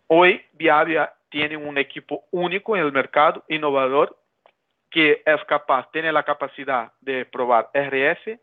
hoy 0.07 0.41
Viavia 0.51 1.13
tiene 1.33 1.57
un 1.57 1.79
equipo 1.79 2.25
único 2.29 2.77
en 2.77 2.83
el 2.83 2.91
mercado, 2.91 3.43
innovador, 3.49 4.15
que 4.91 5.23
es 5.25 5.43
capaz, 5.45 5.89
tiene 5.91 6.11
la 6.11 6.21
capacidad 6.21 6.93
de 7.01 7.25
probar 7.25 7.71
RF, 7.73 8.39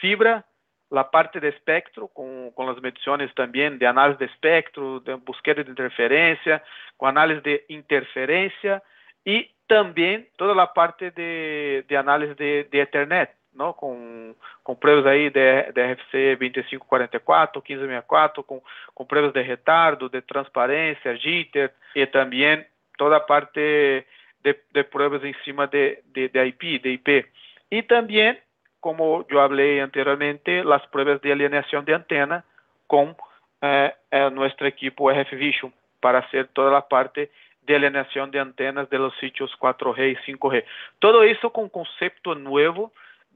fibra, 0.00 0.46
la 0.88 1.10
parte 1.10 1.40
de 1.40 1.48
espectro, 1.48 2.06
con, 2.06 2.52
con, 2.52 2.66
las 2.66 2.80
mediciones 2.80 3.34
también 3.34 3.76
de 3.80 3.88
análisis 3.88 4.20
de 4.20 4.26
espectro, 4.26 5.00
de 5.00 5.14
búsqueda 5.14 5.64
de 5.64 5.70
interferencia, 5.70 6.62
con 6.96 7.08
análisis 7.08 7.42
de 7.42 7.64
interferencia 7.70 8.84
y 9.24 9.50
también 9.66 10.28
toda 10.36 10.54
la 10.54 10.72
parte 10.72 11.10
de, 11.10 11.84
de 11.88 11.96
análisis 11.96 12.36
de, 12.36 12.68
de 12.70 12.80
Ethernet 12.82 13.37
não? 13.58 13.72
com, 13.72 14.34
com 14.62 14.74
prêmios 14.74 15.04
aí 15.04 15.28
de, 15.28 15.72
de 15.72 15.82
RFC 15.82 16.36
2544, 16.36 17.60
1564, 17.60 18.42
com, 18.44 18.62
com 18.94 19.04
prêmios 19.04 19.32
de 19.32 19.42
retardo, 19.42 20.08
de 20.08 20.22
transparência, 20.22 21.16
jitter 21.16 21.72
e 21.94 22.06
também 22.06 22.64
toda 22.96 23.16
a 23.16 23.20
parte 23.20 24.06
de, 24.42 24.56
de 24.72 24.84
pruebas 24.84 25.24
em 25.24 25.34
cima 25.44 25.66
de, 25.66 25.98
de, 26.14 26.28
de 26.28 26.44
IP, 26.46 26.78
de 26.78 26.90
IP. 26.90 27.26
E 27.70 27.82
também, 27.82 28.38
como 28.80 29.26
eu 29.28 29.38
falei 29.48 29.80
anteriormente, 29.80 30.62
as 30.72 30.86
pruebas 30.86 31.20
de 31.20 31.32
alineação 31.32 31.82
de 31.82 31.92
antena 31.92 32.44
com 32.86 33.14
eh, 33.60 33.94
eh, 34.10 34.30
nosso 34.30 34.64
equipo 34.64 35.10
RF 35.10 35.36
Vision 35.36 35.70
para 36.00 36.20
hacer 36.20 36.46
toda 36.54 36.78
a 36.78 36.82
parte 36.82 37.28
de 37.62 37.74
alineação 37.74 38.28
de 38.30 38.38
antenas 38.38 38.88
de 38.88 38.96
los 38.96 39.16
sitios 39.18 39.54
4G 39.56 39.98
e 40.12 40.32
5G. 40.32 40.64
Todo 40.98 41.24
isso 41.24 41.50
com 41.50 41.64
um 41.64 41.68
conceito 41.68 42.34
novo 42.34 42.90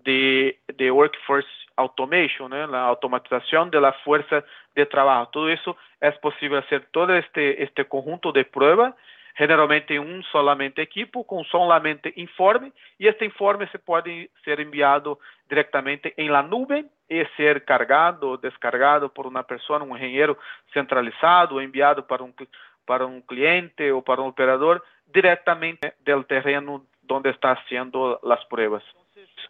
de, 0.05 0.57
de 0.77 0.91
workforce 0.91 1.49
automation, 1.77 2.49
né? 2.49 2.65
a 2.65 2.81
automatização 2.81 3.69
da 3.69 3.93
força 4.05 4.45
de 4.75 4.87
trabalho. 4.87 5.27
Tudo 5.27 5.51
isso 5.51 5.77
é 6.01 6.11
possível 6.11 6.63
fazer 6.63 6.87
todo 6.93 7.13
este, 7.15 7.57
este 7.59 7.85
conjunto 7.85 8.33
de 8.33 8.45
pruebas, 8.45 8.93
generalmente 9.39 9.95
em 9.95 9.99
um 9.99 10.23
solamente 10.25 10.81
equipo, 10.81 11.25
com 11.25 11.43
solamente 11.45 12.13
informe, 12.17 12.73
e 13.01 13.07
este 13.07 13.25
informe 13.25 13.67
se 13.69 13.79
pode 13.79 14.31
ser 14.45 14.61
enviado 14.61 15.19
diretamente 15.49 16.13
em 16.17 16.29
la 16.29 16.43
nuvem 16.43 16.89
e 17.09 17.27
ser 17.37 17.65
cargado 17.65 18.29
ou 18.29 18.37
descargado 18.37 19.09
por 19.09 19.27
uma 19.27 19.43
pessoa, 19.43 19.83
um 19.83 19.97
engenheiro 19.97 20.37
centralizado, 20.73 21.61
enviado 21.61 22.03
para 22.03 22.23
um, 22.23 22.33
para 22.87 23.07
um 23.07 23.21
cliente 23.21 23.91
ou 23.91 24.03
para 24.03 24.23
um 24.23 24.29
operador, 24.29 24.83
diretamente 25.13 25.93
do 26.05 26.25
terreno 26.25 26.87
onde 27.09 27.31
está 27.31 27.59
sendo 27.69 28.21
as 28.23 28.45
pruebas. 28.47 28.83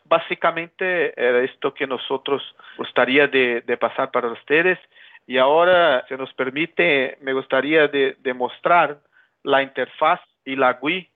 básicamente 0.04 1.12
era 1.16 1.42
esto 1.42 1.72
que 1.72 1.86
nosotros 1.86 2.42
gustaría 2.76 3.26
de, 3.28 3.62
de 3.62 3.76
pasar 3.76 4.10
para 4.10 4.28
ustedes. 4.28 4.78
Y 5.26 5.38
ahora, 5.38 6.04
si 6.08 6.16
nos 6.16 6.32
permite, 6.34 7.16
me 7.20 7.32
gustaría 7.32 7.88
demostrar 7.88 8.98
la 9.42 9.62
interfaz 9.62 10.20
y 10.44 10.56
la 10.56 10.74
GUI 10.74 11.08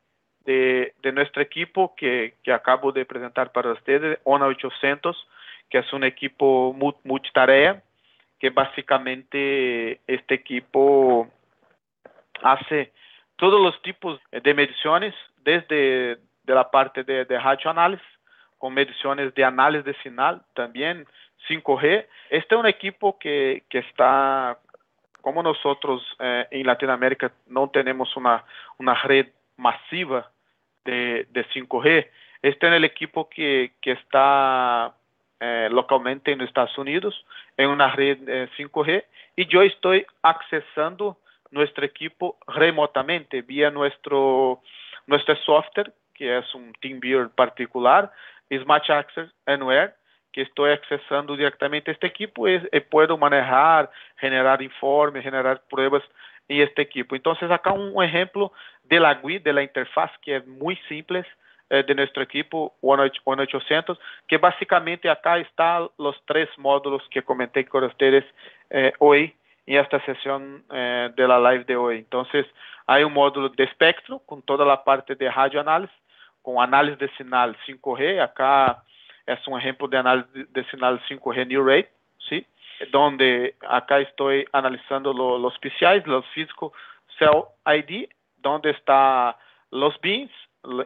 de, 0.47 1.12
nuestro 1.12 1.43
equipo 1.43 1.95
que, 1.97 2.34
acabo 2.53 2.93
de 2.93 3.05
presentar 3.05 3.53
para 3.53 3.72
ustedes, 3.72 4.18
ONA 4.24 4.47
800, 4.47 5.28
que 5.68 5.78
es 5.78 5.93
un 5.93 6.05
equipo 6.05 6.74
multitarea, 7.05 7.82
que 8.39 8.51
básicamente 8.51 10.01
este 10.07 10.34
equipo 10.34 11.28
hace 12.43 12.93
todos 13.37 13.61
los 13.61 13.80
tipos 13.82 14.20
de 14.30 14.55
mediciones, 14.55 15.14
desde 15.39 16.18
de 16.47 16.55
la 16.55 16.70
parte 16.70 17.05
de, 17.05 17.24
de 17.24 17.38
radioanálisis, 17.38 18.07
con 18.59 18.72
mediciones 18.72 19.34
de 19.34 19.44
análisis 19.44 19.84
de 19.84 19.94
señal 20.03 20.42
también, 20.55 21.07
5G. 21.49 22.07
Este 22.30 22.55
es 22.55 22.59
un 22.59 22.66
equipo 22.66 23.18
que, 23.18 23.64
que 23.68 23.80
está, 23.80 24.59
como 25.20 25.42
nosotros 25.42 26.03
eh, 26.18 26.47
en 26.51 26.66
Latinoamérica 26.66 27.32
no 27.47 27.68
tenemos 27.70 28.16
una, 28.16 28.44
una 28.78 28.94
red 28.94 29.26
masiva 29.57 30.30
de, 30.84 31.26
de 31.30 31.47
5G, 31.49 32.09
este 32.42 32.68
es 32.68 32.72
el 32.72 32.84
equipo 32.84 33.28
que, 33.28 33.72
que 33.80 33.92
está 33.92 34.94
eh, 35.40 35.68
localmente 35.70 36.32
en 36.32 36.40
Estados 36.42 36.76
Unidos 36.78 37.24
en 37.57 37.70
una 37.70 37.90
red 37.90 38.18
5G 38.57 38.88
eh, 38.88 39.07
y 39.36 39.47
yo 39.47 39.62
estoy 39.62 40.07
accesando 40.22 41.18
nuestro 41.51 41.84
equipo 41.84 42.38
remotamente 42.47 43.42
vía 43.42 43.70
nuestro, 43.70 44.62
nuestro 45.07 45.36
software, 45.36 45.92
que 46.16 46.38
es 46.38 46.54
un 46.54 46.72
TeamViewer 46.80 47.30
particular, 47.30 48.10
Smart 48.50 48.88
Access 48.88 49.30
Anywhere, 49.46 49.92
que 50.32 50.42
estoy 50.42 50.72
accesando 50.72 51.36
directamente 51.36 51.90
a 51.90 51.94
este 51.94 52.06
equipo 52.06 52.48
y, 52.48 52.58
puedo 52.90 53.16
manejar, 53.16 53.90
generar 54.16 54.60
informes, 54.62 55.22
generar 55.22 55.62
pruebas 55.68 56.02
en 56.48 56.62
este 56.62 56.82
equipo. 56.82 57.14
Entonces, 57.14 57.50
acá 57.50 57.72
un 57.72 58.02
ejemplo 58.02 58.52
de 58.84 59.00
la 59.00 59.14
GUI, 59.14 59.38
de 59.38 59.52
la 59.52 59.62
interfaz, 59.62 60.10
que 60.22 60.36
es 60.36 60.46
muy 60.46 60.76
simple, 60.88 61.24
eh, 61.68 61.82
de 61.82 61.96
nuestro 61.96 62.22
equipo 62.22 62.76
One 62.80 63.10
800, 63.24 63.98
que 64.28 64.38
básicamente 64.38 65.10
acá 65.10 65.36
están 65.38 65.88
los 65.98 66.14
tres 66.24 66.48
módulos 66.58 67.02
que 67.10 67.24
comenté 67.24 67.64
con 67.64 67.82
ustedes 67.82 68.24
eh, 68.70 68.92
en 69.00 69.32
esta 69.66 69.98
sesión 70.04 70.62
eh, 70.70 71.10
de 71.16 71.26
la 71.26 71.40
live 71.40 71.64
de 71.64 71.76
hoy. 71.76 71.98
Entonces, 71.98 72.46
hay 72.86 73.02
un 73.02 73.12
módulo 73.12 73.48
de 73.48 73.64
espectro 73.64 74.20
con 74.20 74.42
toda 74.42 74.64
la 74.64 74.84
parte 74.84 75.16
de 75.16 75.28
radioanálisis, 75.28 75.96
con 76.47 76.62
análisis 76.62 77.01
de 77.01 77.11
señal 77.16 77.57
5G. 77.66 78.20
Acá 78.22 78.84
es 79.26 79.44
un 79.49 79.59
ejemplo 79.59 79.88
de 79.88 79.99
análisis 79.99 80.53
de 80.53 80.64
señal 80.70 81.01
5G 81.09 81.44
New 81.49 81.66
Rate, 81.66 81.90
¿sí? 82.28 82.47
Donde 82.92 83.57
acá 83.68 83.99
estoy 83.99 84.47
analizando 84.53 85.12
los 85.12 85.59
PCIs, 85.59 86.07
los 86.07 86.24
Physical 86.28 86.70
Cell 87.18 87.42
ID, 87.66 88.09
donde 88.36 88.70
está 88.70 89.36
los 89.72 90.01
bins, 90.01 90.30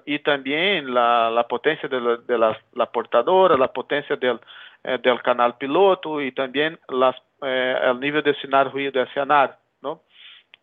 y 0.06 0.18
también 0.20 0.94
la, 0.94 1.30
la 1.30 1.46
potencia 1.46 1.90
de, 1.90 2.00
la, 2.00 2.16
de 2.16 2.38
la, 2.38 2.58
la, 2.72 2.86
portadora, 2.86 3.56
la 3.56 3.70
potencia 3.72 4.16
del, 4.16 4.40
eh, 4.84 4.98
del 5.02 5.20
canal 5.22 5.58
piloto 5.58 6.22
y 6.22 6.32
también 6.32 6.78
las, 6.88 7.16
eh, 7.42 7.76
el 7.84 8.00
de 8.00 8.34
señal 8.40 8.70
ruido 8.70 8.92
de 8.92 9.02
escenario. 9.02 9.56
¿no? 9.82 10.00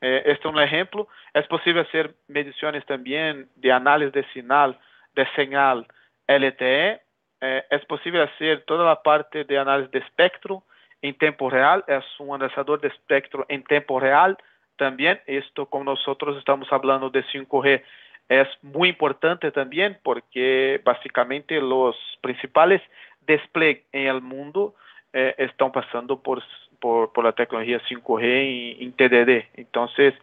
Eh, 0.01 0.23
este 0.25 0.47
es 0.47 0.53
un 0.53 0.59
ejemplo. 0.59 1.07
Es 1.33 1.45
posible 1.47 1.81
hacer 1.81 2.15
mediciones 2.27 2.85
también 2.85 3.47
de 3.55 3.71
análisis 3.71 4.13
de 4.13 4.25
señal, 4.33 4.77
de 5.17 5.27
señal 5.35 5.85
LTE. 6.27 7.01
Eh, 7.41 7.63
es 7.69 7.85
posible 7.85 8.21
hacer 8.21 8.63
toda 8.65 8.85
la 8.85 9.01
parte 9.01 9.43
de 9.43 9.57
análisis 9.57 9.91
de 9.91 9.99
espectro 9.99 10.63
en 11.01 11.17
tiempo 11.17 11.49
real. 11.49 11.83
Es 11.87 12.05
un 12.19 12.35
analizador 12.35 12.79
de 12.79 12.87
espectro 12.87 13.45
en 13.49 13.63
tiempo 13.63 13.99
real. 13.99 14.37
También 14.77 15.19
esto, 15.25 15.65
como 15.65 15.85
nosotros 15.85 16.37
estamos 16.37 16.71
hablando 16.71 17.09
de 17.09 17.25
5G, 17.25 17.83
es 18.29 18.47
muy 18.61 18.89
importante 18.89 19.51
también 19.51 19.97
porque 20.03 20.79
básicamente 20.83 21.59
los 21.59 21.95
principales 22.21 22.81
despliegues 23.21 23.83
en 23.91 24.07
el 24.07 24.21
mundo 24.21 24.75
eh, 25.13 25.33
están 25.37 25.71
pasando 25.71 26.21
por, 26.21 26.43
por, 26.79 27.11
por, 27.11 27.23
la 27.23 27.31
tecnología 27.31 27.81
5G 27.89 28.77
en, 28.81 28.91
TDD. 28.93 29.47
Entonces, 29.55 30.13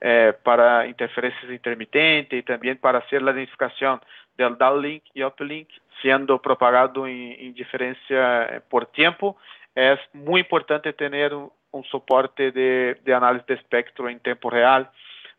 eh, 0.00 0.34
para 0.42 0.86
interferencias 0.86 1.50
intermitentes 1.50 2.40
y 2.40 2.42
también 2.42 2.76
para 2.78 2.98
hacer 2.98 3.22
la 3.22 3.30
identificación 3.30 4.00
del 4.44 4.58
downlink 4.58 5.04
y 5.14 5.22
uplink 5.22 5.68
siendo 6.00 6.40
propagado 6.40 7.06
en, 7.06 7.36
en 7.38 7.54
diferencia 7.54 8.44
eh, 8.44 8.60
por 8.68 8.86
tiempo, 8.86 9.36
es 9.74 9.98
muy 10.12 10.40
importante 10.40 10.92
tener 10.92 11.34
un, 11.34 11.50
un 11.70 11.84
soporte 11.84 12.52
de, 12.52 13.00
de 13.04 13.14
análisis 13.14 13.46
de 13.46 13.54
espectro 13.54 14.08
en 14.08 14.20
tiempo 14.20 14.50
real. 14.50 14.90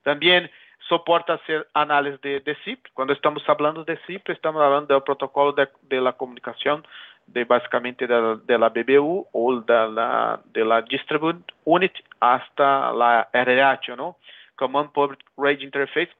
También 0.03 0.49
soporta 0.89 1.33
hacer 1.33 1.67
análisis 1.73 2.19
de, 2.21 2.39
de 2.41 2.55
SIP. 2.63 2.87
Cuando 2.93 3.13
estamos 3.13 3.43
hablando 3.47 3.83
de 3.83 3.97
SIP, 4.05 4.29
estamos 4.29 4.61
hablando 4.61 4.93
del 4.93 5.03
protocolo 5.03 5.53
de, 5.53 5.67
de 5.83 6.01
la 6.01 6.13
comunicación 6.13 6.85
de 7.27 7.45
básicamente 7.45 8.05
de 8.05 8.21
la, 8.21 8.35
de 8.35 8.57
la 8.57 8.69
BBU 8.69 9.27
o 9.31 9.55
de 9.61 9.87
la, 9.91 10.41
de 10.45 10.65
la 10.65 10.81
Distribute 10.81 11.53
Unit 11.63 11.93
hasta 12.19 12.91
la 12.91 13.29
RH, 13.31 13.95
¿no? 13.95 14.17
Command 14.55 14.91
Public 14.91 15.19
Radio 15.37 15.65
Interface 15.65 16.11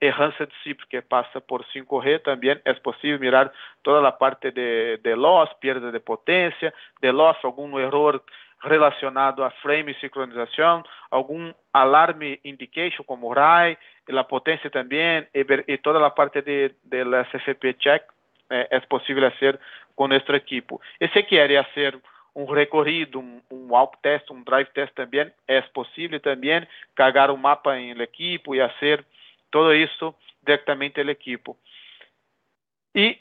o 0.00 0.04
Enhanced 0.04 0.50
SIP 0.62 0.80
que 0.88 1.02
pasa 1.02 1.40
por 1.40 1.64
5G 1.66 2.22
también 2.22 2.60
es 2.64 2.78
posible 2.80 3.18
mirar 3.18 3.52
toda 3.82 4.00
la 4.00 4.16
parte 4.18 4.52
de, 4.52 4.98
de 4.98 5.16
loss, 5.16 5.50
pérdida 5.60 5.90
de 5.90 6.00
potencia, 6.00 6.72
de 7.00 7.12
loss, 7.12 7.36
algún 7.42 7.78
error 7.80 8.22
relacionado 8.60 9.44
a 9.44 9.50
frame 9.62 9.92
e 9.92 10.00
sincronização, 10.00 10.82
algum 11.10 11.52
alarme 11.72 12.40
indication 12.44 13.04
como 13.04 13.32
RAI, 13.32 13.78
a 14.08 14.24
potência 14.24 14.70
também, 14.70 15.26
e, 15.34 15.46
e, 15.68 15.78
toda 15.78 16.04
a 16.04 16.10
parte 16.10 16.42
de, 16.42 16.74
de 16.84 17.04
CFP 17.30 17.74
check 17.74 18.02
eh, 18.50 18.66
é 18.70 18.80
possível 18.80 19.30
fazer 19.30 19.60
com 19.94 20.08
nosso 20.08 20.32
equipo. 20.34 20.80
E 21.00 21.06
se 21.08 21.22
quer 21.22 21.64
fazer 21.66 22.00
um 22.34 22.46
recorrido, 22.46 23.20
um, 23.20 23.40
um 23.50 23.68
walk 23.70 23.98
test, 24.02 24.30
um 24.30 24.42
drive 24.42 24.68
test 24.70 24.92
também, 24.94 25.30
é 25.46 25.60
possível 25.60 26.18
também 26.20 26.66
carregar 26.96 27.30
o 27.30 27.34
um 27.34 27.36
mapa 27.36 27.78
em 27.78 27.90
equipo 28.00 28.54
e 28.54 28.68
fazer 28.70 29.04
todo 29.50 29.74
isso 29.74 30.14
diretamente 30.44 31.02
no 31.02 31.10
equipo. 31.10 31.56
E 32.94 33.18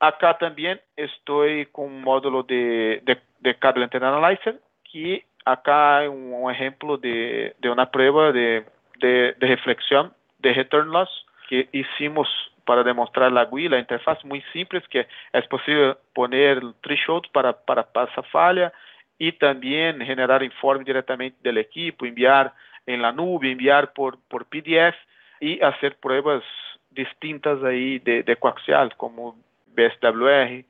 acá 0.00 0.34
também 0.34 0.78
estou 0.96 1.44
com 1.72 1.86
um 1.86 2.00
módulo 2.00 2.42
de, 2.42 3.00
de 3.04 3.16
de 3.40 3.54
Cable 3.54 3.84
Antenna 3.84 4.08
Analyzer, 4.08 4.58
que 4.84 5.24
acá 5.44 6.02
é 6.02 6.08
um, 6.08 6.44
um 6.44 6.50
exemplo 6.50 6.98
de, 6.98 7.54
de 7.60 7.68
uma 7.68 7.86
prova 7.86 8.32
de, 8.32 8.64
de, 8.98 9.34
de 9.38 10.52
return 10.52 10.90
loss 10.90 11.10
que 11.48 11.68
hicimos 11.72 12.28
para 12.64 12.82
demonstrar 12.82 13.30
la 13.30 13.44
GUI, 13.44 13.68
la 13.68 13.78
interfaz 13.78 14.24
muy 14.24 14.42
simples 14.52 14.82
que 14.88 15.06
es 15.32 15.46
posible 15.46 15.96
poner 16.12 16.60
threshold 16.82 17.28
para, 17.32 17.52
para 17.52 17.84
pasar 17.84 18.24
falha 18.32 18.72
y 19.18 19.30
también 19.32 20.00
generar 20.00 20.42
informe 20.42 20.84
directamente 20.84 21.36
del 21.42 21.58
equipo, 21.58 22.04
enviar 22.04 22.52
en 22.86 23.00
la 23.02 23.12
nube, 23.12 23.52
enviar 23.52 23.92
por, 23.92 24.18
por 24.28 24.46
PDF 24.46 24.96
y 25.40 25.60
hacer 25.62 25.96
pruebas 25.96 26.42
distintas 26.90 27.62
ahí 27.62 27.98
de, 27.98 28.22
de 28.22 28.36
coaxial 28.36 28.96
como 28.96 29.36
BSWR, 29.74 30.64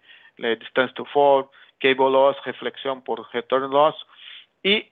distance 0.58 0.92
to 0.94 1.04
fall, 1.06 1.48
cable 1.78 2.10
loss, 2.10 2.36
reflexión 2.44 3.02
por 3.02 3.26
return 3.32 3.70
loss. 3.70 3.94
Y 4.62 4.88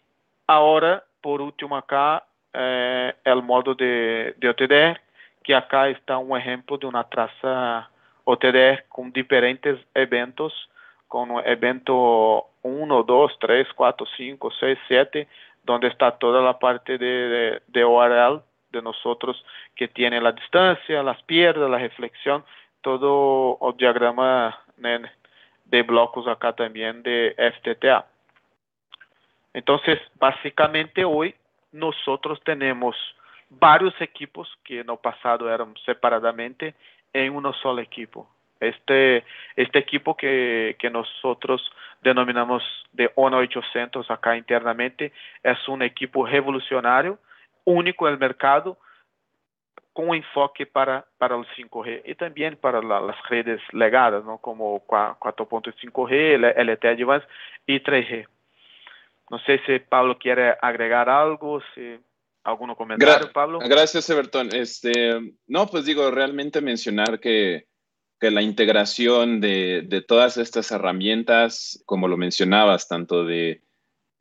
ahora, 0.47 1.03
por 1.21 1.41
último 1.41 1.77
acá, 1.77 2.25
eh, 2.53 3.13
el 3.25 3.43
modo 3.43 3.75
de, 3.75 4.35
de 4.39 4.49
OTDR, 4.49 5.01
que 5.43 5.55
acá 5.55 5.89
está 5.89 6.19
un 6.19 6.39
ejemplo 6.39 6.79
de 6.79 6.87
una 6.87 7.05
traza 7.05 7.91
OTDR 8.25 8.85
con 8.89 9.13
diferentes 9.13 9.79
eventos, 9.95 10.71
con 11.09 11.31
evento 11.45 12.47
1, 12.63 13.03
2, 13.03 13.33
3, 13.41 13.69
4, 13.75 14.07
5, 14.17 14.51
6, 14.59 14.79
7, 14.89 15.29
donde 15.65 15.89
está 15.89 16.13
toda 16.13 16.41
la 16.43 16.59
parte 16.59 16.97
de, 16.97 17.07
de, 17.07 17.63
de 17.67 17.85
ORL 17.85 18.43
de 18.79 18.83
nosotros 18.83 19.45
que 19.75 19.89
tiene 19.89 20.21
la 20.21 20.33
distancia, 20.33 21.03
las 21.03 21.23
pierdas, 21.23 21.71
la 21.71 21.79
reflexión, 21.79 22.45
todo 22.83 23.59
el 23.63 23.77
diagrama 23.77 24.59
de 25.65 25.83
blocos 25.83 26.27
acá 26.29 26.53
también 26.53 27.03
de 27.03 27.35
FTTA. 27.37 28.07
Entonces, 29.55 29.99
básicamente 30.19 31.05
hoy 31.05 31.35
nosotros 31.73 32.41
tenemos 32.45 32.97
varios 33.49 33.95
equipos 34.01 34.49
que 34.65 34.81
en 34.81 34.91
el 34.91 34.99
pasado 34.99 35.53
eran 35.53 35.75
separadamente 35.87 36.75
en 37.13 37.35
uno 37.35 37.53
solo 37.55 37.81
equipo. 37.81 38.29
Este, 38.61 39.25
este 39.57 39.79
equipo 39.79 40.17
que, 40.17 40.77
que 40.79 40.91
nosotros 40.91 41.71
denominamos 42.03 42.63
de 42.93 43.11
ONU 43.15 43.39
800 43.39 44.11
acá 44.11 44.37
internamente 44.37 45.13
es 45.43 45.69
un 45.69 45.83
equipo 45.83 46.27
revolucionario, 46.27 47.19
único 47.65 48.07
en 48.07 48.15
el 48.15 48.19
mercado, 48.19 48.79
com 49.95 50.15
enfoque 50.15 50.67
para, 50.67 51.05
para 51.19 51.37
o 51.37 51.45
5G 51.45 52.03
e 52.05 52.15
também 52.15 52.57
para 52.57 52.81
la, 52.81 53.11
as 53.11 53.21
redes 53.31 53.61
legadas, 53.73 54.25
não? 54.25 54.37
como 54.37 54.81
4.5G, 54.89 56.37
LTE 56.57 56.89
Advanced 56.89 57.29
e 57.67 57.79
3G. 57.79 58.27
No 59.31 59.39
sé 59.39 59.61
si 59.65 59.79
Pablo 59.79 60.17
quiere 60.17 60.59
agregar 60.61 61.09
algo, 61.09 61.63
si 61.73 61.99
alguno 62.43 62.77
comentario, 62.77 63.33
Pablo. 63.33 63.59
Gracias, 63.61 64.11
Everton. 64.11 64.51
Este, 64.53 65.35
no, 65.47 65.67
pues 65.67 65.87
digo, 65.87 66.11
realmente 66.11 66.61
mencionar 66.61 67.21
que, 67.21 67.67
que 68.21 68.31
la 68.31 68.43
integración 68.43 69.41
de, 69.41 69.83
de, 69.83 70.03
todas 70.03 70.37
estas 70.37 70.71
herramientas, 70.73 71.83
como 71.87 72.07
lo 72.07 72.17
mencionabas, 72.17 72.87
tanto 72.87 73.25
de, 73.25 73.63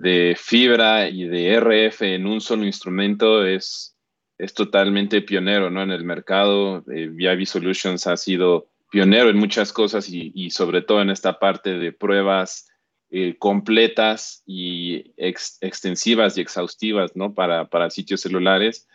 de 0.04 0.36
fibra 0.38 1.08
y 1.08 1.24
de 1.24 1.58
RF 1.62 2.01
en 2.01 2.28
un 2.28 2.41
solo 2.41 2.66
instrumento 2.66 3.45
es, 3.45 3.95
es 4.38 4.54
totalmente 4.54 5.22
pionero 5.22 5.70
¿no? 5.70 5.82
en 5.82 5.91
el 5.91 6.04
mercado. 6.04 6.84
Eh, 6.91 7.45
Solutions 7.45 8.06
ha 8.08 8.18
sido 8.18 8.68
pionero 8.91 9.30
en 9.30 9.38
muchas 9.38 9.72
cosas 9.72 10.10
y, 10.10 10.34
y 10.36 10.49
sobre 10.49 10.82
todo 10.82 11.01
en 11.01 11.10
esta 11.10 11.39
parte 11.39 11.78
de 11.78 11.93
pruebas 11.93 12.68
eh, 13.12 13.38
completas 13.39 14.43
y 14.45 15.14
extensivas 15.16 16.38
y 16.38 16.41
exhaustivas, 16.41 17.16
¿no? 17.16 17.34
Para, 17.34 17.70
para, 17.70 17.89
sitios 17.89 18.22
celulares. 18.22 18.88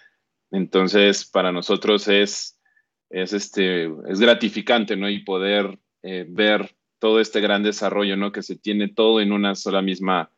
Entonces, 0.50 1.24
para 1.24 1.52
nosotros 1.52 2.06
es, 2.08 2.60
es, 3.08 3.32
este, 3.32 3.84
es 4.08 4.20
gratificante, 4.20 4.94
¿no? 4.96 5.08
Y 5.08 5.20
poder 5.20 5.78
eh, 6.02 6.26
ver 6.28 6.76
todo 6.98 7.18
este 7.18 7.40
gran 7.40 7.62
desarrollo, 7.62 8.16
¿no? 8.16 8.30
Que 8.30 8.42
se 8.42 8.56
tiene 8.56 8.88
todo 8.88 9.20
en 9.22 9.32
una 9.32 9.54
sola 9.54 9.80
misma 9.80 10.30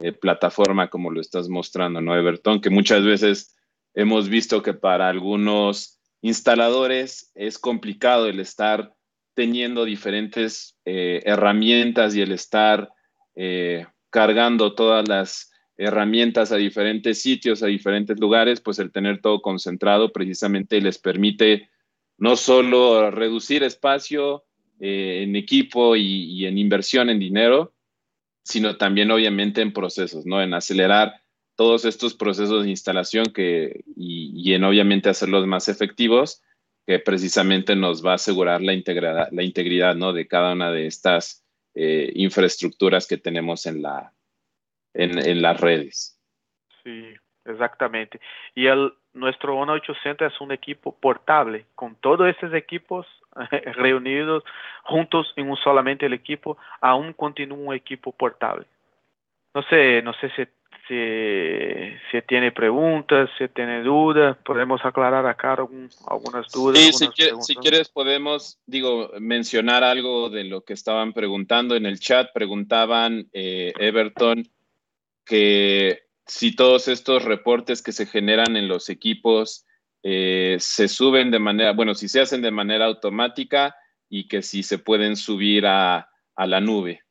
eh, 0.00 0.12
plataforma, 0.12 0.88
como 0.88 1.10
lo 1.10 1.20
estás 1.20 1.48
mostrando, 1.48 2.00
¿no, 2.00 2.16
Everton? 2.16 2.60
Que 2.60 2.70
muchas 2.70 3.04
veces 3.04 3.56
hemos 3.94 4.28
visto 4.28 4.62
que 4.62 4.74
para 4.74 5.08
algunos 5.08 6.00
instaladores 6.22 7.30
es 7.34 7.58
complicado 7.58 8.26
el 8.28 8.40
estar 8.40 8.94
teniendo 9.34 9.84
diferentes 9.84 10.76
herramientas 10.84 12.16
y 12.16 12.22
el 12.22 12.32
estar 12.32 12.90
eh, 13.40 13.86
cargando 14.10 14.74
todas 14.74 15.06
las 15.06 15.52
herramientas 15.76 16.50
a 16.50 16.56
diferentes 16.56 17.22
sitios, 17.22 17.62
a 17.62 17.66
diferentes 17.66 18.18
lugares, 18.18 18.60
pues 18.60 18.80
el 18.80 18.90
tener 18.90 19.20
todo 19.20 19.42
concentrado 19.42 20.12
precisamente 20.12 20.80
les 20.80 20.98
permite 20.98 21.70
no 22.16 22.34
solo 22.34 23.12
reducir 23.12 23.62
espacio 23.62 24.44
eh, 24.80 25.22
en 25.22 25.36
equipo 25.36 25.94
y, 25.94 26.46
en 26.46 26.58
inversión 26.58 27.10
en 27.10 27.20
dinero, 27.20 27.74
sino 28.48 28.76
también 28.76 29.10
obviamente 29.10 29.60
en 29.60 29.74
procesos, 29.74 30.24
¿no? 30.24 30.40
En 30.42 30.54
acelerar 30.54 31.20
todos 31.54 31.84
estos 31.84 32.14
procesos 32.14 32.64
de 32.64 32.70
instalación 32.70 33.26
que, 33.26 33.82
y, 33.94 34.54
en 34.54 34.64
obviamente 34.64 35.10
hacerlos 35.10 35.46
más 35.46 35.68
efectivos, 35.68 36.42
que 36.86 36.98
precisamente 36.98 37.76
nos 37.76 38.04
va 38.04 38.12
a 38.12 38.14
asegurar 38.14 38.62
la 38.62 38.72
integridad, 38.72 39.28
la 39.32 39.42
integridad 39.42 39.94
¿no? 39.96 40.14
de 40.14 40.26
cada 40.26 40.54
una 40.54 40.70
de 40.70 40.86
estas 40.86 41.44
eh, 41.74 42.10
infraestructuras 42.14 43.06
que 43.06 43.18
tenemos 43.18 43.66
en, 43.66 43.82
la, 43.82 44.14
en, 44.94 45.18
en, 45.18 45.42
las 45.42 45.60
redes. 45.60 46.18
Sí, 46.82 47.04
exactamente. 47.44 48.18
Y 48.54 48.66
el, 48.66 48.94
nuestro 49.12 49.58
1800 49.60 50.32
es 50.32 50.40
un 50.40 50.52
equipo 50.52 50.96
portable, 50.98 51.66
con 51.74 51.96
todos 51.96 52.28
estos 52.30 52.54
equipos 52.54 53.06
reunidos 53.74 54.44
juntos 54.84 55.32
en 55.36 55.50
un 55.50 55.56
solamente 55.56 56.06
el 56.06 56.12
equipo, 56.12 56.58
aún 56.80 57.12
continúa 57.12 57.58
un 57.58 57.74
equipo 57.74 58.12
portable. 58.12 58.66
No 59.54 59.62
sé, 59.64 60.02
no 60.02 60.12
sé 60.14 60.30
si 60.36 60.44
si, 60.88 60.94
si 62.10 62.22
tiene 62.26 62.50
preguntas, 62.50 63.28
si 63.36 63.46
tiene 63.48 63.82
dudas, 63.82 64.38
podemos 64.38 64.80
aclarar 64.82 65.26
acá 65.26 65.52
algunas 65.52 66.50
dudas. 66.50 66.78
Sí, 66.78 66.92
si, 66.92 67.06
si, 67.42 67.54
quieres 67.56 67.90
podemos, 67.90 68.58
digo, 68.66 69.10
mencionar 69.20 69.84
algo 69.84 70.30
de 70.30 70.44
lo 70.44 70.62
que 70.62 70.72
estaban 70.72 71.12
preguntando 71.12 71.76
en 71.76 71.84
el 71.84 72.00
chat. 72.00 72.32
Preguntaban, 72.32 73.28
eh, 73.34 73.74
Everton, 73.78 74.48
que 75.26 76.04
si 76.26 76.56
todos 76.56 76.88
estos 76.88 77.22
reportes 77.24 77.82
que 77.82 77.92
se 77.92 78.06
generan 78.06 78.56
en 78.56 78.66
los 78.66 78.88
equipos 78.88 79.66
eh, 80.02 80.56
se 80.58 80.88
suben 80.88 81.30
de 81.30 81.38
manera, 81.38 81.72
bueno, 81.72 81.94
si 81.94 82.08
se 82.08 82.20
hacen 82.20 82.42
de 82.42 82.50
manera 82.50 82.86
automática 82.86 83.74
y 84.08 84.28
que 84.28 84.42
si 84.42 84.62
se 84.62 84.78
pueden 84.78 85.16
subir 85.16 85.66
a, 85.66 86.10
a 86.36 86.46
la 86.46 86.60
nube. 86.60 87.02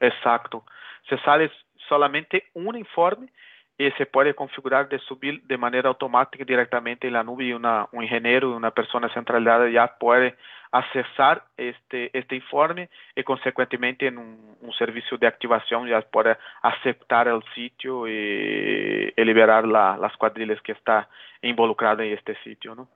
Exacto. 0.00 0.64
Se 1.08 1.18
sale 1.18 1.50
solamente 1.88 2.44
un 2.54 2.76
informe 2.76 3.32
y 3.78 3.90
se 3.92 4.06
puede 4.06 4.34
configurar 4.34 4.88
de 4.88 4.98
subir 5.00 5.42
de 5.42 5.58
manera 5.58 5.88
automática 5.88 6.44
directamente 6.44 7.06
en 7.06 7.12
la 7.12 7.22
nube 7.22 7.44
y 7.44 7.52
una, 7.52 7.88
un 7.92 8.02
ingeniero, 8.02 8.56
una 8.56 8.70
persona 8.70 9.12
centralizada 9.12 9.68
ya 9.68 9.98
puede 9.98 10.36
accesar 10.72 11.44
este, 11.56 12.16
este 12.16 12.36
informe 12.36 12.88
y 13.14 13.22
consecuentemente 13.22 14.06
en 14.06 14.18
un, 14.18 14.46
servicio 14.78 15.16
de 15.16 15.28
activación 15.28 15.88
ya 15.88 16.00
puede 16.02 16.36
aceptar 16.60 17.28
el 17.28 17.40
sitio 17.54 18.06
y, 18.08 19.12
liberar 19.16 19.66
la, 19.66 19.96
las 19.96 20.14
cuadrillas 20.16 20.60
que 20.60 20.72
está 20.72 21.08
involucrada 21.40 22.04
en 22.04 22.12
este 22.12 22.36
sitio, 22.42 22.74
¿no? 22.74 22.88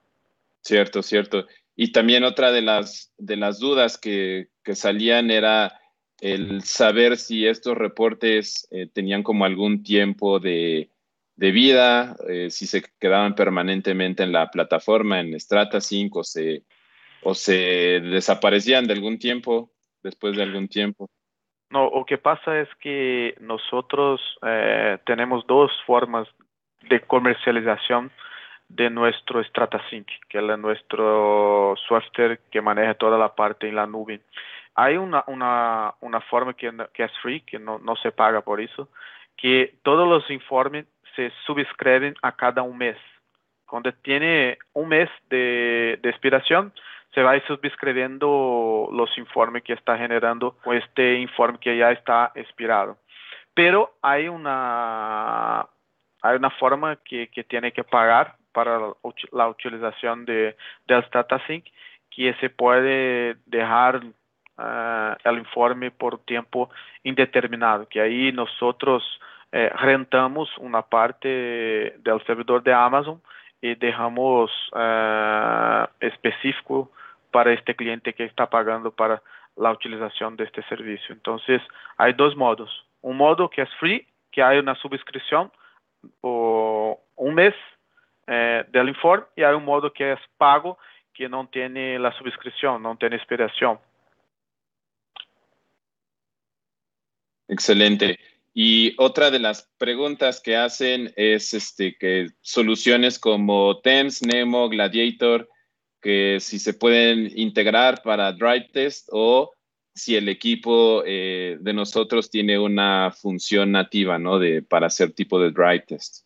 Cierto, 0.61 1.01
cierto. 1.03 1.47
Y 1.77 1.93
también 1.93 2.25
otra 2.25 2.51
de 2.51 2.61
las, 2.61 3.15
de 3.17 3.37
las 3.37 3.61
dudas 3.61 3.97
que, 3.97 4.49
que 4.63 4.75
salían 4.75 5.31
era 5.31 5.80
el 6.21 6.63
saber 6.63 7.17
si 7.17 7.47
estos 7.47 7.77
reportes 7.77 8.69
eh, 8.71 8.87
tenían 8.93 9.23
como 9.23 9.45
algún 9.45 9.83
tiempo 9.83 10.39
de, 10.39 10.91
de 11.37 11.51
vida, 11.51 12.17
eh, 12.29 12.51
si 12.51 12.67
se 12.67 12.83
quedaban 12.99 13.35
permanentemente 13.35 14.23
en 14.23 14.33
la 14.33 14.51
plataforma, 14.51 15.21
en 15.21 15.39
Strata 15.41 15.81
5, 15.81 16.19
o 16.19 16.25
se, 16.25 16.65
o 17.23 17.35
se 17.35 18.01
desaparecían 18.01 18.87
de 18.87 18.93
algún 18.93 19.19
tiempo, 19.19 19.71
después 20.03 20.37
de 20.37 20.43
algún 20.43 20.69
tiempo. 20.69 21.09
No, 21.71 21.91
lo 21.95 22.05
que 22.05 22.19
pasa 22.19 22.61
es 22.61 22.69
que 22.81 23.35
nosotros 23.41 24.21
eh, 24.43 24.99
tenemos 25.07 25.47
dos 25.47 25.71
formas 25.87 26.29
de 26.89 27.01
comercialización 27.01 28.11
de 28.69 28.91
nuestro 28.91 29.43
StrataSync, 29.43 30.07
que 30.29 30.39
es 30.39 30.59
nuestro 30.59 31.75
software 31.89 32.41
que 32.51 32.61
maneja 32.61 32.95
toda 32.95 33.19
la 33.19 33.35
parte 33.35 33.69
en 33.69 33.77
la 33.77 33.87
nube. 33.87 34.21
Hay 34.75 34.97
una, 34.97 35.25
una, 35.27 35.95
una 36.01 36.21
forma 36.23 36.55
que, 36.55 36.73
es 36.95 37.13
free, 37.23 37.41
que 37.41 37.59
no, 37.59 37.81
se 38.03 38.13
paga 38.13 38.41
por 38.41 38.61
eso, 38.61 38.89
que 39.37 39.75
todos 39.83 40.09
los 40.09 40.31
informes 40.31 40.87
se 41.17 41.33
suscriben 41.45 42.15
a 42.23 42.33
cada 42.33 42.63
un 42.63 42.79
mes. 42.79 42.97
Cuando 43.67 43.93
tiene 43.93 44.59
un 44.73 44.89
mes 44.89 45.09
de, 45.29 45.99
de 46.03 46.11
expiración, 46.11 46.73
se 47.15 47.23
va 47.23 47.39
suscribiendo 47.41 48.89
los 48.93 49.17
informes 49.19 49.65
que 49.65 49.73
está 49.73 49.99
generando 49.99 50.53
con 50.63 50.77
este 50.77 51.15
informe 51.19 51.59
que 51.59 51.77
ya 51.77 51.91
está 51.91 52.31
expirado. 52.35 52.99
Pero 53.55 53.95
hay 54.01 54.29
una, 54.29 55.67
hay 56.23 56.37
una 56.37 56.51
forma 56.51 56.97
que, 57.05 57.29
que 57.29 57.45
tiene 57.45 57.73
que 57.73 57.85
pagar 57.85 58.37
para 58.53 58.79
la 59.33 59.49
utilización 59.49 60.25
de, 60.25 60.57
del 60.87 61.05
StataSync 61.07 61.67
que 62.11 62.35
se 62.35 62.51
puede 62.51 63.37
dejar 63.47 64.03
uh, 64.61 65.17
el 65.25 65.39
informe 65.39 65.91
por 65.91 66.19
tiempo 66.19 66.71
indeterminado, 67.03 67.87
que 67.87 67.99
aí 67.99 68.33
nós 68.33 68.51
eh, 69.53 69.73
rentamos 69.75 70.49
uma 70.59 70.83
parte 70.83 71.95
do 71.99 72.21
servidor 72.25 72.63
de 72.63 72.73
Amazon 72.73 73.17
e 73.63 73.75
deixamos 73.75 74.51
uh, 74.73 75.89
específico 76.01 76.91
para 77.33 77.53
este 77.53 77.75
cliente 77.75 78.13
que 78.13 78.23
está 78.23 78.47
pagando 78.47 78.93
para 78.93 79.21
a 79.59 79.71
utilização 79.71 80.35
deste 80.37 80.63
serviço. 80.69 81.13
Então, 81.13 81.37
há 81.99 82.11
dois 82.13 82.35
modos. 82.35 82.71
Um 83.03 83.13
modo 83.13 83.49
que 83.49 83.61
é 83.61 83.67
free, 83.79 84.07
que 84.33 84.41
há 84.41 84.53
uma 84.61 84.75
subscrição 84.77 85.51
por 86.23 86.99
um 87.19 87.33
mês 87.33 87.55
eh, 88.27 88.65
do 88.65 88.89
informe, 88.89 89.25
e 89.37 89.45
há 89.45 89.57
um 89.57 89.61
modo 89.61 89.91
que 89.91 90.05
é 90.05 90.17
pago, 90.39 90.79
que 91.15 91.29
não 91.29 91.45
tem 91.45 91.67
a 91.97 92.13
subscrição, 92.13 92.79
não 92.79 92.97
tem 92.97 93.13
expiração. 93.15 93.79
Excelente. 97.51 98.19
Y 98.55 98.95
otra 98.97 99.31
de 99.31 99.39
las 99.39 99.71
preguntas 99.77 100.41
que 100.41 100.57
hacen 100.57 101.13
es 101.17 101.53
este, 101.53 101.97
que 101.99 102.29
soluciones 102.41 103.19
como 103.19 103.81
TEMS, 103.81 104.23
Nemo, 104.23 104.69
Gladiator, 104.69 105.49
que 106.01 106.39
si 106.41 106.59
se 106.59 106.75
pueden 106.75 107.31
integrar 107.37 108.03
para 108.03 108.33
Drive 108.33 108.69
Test 108.73 109.09
o 109.13 109.53
si 109.95 110.17
el 110.17 110.29
equipo 110.29 111.03
eh, 111.05 111.59
de 111.61 111.73
nosotros 111.73 112.31
tiene 112.31 112.59
una 112.59 113.11
función 113.11 113.73
nativa, 113.73 114.19
¿no? 114.19 114.39
De, 114.39 114.63
para 114.63 114.87
hacer 114.87 115.13
tipo 115.13 115.41
de 115.41 115.51
Drive 115.51 115.85
Test. 115.89 116.25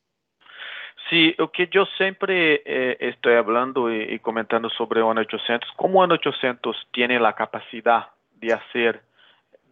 Sí, 1.11 1.35
lo 1.39 1.51
que 1.51 1.69
yo 1.69 1.87
siempre 1.99 2.63
eh, 2.65 2.97
estoy 3.01 3.35
hablando 3.35 3.95
y, 3.95 4.19
comentando 4.21 4.71
sobre 4.71 5.03
ONE 5.03 5.23
800, 5.23 5.71
como 5.77 6.01
ONE 6.01 6.15
800 6.15 6.89
tiene 6.93 7.19
la 7.19 7.35
capacidad 7.35 8.09
de 8.37 8.53
hacer 8.53 9.03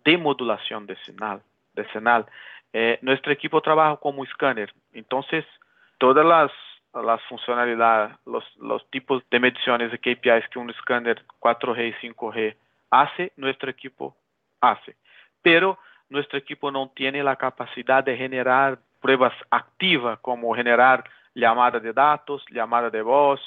de 0.05 0.19
modulación 0.19 0.87
de 0.87 0.97
señal, 1.05 1.43
de 1.75 1.89
señal 1.93 2.27
eh, 2.73 2.99
nuestro 3.03 3.33
equipo 3.33 3.61
trabaja 3.61 3.97
como 3.97 4.25
escáner. 4.25 4.73
Entonces, 4.93 5.45
todas 5.99 6.25
las, 6.25 6.51
las 6.95 7.23
funcionalidades, 7.25 8.17
los, 8.25 8.91
tipos 8.91 9.23
de 9.31 9.41
mediciones 9.41 9.91
de 9.91 9.99
KPIs 9.99 10.49
que 10.51 10.59
un 10.59 10.71
escáner 10.71 11.23
4G 11.41 11.89
y 11.89 12.09
5G 12.09 12.57
hace, 12.91 13.33
nuestro 13.37 13.71
equipo 13.71 14.17
hace. 14.61 14.97
Pero 15.43 15.79
nuestro 16.09 16.39
equipo 16.39 16.71
no 16.71 16.91
tiene 16.95 17.23
la 17.23 17.37
capacidad 17.37 18.03
de 18.03 18.17
generar 18.17 18.79
pruebas 19.01 19.35
activas, 19.51 20.19
como 20.21 20.55
generar 20.55 21.05
llamada 21.35 21.79
de 21.79 21.93
datos, 21.93 22.45
llamada 22.51 22.89
de 22.91 23.03
voz, 23.03 23.41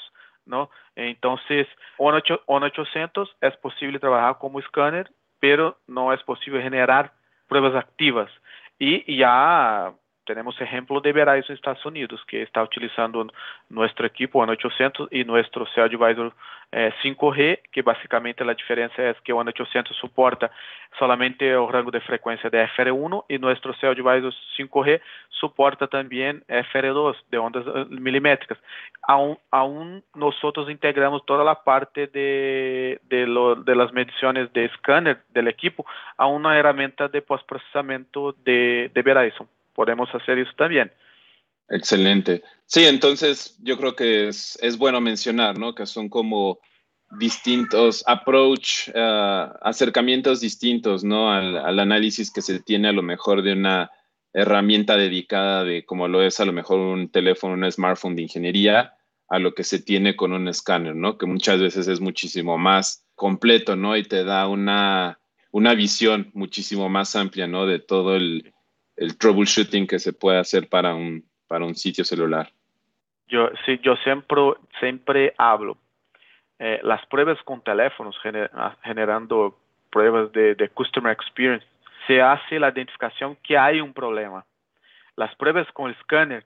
¿no? 0.45 0.69
Entonces, 0.95 1.67
ONU 1.97 2.21
800 2.45 3.37
es 3.41 3.57
posible 3.57 3.99
trabajar 3.99 4.37
como 4.37 4.59
escáner, 4.59 5.09
pero 5.47 5.77
no 5.85 6.11
es 6.11 6.23
posible 6.23 6.63
generar 6.63 7.11
pruebas 7.47 7.75
activas. 7.75 8.31
Y 8.79 9.15
ya 9.15 9.93
tenemos 10.25 10.59
ejemplo 10.59 10.99
de 10.99 11.13
Verizon 11.13 11.55
Estados 11.55 11.85
Unidos, 11.85 12.23
que 12.27 12.41
está 12.41 12.63
utilizando 12.63 13.27
nuestro 13.69 14.05
equipo 14.05 14.39
ONU 14.39 14.53
800 14.53 15.09
y 15.11 15.23
nuestro 15.23 15.65
Cell 15.67 15.83
Advisor 15.83 16.33
5G, 16.71 17.39
eh, 17.39 17.63
que 17.71 17.81
básicamente 17.81 18.43
la 18.43 18.53
diferencia 18.53 19.09
es 19.09 19.21
que 19.21 19.31
ONU 19.31 19.49
800 19.49 19.95
soporta 19.97 20.51
solamente 20.97 21.49
el 21.49 21.67
rango 21.67 21.91
de 21.91 22.01
frecuencia 22.01 22.49
de 22.49 22.67
FR1 22.67 23.25
y 23.29 23.37
nuestro 23.37 23.73
Cell 23.75 23.91
Advisor 23.91 24.33
5G 24.57 25.01
soporta 25.29 25.87
también 25.87 26.43
FR2 26.47 27.15
de 27.29 27.37
ondas 27.37 27.65
eh, 27.67 27.85
milimétricas. 27.89 28.57
Aún, 29.07 30.03
nosotros 30.15 30.69
integramos 30.69 31.25
toda 31.25 31.43
la 31.43 31.63
parte 31.63 32.07
de, 32.07 32.99
de, 33.03 33.27
lo, 33.27 33.55
de 33.55 33.75
las 33.75 33.93
mediciones 33.93 34.51
de 34.51 34.69
equipo 35.47 35.85
a 36.17 36.25
una 36.27 36.57
herramienta 36.57 37.07
de 37.07 37.21
postprocesamiento 37.21 38.33
de, 38.43 38.91
de 38.93 39.01
Verizon 39.01 39.47
podemos 39.75 40.09
hacer 40.15 40.39
eso 40.39 40.51
también. 40.57 40.91
Excelente. 41.69 42.43
Sí, 42.65 42.85
entonces 42.85 43.57
yo 43.61 43.77
creo 43.77 43.95
que 43.95 44.29
es, 44.29 44.57
es 44.61 44.77
bueno 44.77 45.01
mencionar, 45.01 45.57
¿no? 45.57 45.75
Que 45.75 45.85
son 45.85 46.09
como 46.09 46.59
distintos 47.11 48.03
approach, 48.07 48.89
uh, 48.89 49.53
acercamientos 49.61 50.39
distintos, 50.39 51.03
¿no? 51.03 51.31
Al, 51.31 51.79
análisis 51.79 52.31
que 52.31 52.41
se 52.41 52.59
tiene 52.59 52.89
a 52.89 52.93
lo 52.93 53.03
mejor 53.03 53.41
de 53.41 53.53
una 53.53 53.91
herramienta 54.33 54.97
dedicada 54.97 55.63
de 55.63 55.85
como 55.85 56.07
lo 56.07 56.21
es 56.21 56.39
a 56.39 56.45
lo 56.45 56.53
mejor 56.53 56.79
un 56.79 57.09
teléfono, 57.09 57.53
un 57.53 57.71
smartphone 57.71 58.15
de 58.15 58.23
ingeniería, 58.23 58.93
a 59.27 59.39
lo 59.39 59.53
que 59.53 59.63
se 59.63 59.79
tiene 59.79 60.15
con 60.15 60.33
un 60.33 60.47
escáner, 60.47 60.95
¿no? 60.95 61.17
Que 61.17 61.25
muchas 61.25 61.59
veces 61.59 61.87
es 61.87 61.99
muchísimo 61.99 62.57
más 62.57 63.05
completo, 63.15 63.75
¿no? 63.75 63.95
Y 63.97 64.03
te 64.03 64.23
da 64.23 64.47
una, 64.47 65.19
una 65.51 65.73
visión 65.73 66.31
muchísimo 66.33 66.89
más 66.89 67.15
amplia, 67.15 67.47
¿no? 67.47 67.65
De 67.65 67.79
todo 67.79 68.15
el, 68.15 68.54
el 68.97 69.17
troubleshooting 69.17 69.87
que 69.87 69.99
se 69.99 70.13
puede 70.13 70.39
hacer 70.39 70.69
para 70.69 70.93
un, 70.95 71.23
para 71.47 71.65
un 71.65 71.75
sitio 71.75 72.03
celular. 72.03 72.49
Yo, 73.27 73.49
sí, 73.65 73.79
yo 73.83 73.95
siempre, 73.97 74.41
siempre 74.79 75.33
hablo. 75.37 75.77
Eh, 76.59 76.79
las 76.83 77.05
pruebas 77.07 77.37
con 77.43 77.61
teléfonos 77.61 78.15
ah, 78.53 78.75
generando 78.83 79.57
pruebas 79.89 80.31
de, 80.31 80.55
de 80.55 80.69
customer 80.69 81.11
experience, 81.11 81.65
se 82.07 82.21
hace 82.21 82.59
la 82.59 82.69
identificación 82.69 83.37
que 83.43 83.57
hay 83.57 83.81
un 83.81 83.93
problema. 83.93 84.45
Las 85.15 85.35
pruebas 85.35 85.67
con 85.73 85.91
escáner 85.91 86.45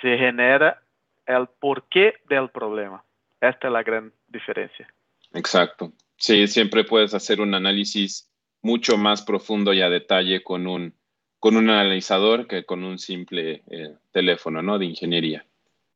se 0.00 0.18
genera 0.18 0.80
el 1.26 1.46
porqué 1.46 2.14
del 2.28 2.48
problema. 2.50 3.02
Esta 3.40 3.68
es 3.68 3.72
la 3.72 3.82
gran 3.82 4.12
diferencia. 4.28 4.92
Exacto. 5.32 5.92
Sí, 6.16 6.46
siempre 6.48 6.84
puedes 6.84 7.14
hacer 7.14 7.40
un 7.40 7.54
análisis 7.54 8.28
mucho 8.62 8.98
más 8.98 9.22
profundo 9.22 9.72
y 9.72 9.80
a 9.80 9.88
detalle 9.88 10.42
con 10.42 10.66
un, 10.66 10.94
con 11.40 11.56
un 11.56 11.70
analizador 11.70 12.46
que 12.46 12.64
con 12.64 12.84
un 12.84 12.98
simple 12.98 13.64
eh, 13.70 13.96
teléfono, 14.12 14.62
¿no? 14.62 14.78
De 14.78 14.84
ingeniería. 14.84 15.46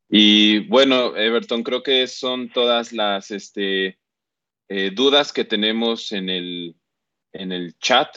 Y 0.09 0.61
bueno, 0.69 1.17
Everton, 1.17 1.63
creo 1.63 1.83
que 1.83 2.07
son 2.07 2.49
todas 2.49 2.93
las 2.93 3.31
este, 3.31 3.99
eh, 4.69 4.91
dudas 4.93 5.33
que 5.33 5.45
tenemos 5.45 6.13
en 6.13 6.31
el, 6.31 6.77
en 7.33 7.53
el 7.53 7.79
chat. 7.79 8.17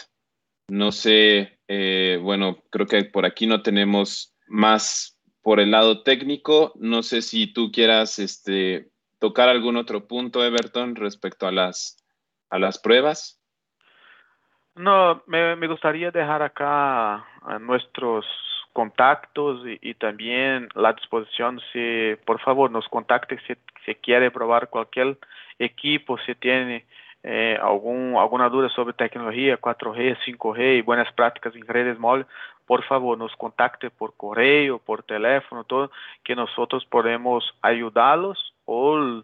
No 0.69 0.91
sé, 0.91 1.59
eh, 1.67 2.17
bueno, 2.21 2.63
creo 2.69 2.87
que 2.87 3.03
por 3.03 3.25
aquí 3.25 3.45
no 3.45 3.61
tenemos 3.61 4.33
más 4.47 5.17
por 5.41 5.59
el 5.59 5.71
lado 5.71 6.03
técnico. 6.03 6.73
No 6.75 7.03
sé 7.03 7.21
si 7.21 7.47
tú 7.47 7.71
quieras 7.71 8.19
este, 8.19 8.89
tocar 9.19 9.49
algún 9.49 9.75
otro 9.75 10.07
punto, 10.07 10.45
Everton, 10.45 10.95
respecto 10.95 11.45
a 11.45 11.51
las, 11.51 11.97
a 12.49 12.59
las 12.59 12.79
pruebas. 12.79 13.41
No, 14.77 15.23
me, 15.25 15.67
gustaría 15.67 16.11
dejar 16.11 16.41
acá 16.43 17.25
nuestros 17.59 18.25
contactos 18.73 19.65
y, 19.65 19.79
y, 19.81 19.93
también 19.95 20.69
la 20.75 20.93
disposición 20.93 21.59
si 21.73 22.15
por 22.25 22.39
favor 22.39 22.69
nos 22.69 22.87
contacte 22.87 23.39
si, 23.47 23.55
si 23.85 23.95
quiere 23.95 24.29
probar 24.29 24.69
cualquier 24.69 25.17
equipo, 25.57 26.19
si 26.19 26.35
tiene 26.35 26.85
eh, 27.23 27.57
algún, 27.61 28.15
alguna 28.17 28.49
duda 28.49 28.69
sobre 28.69 28.93
tecnología 28.93 29.59
4G, 29.59 30.17
5G 30.25 30.77
y 30.77 30.81
buenas 30.81 31.11
prácticas 31.13 31.55
en 31.55 31.65
redes 31.65 31.97
móviles, 31.97 32.27
por 32.67 32.83
favor 32.83 33.17
nos 33.17 33.35
contacte 33.35 33.89
por 33.89 34.15
correo, 34.15 34.77
por 34.77 35.01
teléfono, 35.03 35.63
todo, 35.63 35.89
que 36.23 36.35
nosotros 36.35 36.85
podemos 36.85 37.55
ayudarlos 37.61 38.53
o 38.65 39.23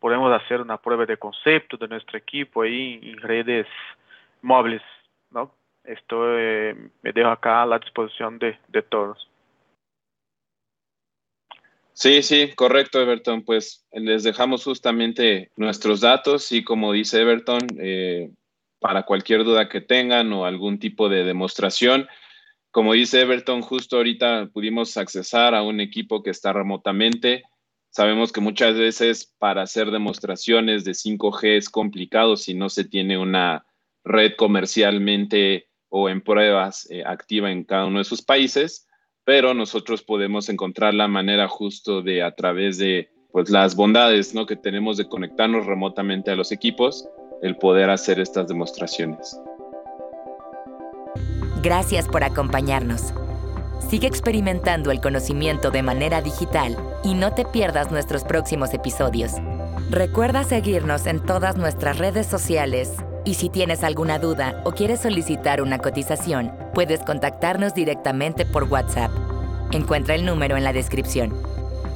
podemos 0.00 0.32
hacer 0.32 0.60
una 0.60 0.78
prueba 0.78 1.04
de 1.04 1.16
concepto 1.16 1.76
de 1.76 1.88
nuestro 1.88 2.16
equipo 2.16 2.62
ahí 2.62 3.00
en 3.02 3.18
redes 3.18 3.66
móviles, 4.44 4.82
¿no? 5.30 5.54
Esto 5.84 6.38
eh, 6.38 6.74
me 7.02 7.12
dejo 7.12 7.30
acá 7.30 7.62
a 7.62 7.66
la 7.66 7.78
disposición 7.78 8.38
de, 8.38 8.56
de, 8.68 8.82
todos. 8.82 9.28
Sí, 11.92 12.22
sí, 12.22 12.52
correcto, 12.54 13.00
Everton. 13.00 13.44
Pues 13.44 13.86
les 13.92 14.22
dejamos 14.22 14.64
justamente 14.64 15.50
nuestros 15.56 16.00
datos 16.00 16.52
y 16.52 16.62
como 16.62 16.92
dice 16.92 17.20
Everton, 17.20 17.60
eh, 17.78 18.30
para 18.78 19.04
cualquier 19.04 19.44
duda 19.44 19.68
que 19.68 19.80
tengan 19.80 20.32
o 20.32 20.44
algún 20.44 20.78
tipo 20.78 21.08
de 21.08 21.24
demostración, 21.24 22.06
como 22.70 22.92
dice 22.92 23.20
Everton, 23.20 23.62
justo 23.62 23.98
ahorita 23.98 24.50
pudimos 24.52 24.96
accesar 24.96 25.54
a 25.54 25.62
un 25.62 25.78
equipo 25.78 26.24
que 26.24 26.30
está 26.30 26.52
remotamente. 26.52 27.44
Sabemos 27.90 28.32
que 28.32 28.40
muchas 28.40 28.74
veces 28.74 29.32
para 29.38 29.62
hacer 29.62 29.92
demostraciones 29.92 30.84
de 30.84 30.90
5G 30.90 31.56
es 31.56 31.70
complicado 31.70 32.36
si 32.36 32.54
no 32.54 32.68
se 32.68 32.84
tiene 32.84 33.16
una 33.16 33.64
red 34.04 34.32
comercialmente 34.36 35.68
o 35.88 36.08
en 36.08 36.20
pruebas 36.20 36.88
eh, 36.90 37.02
activa 37.04 37.50
en 37.50 37.64
cada 37.64 37.86
uno 37.86 37.98
de 37.98 38.04
sus 38.04 38.22
países, 38.22 38.86
pero 39.24 39.54
nosotros 39.54 40.02
podemos 40.02 40.48
encontrar 40.48 40.92
la 40.92 41.08
manera 41.08 41.48
justo 41.48 42.02
de 42.02 42.22
a 42.22 42.34
través 42.34 42.78
de 42.78 43.10
pues 43.32 43.50
las 43.50 43.74
bondades 43.74 44.34
¿no? 44.34 44.46
que 44.46 44.56
tenemos 44.56 44.96
de 44.96 45.08
conectarnos 45.08 45.66
remotamente 45.66 46.30
a 46.30 46.36
los 46.36 46.52
equipos, 46.52 47.08
el 47.42 47.56
poder 47.56 47.90
hacer 47.90 48.20
estas 48.20 48.46
demostraciones. 48.46 49.38
Gracias 51.62 52.06
por 52.06 52.22
acompañarnos. 52.22 53.14
Sigue 53.88 54.06
experimentando 54.06 54.90
el 54.90 55.00
conocimiento 55.00 55.70
de 55.70 55.82
manera 55.82 56.20
digital 56.20 56.76
y 57.02 57.14
no 57.14 57.34
te 57.34 57.44
pierdas 57.44 57.90
nuestros 57.90 58.24
próximos 58.24 58.74
episodios. 58.74 59.32
Recuerda 59.90 60.44
seguirnos 60.44 61.06
en 61.06 61.24
todas 61.24 61.56
nuestras 61.56 61.98
redes 61.98 62.26
sociales 62.26 62.92
y 63.24 63.34
si 63.34 63.48
tienes 63.48 63.82
alguna 63.82 64.18
duda 64.18 64.60
o 64.64 64.72
quieres 64.72 65.00
solicitar 65.00 65.62
una 65.62 65.78
cotización, 65.78 66.52
puedes 66.74 67.00
contactarnos 67.00 67.74
directamente 67.74 68.44
por 68.44 68.64
WhatsApp. 68.64 69.10
Encuentra 69.72 70.14
el 70.14 70.24
número 70.24 70.56
en 70.56 70.64
la 70.64 70.72
descripción. 70.72 71.34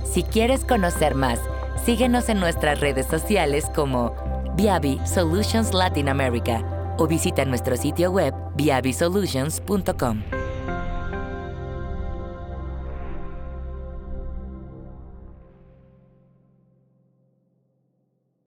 Si 0.05 0.23
quieres 0.23 0.65
conocer 0.65 1.15
más, 1.15 1.39
síguenos 1.85 2.29
en 2.29 2.41
nuestras 2.41 2.81
redes 2.81 3.07
sociales 3.07 3.67
como 3.75 4.15
Viavi 4.57 5.01
Solutions 5.07 5.75
Latin 5.75 6.09
America 6.09 6.65
o 6.99 7.07
visita 7.07 7.45
nuestro 7.45 7.77
sitio 7.77 8.11
web 8.11 8.35
viavisolutions.com. 8.57 10.48